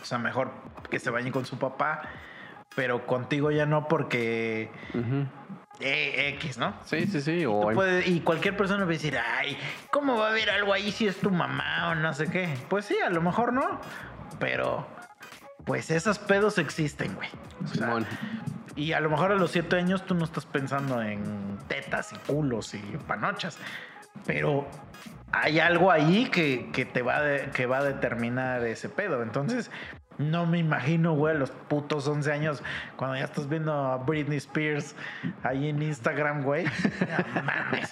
[0.00, 0.50] o sea, mejor
[0.90, 2.02] que se bañe con su papá,
[2.74, 4.70] pero contigo ya no porque
[5.80, 6.74] eh, X, ¿no?
[6.84, 7.44] Sí, sí, sí.
[7.46, 9.56] O puedes- y cualquier persona va a decir, ay,
[9.90, 12.54] ¿cómo va a haber algo ahí si es tu mamá o no sé qué?
[12.68, 13.80] Pues sí, a lo mejor no,
[14.38, 14.86] pero
[15.64, 17.28] pues esos pedos existen, güey.
[17.64, 18.06] O sea, Simón.
[18.76, 22.16] y a lo mejor a los siete años tú no estás pensando en tetas y
[22.30, 23.58] culos y panochas,
[24.26, 24.66] pero
[25.32, 29.22] hay algo ahí que, que te va, a de- que va a determinar ese pedo.
[29.22, 29.70] Entonces,
[30.18, 32.62] no me imagino, güey, los putos 11 años,
[32.96, 34.96] cuando ya estás viendo a Britney Spears
[35.42, 36.64] ahí en Instagram, güey.
[37.34, 37.90] No mames.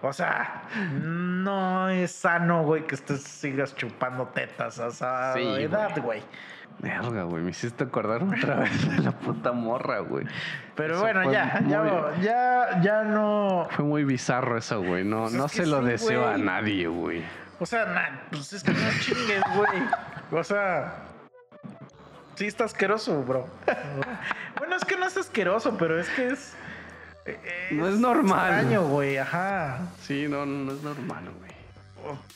[0.00, 5.90] O sea, no es sano, güey, que estés, sigas chupando tetas a esa Sí, edad,
[6.00, 6.22] güey.
[6.80, 7.42] Verga, güey.
[7.42, 10.26] Me hiciste acordar otra vez de la puta morra, güey.
[10.76, 13.66] Pero Eso bueno, ya, muy- ya, ya, ya no.
[13.70, 15.04] Fue muy bizarro eso, güey.
[15.04, 17.22] No, Pues no es se lo sí, deseo a nadie, güey.
[17.58, 19.82] O sea, na- pues es que no chingues, güey.
[20.30, 20.94] O sea,
[22.36, 23.48] sí está asqueroso, bro.
[24.58, 26.54] bueno, es que no es asqueroso, pero es que es.
[27.26, 28.52] eh, No es normal.
[28.60, 29.78] Extraño, güey, ajá.
[30.02, 31.48] Sí, no, no es normal, güey.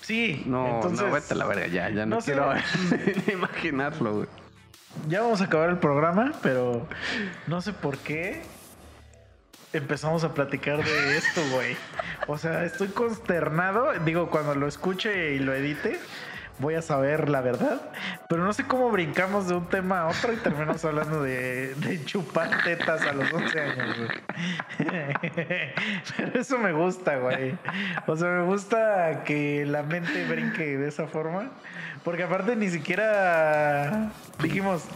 [0.01, 1.07] Sí, No, entonces.
[1.07, 2.33] no, vete a la verga, ya, ya no, no sé.
[2.33, 2.53] quiero
[3.27, 4.29] ni imaginarlo, güey.
[5.09, 6.87] Ya vamos a acabar el programa, pero
[7.47, 8.43] no sé por qué
[9.73, 11.77] empezamos a platicar de esto, güey.
[12.27, 13.93] O sea, estoy consternado.
[14.05, 15.99] Digo, cuando lo escuche y lo edite,
[16.59, 17.81] voy a saber la verdad.
[18.29, 22.62] Pero no sé cómo brincamos de un tema a otro y terminamos hablando de, chupar
[22.65, 23.97] tetas a los 11 años.
[26.16, 27.57] Pero eso me gusta, güey.
[28.07, 31.51] O sea, me gusta que la mente brinque de esa forma.
[32.05, 34.11] Porque aparte ni siquiera
[34.43, 34.87] dijimos,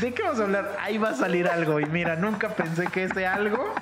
[0.00, 0.76] ¿de qué vamos a hablar?
[0.80, 1.78] Ahí va a salir algo.
[1.78, 3.72] Y mira, nunca pensé que ese algo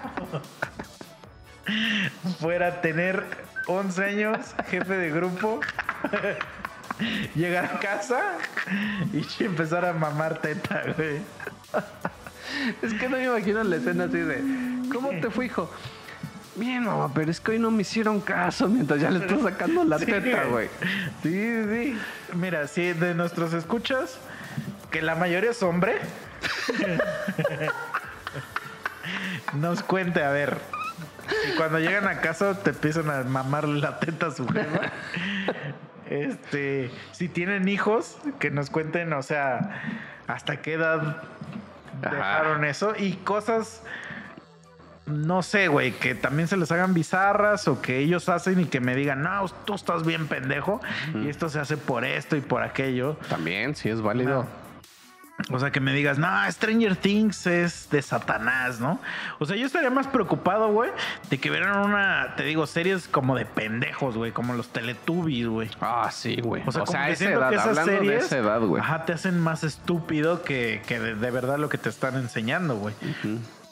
[2.40, 3.24] fuera tener
[3.66, 4.38] 11 años,
[4.68, 5.60] jefe de grupo,
[7.34, 8.20] llegar a casa
[9.12, 11.20] y empezar a mamar teta, güey.
[12.82, 14.42] Es que no me imagino la escena así de,
[14.92, 15.72] ¿cómo te fue, hijo?
[16.54, 19.84] Bien, mamá, pero es que hoy no me hicieron caso mientras ya le estás sacando
[19.84, 20.68] la Sí, teta, güey.
[21.22, 21.98] Sí, sí.
[22.34, 24.18] Mira, sí, de nuestros escuchas,
[24.90, 25.96] que la mayoría es hombre,
[29.54, 30.58] nos cuente, a ver,
[31.44, 34.92] si cuando llegan a casa te empiezan a mamar la teta a su jefa.
[36.10, 39.82] Este, si tienen hijos, que nos cuenten, o sea,
[40.26, 41.22] hasta qué edad
[42.02, 42.14] Ajá.
[42.14, 43.82] dejaron eso y cosas
[45.06, 48.80] no sé, güey, que también se les hagan bizarras o que ellos hacen y que
[48.80, 50.80] me digan, no, tú estás bien pendejo
[51.14, 53.16] y esto se hace por esto y por aquello.
[53.28, 54.46] También, sí es válido.
[55.50, 59.00] O sea, que me digas, no, Stranger Things es de Satanás, ¿no?
[59.40, 60.90] O sea, yo estaría más preocupado, güey,
[61.30, 65.70] de que vieran una, te digo, series como de pendejos, güey, como los Teletubbies, güey.
[65.80, 66.62] Ah, sí, güey.
[66.66, 68.60] O sea, como a que esa siento edad, que esas hablando de series esa edad,
[68.60, 68.80] güey.
[68.82, 72.76] ajá, te hacen más estúpido que, que de, de verdad lo que te están enseñando,
[72.76, 72.94] güey.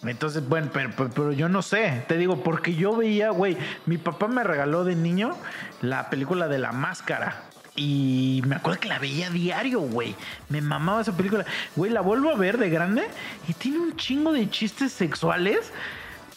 [0.02, 2.04] Entonces, bueno, pero, pero- pero yo no sé.
[2.08, 3.56] Te digo, porque yo veía, güey,
[3.86, 5.36] mi papá me regaló de niño
[5.82, 7.42] la película de la máscara.
[7.82, 10.14] Y me acuerdo que la veía diario, güey.
[10.50, 11.46] Me mamaba esa película.
[11.76, 13.08] Güey, la vuelvo a ver de grande
[13.48, 15.72] y tiene un chingo de chistes sexuales.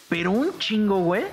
[0.07, 1.26] Pero un chingo, güey.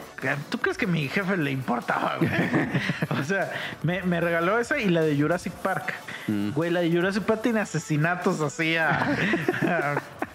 [0.49, 2.31] ¿Tú crees que a mi jefe le importaba, güey?
[3.21, 3.53] o sea,
[3.85, 5.95] me, me regaló esa y la de Jurassic Park.
[6.27, 9.15] Güey, la de Jurassic Park tiene asesinatos así a,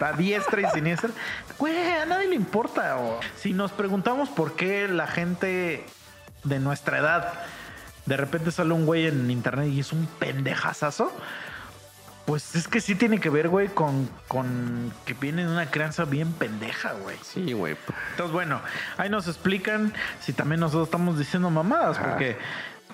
[0.00, 1.10] a, a diestra y siniestra.
[1.58, 2.96] Güey, a nadie le importa.
[2.98, 5.84] o- Si nos preguntamos por qué la gente
[6.44, 7.32] de nuestra edad
[8.06, 11.12] de repente sale un güey en internet y es un pendejazazo.
[12.24, 16.04] Pues es que sí tiene que ver, güey, con, con que viene de una crianza
[16.04, 17.16] bien pendeja, güey.
[17.22, 17.76] Sí, güey.
[18.10, 18.60] Entonces, bueno,
[18.96, 22.10] ahí nos explican si también nosotros estamos diciendo mamadas, Ajá.
[22.10, 22.36] porque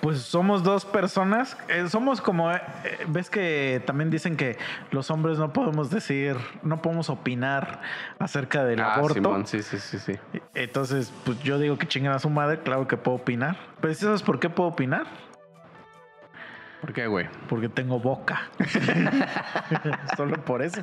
[0.02, 4.58] pues somos dos personas, eh, somos como, eh, eh, ves que también dicen que
[4.90, 7.80] los hombres no podemos decir, no podemos opinar
[8.18, 9.14] acerca del ah, aborto.
[9.14, 10.14] Simón, sí, sí, sí, sí.
[10.54, 13.56] Entonces, pues yo digo que chingan a su madre, claro que puedo opinar.
[13.80, 15.06] Pero ¿sí ¿sabes por qué puedo opinar?
[16.82, 17.28] ¿Por qué, güey?
[17.48, 18.50] Porque tengo boca.
[20.16, 20.82] Solo por eso.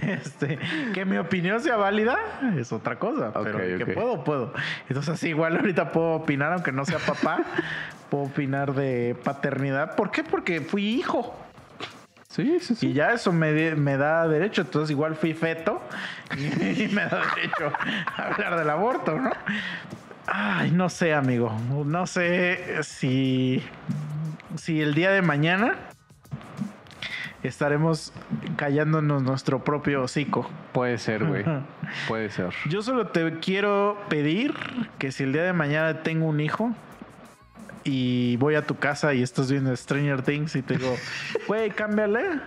[0.00, 0.56] Este,
[0.94, 2.16] que mi opinión sea válida
[2.56, 4.54] es otra cosa, pero que puedo, puedo.
[4.88, 7.40] Entonces, así igual ahorita puedo opinar, aunque no sea papá,
[8.08, 9.96] puedo opinar de paternidad.
[9.96, 10.22] ¿Por qué?
[10.22, 11.36] Porque fui hijo.
[12.28, 12.90] Sí, sí, sí.
[12.90, 14.62] Y ya eso me da derecho.
[14.62, 15.82] Entonces, igual fui feto
[16.36, 17.72] y, me da derecho
[18.16, 19.32] a hablar del aborto, ¿no?
[20.28, 21.52] Ay, no sé, amigo.
[21.84, 23.62] No sé si,
[24.56, 25.76] si el día de mañana
[27.42, 28.12] estaremos
[28.56, 30.48] callándonos nuestro propio hocico.
[30.72, 31.44] Puede ser, güey.
[32.08, 32.54] Puede ser.
[32.68, 34.54] Yo solo te quiero pedir
[34.98, 36.72] que si el día de mañana tengo un hijo
[37.84, 40.94] y voy a tu casa y estás viendo Stranger Things y te digo,
[41.48, 42.40] güey, cámbiale.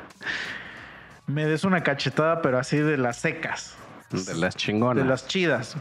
[1.27, 3.75] Me des una cachetada, pero así de las secas.
[4.11, 5.03] De las chingonas.
[5.03, 5.75] De las chidas.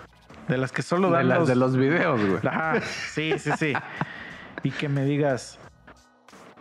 [0.48, 1.48] De las que solo dan de, las los...
[1.48, 2.40] de los videos, güey.
[2.46, 3.72] Ajá, sí, sí, sí.
[4.62, 5.58] y que me digas,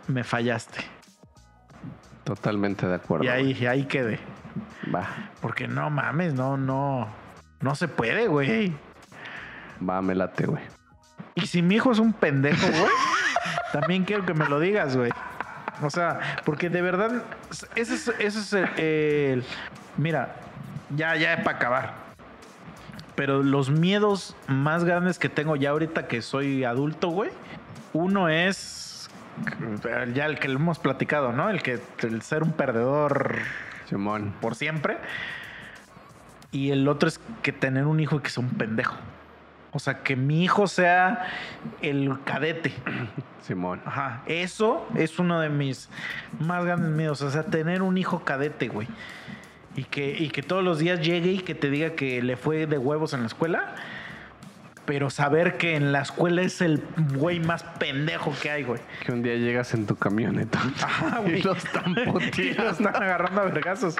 [0.08, 0.80] me fallaste.
[2.24, 3.24] Totalmente de acuerdo.
[3.24, 4.18] Y ahí, y ahí quede.
[4.94, 5.06] Va,
[5.40, 7.08] Porque no mames, no, no.
[7.60, 8.74] No se puede, güey.
[9.86, 10.62] va, me late, güey.
[11.34, 12.90] Y si mi hijo es un pendejo, güey,
[13.72, 15.10] también quiero que me lo digas, güey.
[15.82, 17.24] O sea, porque de verdad,
[17.74, 19.44] ese es, ese es el, el-
[19.96, 20.36] Mira,
[20.94, 21.94] ya, ya para acabar.
[23.16, 27.30] Pero los miedos más grandes que tengo ya ahorita que soy adulto, güey.
[27.92, 28.82] Uno es.
[30.14, 31.50] Ya el que lo hemos platicado, ¿no?
[31.50, 33.36] El que el ser un perdedor
[33.86, 34.34] Simón.
[34.40, 34.98] por siempre.
[36.52, 38.96] Y el otro es que tener un hijo que sea un pendejo.
[39.72, 41.26] O sea, que mi hijo sea
[41.82, 42.72] el cadete.
[43.42, 43.82] Simón.
[43.84, 44.22] Ajá.
[44.26, 45.90] Eso es uno de mis
[46.38, 47.22] más grandes miedos.
[47.22, 48.86] O sea, tener un hijo cadete, güey.
[49.74, 52.66] Y que, y que todos los días llegue y que te diga que le fue
[52.66, 53.74] de huevos en la escuela.
[54.86, 56.82] Pero saber que en la escuela es el
[57.14, 58.80] güey más pendejo que hay, güey.
[59.04, 60.60] Que un día llegas en tu camioneta.
[60.82, 61.42] Ajá, y güey.
[61.42, 61.94] lo están
[62.36, 63.96] Y lo están agarrando a vergazos.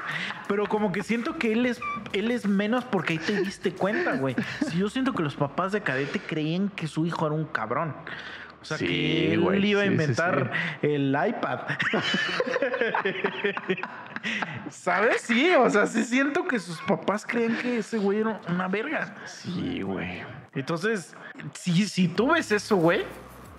[0.47, 1.79] Pero como que siento que él es,
[2.13, 4.35] él es menos porque ahí te diste cuenta, güey.
[4.69, 7.95] Si yo siento que los papás de cadete creían que su hijo era un cabrón.
[8.61, 10.51] O sea, Sí, que él iba a sí, sí, inventar
[10.81, 11.59] el iPad.
[14.69, 15.21] ¿Sabes?
[15.21, 19.15] Sí, o sea, sí siento que sus papás creían que ese güey era una verga.
[19.25, 20.23] Sí, güey.
[20.55, 21.15] Entonces,
[21.53, 23.03] si, si tú ves eso, güey,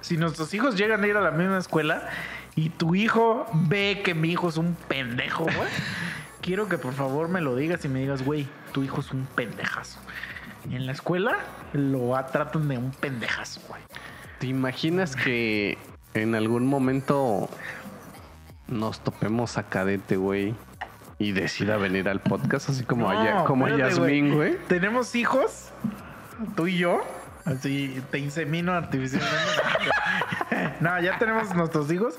[0.01, 2.09] si nuestros hijos llegan a ir a la misma escuela
[2.55, 5.68] y tu hijo ve que mi hijo es un pendejo, güey,
[6.40, 9.27] quiero que por favor me lo digas y me digas, güey, tu hijo es un
[9.27, 10.01] pendejazo.
[10.70, 11.36] En la escuela
[11.73, 13.82] lo tratan de un pendejazo, güey.
[14.39, 15.78] ¿Te imaginas que
[16.14, 17.48] en algún momento
[18.68, 20.55] nos topemos a Cadete, güey?
[21.18, 24.59] Y decida venir al podcast, así como, No, como a espérate, Yasmín, güey.
[24.68, 25.73] Tenemos hijos,
[26.56, 27.00] tú y yo.
[27.44, 29.36] Así te insemino artificialmente.
[30.80, 32.14] No, ya tenemos nuestros hijos.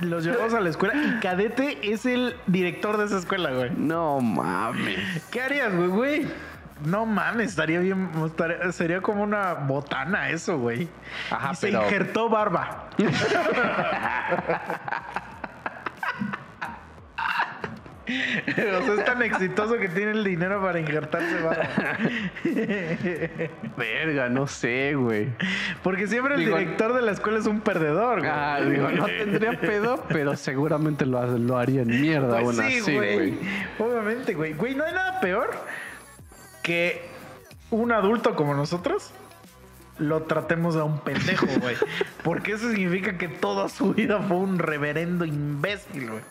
[0.00, 3.70] Los llevamos a la escuela y Cadete es el director de esa escuela, güey.
[3.76, 5.24] No mames.
[5.30, 6.26] ¿Qué harías, güey, güey?
[6.84, 8.10] No mames, estaría bien.
[8.26, 10.88] estaría- sería como una botana eso, güey.
[11.30, 12.88] Ajá, y se pero- injertó barba.
[18.06, 18.52] o
[18.84, 21.36] sea, es tan exitoso que tiene el dinero para injertarse.
[23.76, 25.28] Verga, no sé, güey.
[25.82, 28.30] Porque siempre el Digo- director de la escuela es un perdedor, güey.
[28.32, 32.78] Ah, digo, no tendría pedo, pero seguramente lo, lo haría en mierda Pues aún sí,
[32.78, 33.14] así, güey.
[33.14, 33.34] güey.
[33.78, 34.52] Obviamente, güey.
[34.54, 35.50] Güey, no hay nada peor
[36.62, 37.02] que
[37.70, 39.12] un adulto como nosotros
[39.98, 41.76] lo tratemos a un pendejo, güey.
[42.22, 46.22] Porque eso significa que toda su vida fue un reverendo imbécil, güey.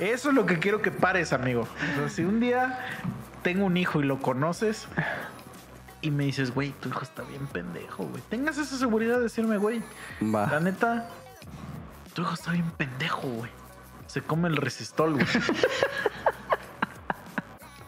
[0.00, 1.62] Eso es lo que quiero que pares, amigo.
[1.62, 2.78] O sea, si un día
[3.42, 4.88] tengo un hijo y lo conoces
[6.00, 8.22] y me dices, güey, tu hijo está bien pendejo, güey.
[8.28, 9.82] Tengas esa seguridad de decirme, güey,
[10.20, 10.60] la Va.
[10.60, 11.08] neta,
[12.14, 13.50] tu hijo está bien pendejo, güey.
[14.06, 15.26] Se come el resistol, güey.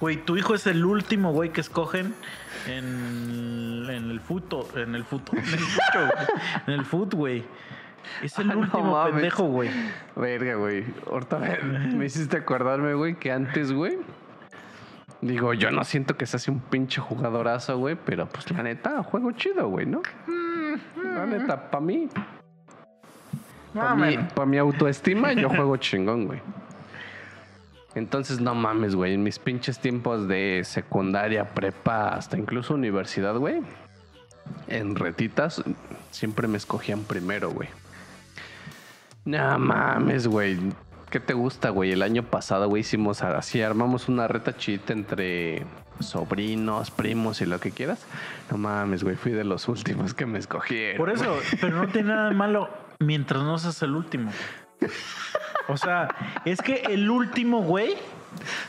[0.00, 2.14] Güey, tu hijo es el último, güey, que escogen
[2.66, 3.39] en,
[4.00, 6.26] en el futo, en el futo, en el fucho, güey.
[6.66, 7.44] En el fut, güey.
[8.22, 9.12] Es el Ah, no último mames.
[9.14, 9.70] pendejo, güey.
[10.16, 10.84] Verga, güey.
[11.10, 11.58] Ahorita me,
[11.96, 13.98] me hiciste acordarme, güey, que antes, güey.
[15.20, 19.02] Digo, yo no siento que se hace un pinche jugadorazo, güey, pero pues la neta,
[19.02, 20.00] juego chido, güey, ¿no?
[21.04, 22.08] La neta, para mí,
[23.74, 26.40] para No, mi, pa' mi autoestima, yo juego chingón, güey.
[27.94, 29.14] Entonces, no mames, güey.
[29.14, 33.60] En mis pinches tiempos de secundaria, prepa, hasta incluso universidad, güey.
[34.68, 35.62] En retitas,
[36.10, 37.68] siempre me escogían primero, güey.
[39.24, 40.58] No mames, güey.
[41.10, 41.92] ¿Qué te gusta, güey?
[41.92, 45.66] El año pasado, güey, hicimos así, armamos una reta chita entre
[45.98, 48.06] sobrinos, primos y lo que quieras.
[48.50, 50.98] No mames, güey, fui de los últimos que me escogieron.
[50.98, 52.70] Por eso, pero no tiene nada de malo
[53.00, 54.30] mientras no seas el último.
[55.68, 56.08] O sea,
[56.44, 57.96] es que el último, güey,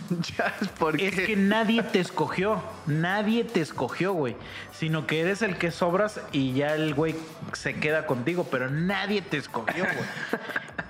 [0.79, 1.07] porque...
[1.07, 2.61] es que nadie te escogió.
[2.85, 4.35] Nadie te escogió, güey.
[4.71, 7.15] Sino que eres el que sobras y ya el güey
[7.53, 10.05] se queda contigo, pero nadie te escogió, güey.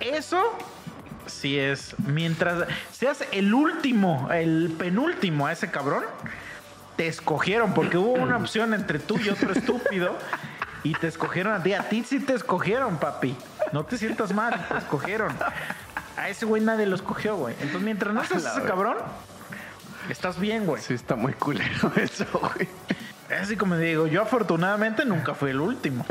[0.16, 0.42] Eso
[1.26, 1.94] sí es.
[1.98, 6.04] Mientras seas el último, el penúltimo a ese cabrón,
[6.96, 10.18] te escogieron porque hubo una opción entre tú y otro estúpido
[10.84, 11.74] Y te escogieron a ti.
[11.74, 13.36] A ti sí te escogieron, papi.
[13.72, 15.32] No te sientas mal, te escogieron.
[16.16, 17.54] A ese güey nadie lo escogió, güey.
[17.54, 18.96] Entonces, mientras no seas ese cabrón,
[20.08, 20.82] estás bien, güey.
[20.82, 22.68] Sí, está muy culero eso, güey.
[23.40, 26.04] Así como digo, yo afortunadamente nunca fui el último.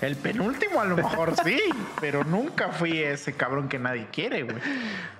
[0.00, 1.60] El penúltimo a lo mejor sí,
[2.00, 4.56] pero nunca fui ese cabrón que nadie quiere, güey.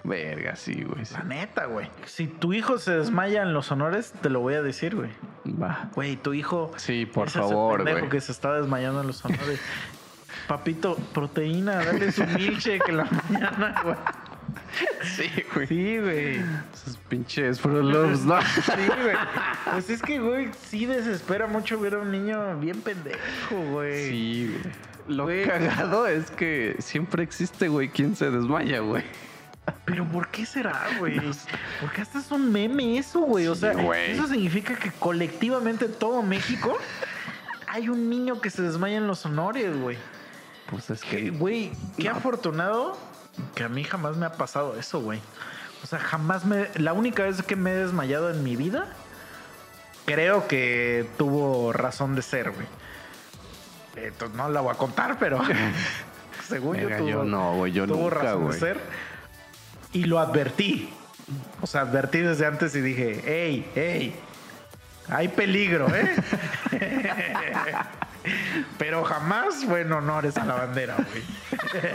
[0.03, 1.05] Verga, sí, güey.
[1.07, 1.15] sí.
[1.15, 1.89] La neta, güey.
[2.07, 5.11] Si tu hijo se desmaya en los honores, te lo voy a decir, güey.
[5.47, 5.91] Va.
[5.95, 6.73] Güey, tu hijo.
[6.77, 8.11] Sí, por es ese favor, pendejo güey.
[8.11, 9.61] que se está desmayando en los honores.
[10.47, 13.97] Papito, proteína, dale su milkshake en la mañana, güey.
[15.17, 15.67] Sí, güey.
[15.67, 16.41] Sí, güey.
[16.75, 18.41] Esos pinches Fruit Loops, ¿no?
[18.43, 19.17] Sí, güey.
[19.73, 24.09] Pues es que, güey, sí desespera mucho ver a un niño bien pendejo, güey.
[24.11, 24.75] Sí, güey.
[25.17, 25.45] Lo Güey.
[25.47, 29.05] cagado es que siempre existe, güey, quien se desmaya, güey.
[29.85, 31.21] Pero ¿por qué será, güey?
[31.81, 33.47] Porque hasta es un meme eso, güey.
[33.47, 34.13] O Sí, sea, güey.
[34.13, 36.77] eso significa que colectivamente en todo México
[37.69, 39.97] hay un niño que se desmaya en los honores, güey.
[40.71, 41.31] Pues es Que, que.
[41.31, 42.17] Güey, qué No.
[42.17, 42.97] afortunado
[43.55, 45.21] que a mí jamás me ha pasado eso, güey.
[45.83, 46.69] O sea, jamás me...
[46.77, 48.87] La única vez que me he desmayado en mi vida,
[50.07, 52.67] creo que tuvo razón de ser, güey.
[53.97, 55.41] Entonces no la voy a contar, pero
[56.49, 58.81] según yo tuvo, yo no, güey, yo tuvo nunca, razón de ser.
[59.93, 60.91] Y lo advertí.
[61.61, 64.17] O sea, advertí desde antes y dije, hey, hey,
[65.09, 66.15] hay peligro, ¿eh?
[68.79, 71.23] Pero jamás fue en honores a la bandera, güey.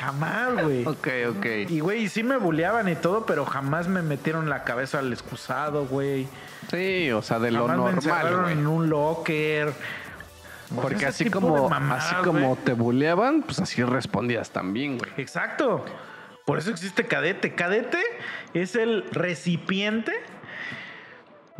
[0.00, 0.86] jamás, güey.
[0.86, 1.46] Ok, ok.
[1.68, 5.86] Y, güey, sí me buleaban y todo, pero jamás me metieron la cabeza al excusado,
[5.86, 6.28] güey.
[6.70, 8.52] Sí, o sea, de lo Jamás me normal, encerraron güey.
[8.52, 9.68] en un locker.
[9.68, 15.10] O sea, Porque así como, mamadas, así como te buleaban, pues así respondías también, güey.
[15.16, 15.84] Exacto.
[16.44, 17.54] Por eso existe cadete.
[17.54, 18.00] Cadete
[18.54, 20.12] es el recipiente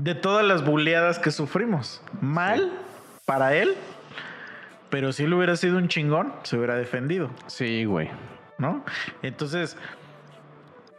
[0.02, 2.02] de todas las buleadas que sufrimos.
[2.20, 2.72] Mal
[3.26, 3.74] para él,
[4.88, 8.10] pero si él hubiera sido un chingón, se hubiera defendido, Sí, güey.
[8.58, 8.84] ¿no?
[9.22, 9.76] Entonces,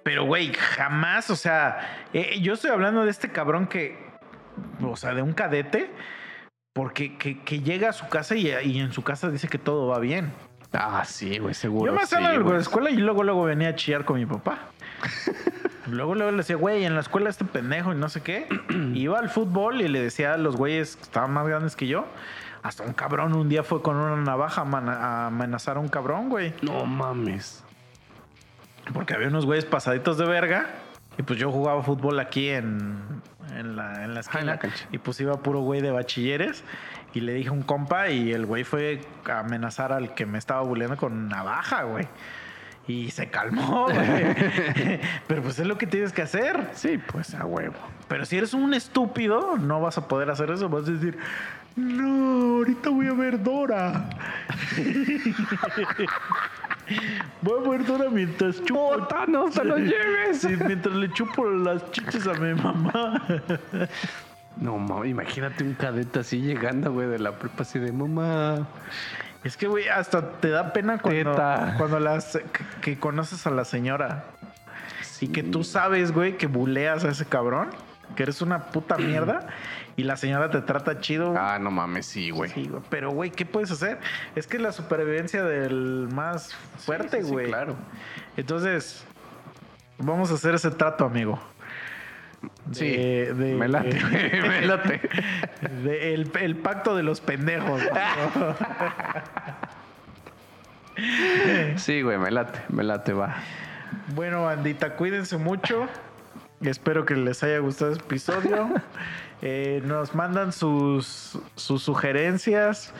[0.03, 3.97] pero güey, jamás, o sea, eh, yo estoy hablando de este cabrón que,
[4.81, 5.91] o sea, de un cadete,
[6.73, 9.87] porque que, que llega a su casa y, y en su casa dice que todo
[9.87, 10.31] va bien.
[10.73, 11.91] Ah, sí, güey, seguro.
[11.91, 14.25] Yo me sí, salía de la escuela y luego luego venía a chillar con mi
[14.25, 14.59] papá.
[15.87, 18.47] Luego luego le decía, güey, en la escuela este pendejo y no sé qué.
[18.93, 22.05] Iba al fútbol y le decía a los güeyes que estaban más grandes que yo.
[22.63, 26.53] Hasta un cabrón un día fue con una navaja a, amenazar a un cabrón, güey.
[26.61, 27.63] No mames.
[28.93, 30.69] Porque había unos güeyes pasaditos de verga.
[31.17, 32.99] Y pues yo jugaba fútbol aquí en,
[33.55, 34.39] en la, en la esquina.
[34.39, 34.87] Ah, en la cancha.
[34.91, 36.63] y pues iba puro güey de bachilleres.
[37.13, 40.37] Y le dije a un compa y el güey fue a amenazar al que me
[40.37, 42.07] estaba buleando con navaja, güey.
[42.91, 43.97] Y se calmó, güey.
[45.27, 46.71] Pero pues es lo que tienes que hacer.
[46.73, 47.75] Sí, pues a huevo.
[48.09, 50.67] Pero si eres un estúpido, no vas a poder hacer eso.
[50.67, 51.17] Vas a decir,
[51.77, 54.09] no, ahorita voy a ver Dora.
[57.41, 58.97] voy a ver Dora mientras chupo.
[58.97, 60.43] ¡Puta, no te lo lleves!
[60.43, 63.25] Mientras le chupo las chiches a mi mamá.
[64.57, 68.67] No mames, imagínate un cadete así llegando, güey, de la prepa así de mamá.
[69.43, 71.75] Es que, güey, hasta te da pena cuando, Teta.
[71.77, 74.25] cuando las, que, que conoces a la señora.
[75.19, 77.69] Y que tú sabes, güey, que buleas a ese cabrón.
[78.15, 79.47] Que eres una puta mierda.
[79.95, 81.35] Y la señora te trata chido.
[81.37, 82.49] Ah, no mames, sí, güey.
[82.51, 82.81] Sí, güey.
[82.89, 83.99] Pero, güey, ¿qué puedes hacer?
[84.35, 87.47] Es que es la supervivencia del más fuerte, sí, güey.
[87.47, 87.75] claro.
[88.37, 89.03] Entonces,
[89.97, 91.39] vamos a hacer ese trato, amigo.
[92.71, 93.93] Sí, De- de- me late,
[94.41, 95.01] me late.
[95.83, 97.81] de el, el pacto de los pendejos.
[98.35, 98.55] ¿no?
[101.77, 103.35] Sí, güey, me late, me late, va.
[104.13, 105.87] bueno, bandita, cuídense mucho.
[106.61, 108.69] Espero que les haya gustado este episodio.
[109.43, 112.93] Eh, nos mandan sus, sus sugerencias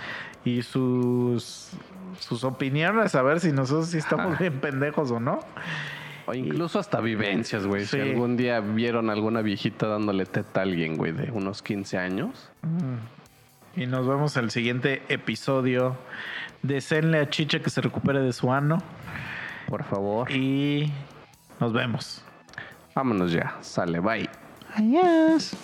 [0.43, 1.69] y sus,
[2.17, 5.41] sus opiniones a ver si nosotros sí estamos bien pendejos o no.
[6.25, 7.85] O incluso hasta vivencias, güey.
[7.85, 7.97] Sí.
[7.97, 12.49] Si algún día vieron alguna viejita dándole teta a alguien, güey, de unos 15 años.
[13.75, 15.97] Y nos vemos en el siguiente episodio.
[16.61, 18.77] Deseenle a Chicha que se recupere de su ano.
[19.67, 20.31] Por favor.
[20.31, 20.91] Y
[21.59, 22.23] nos vemos.
[22.93, 23.57] Vámonos ya.
[23.61, 24.29] Sale, bye.
[24.75, 25.55] Adiós.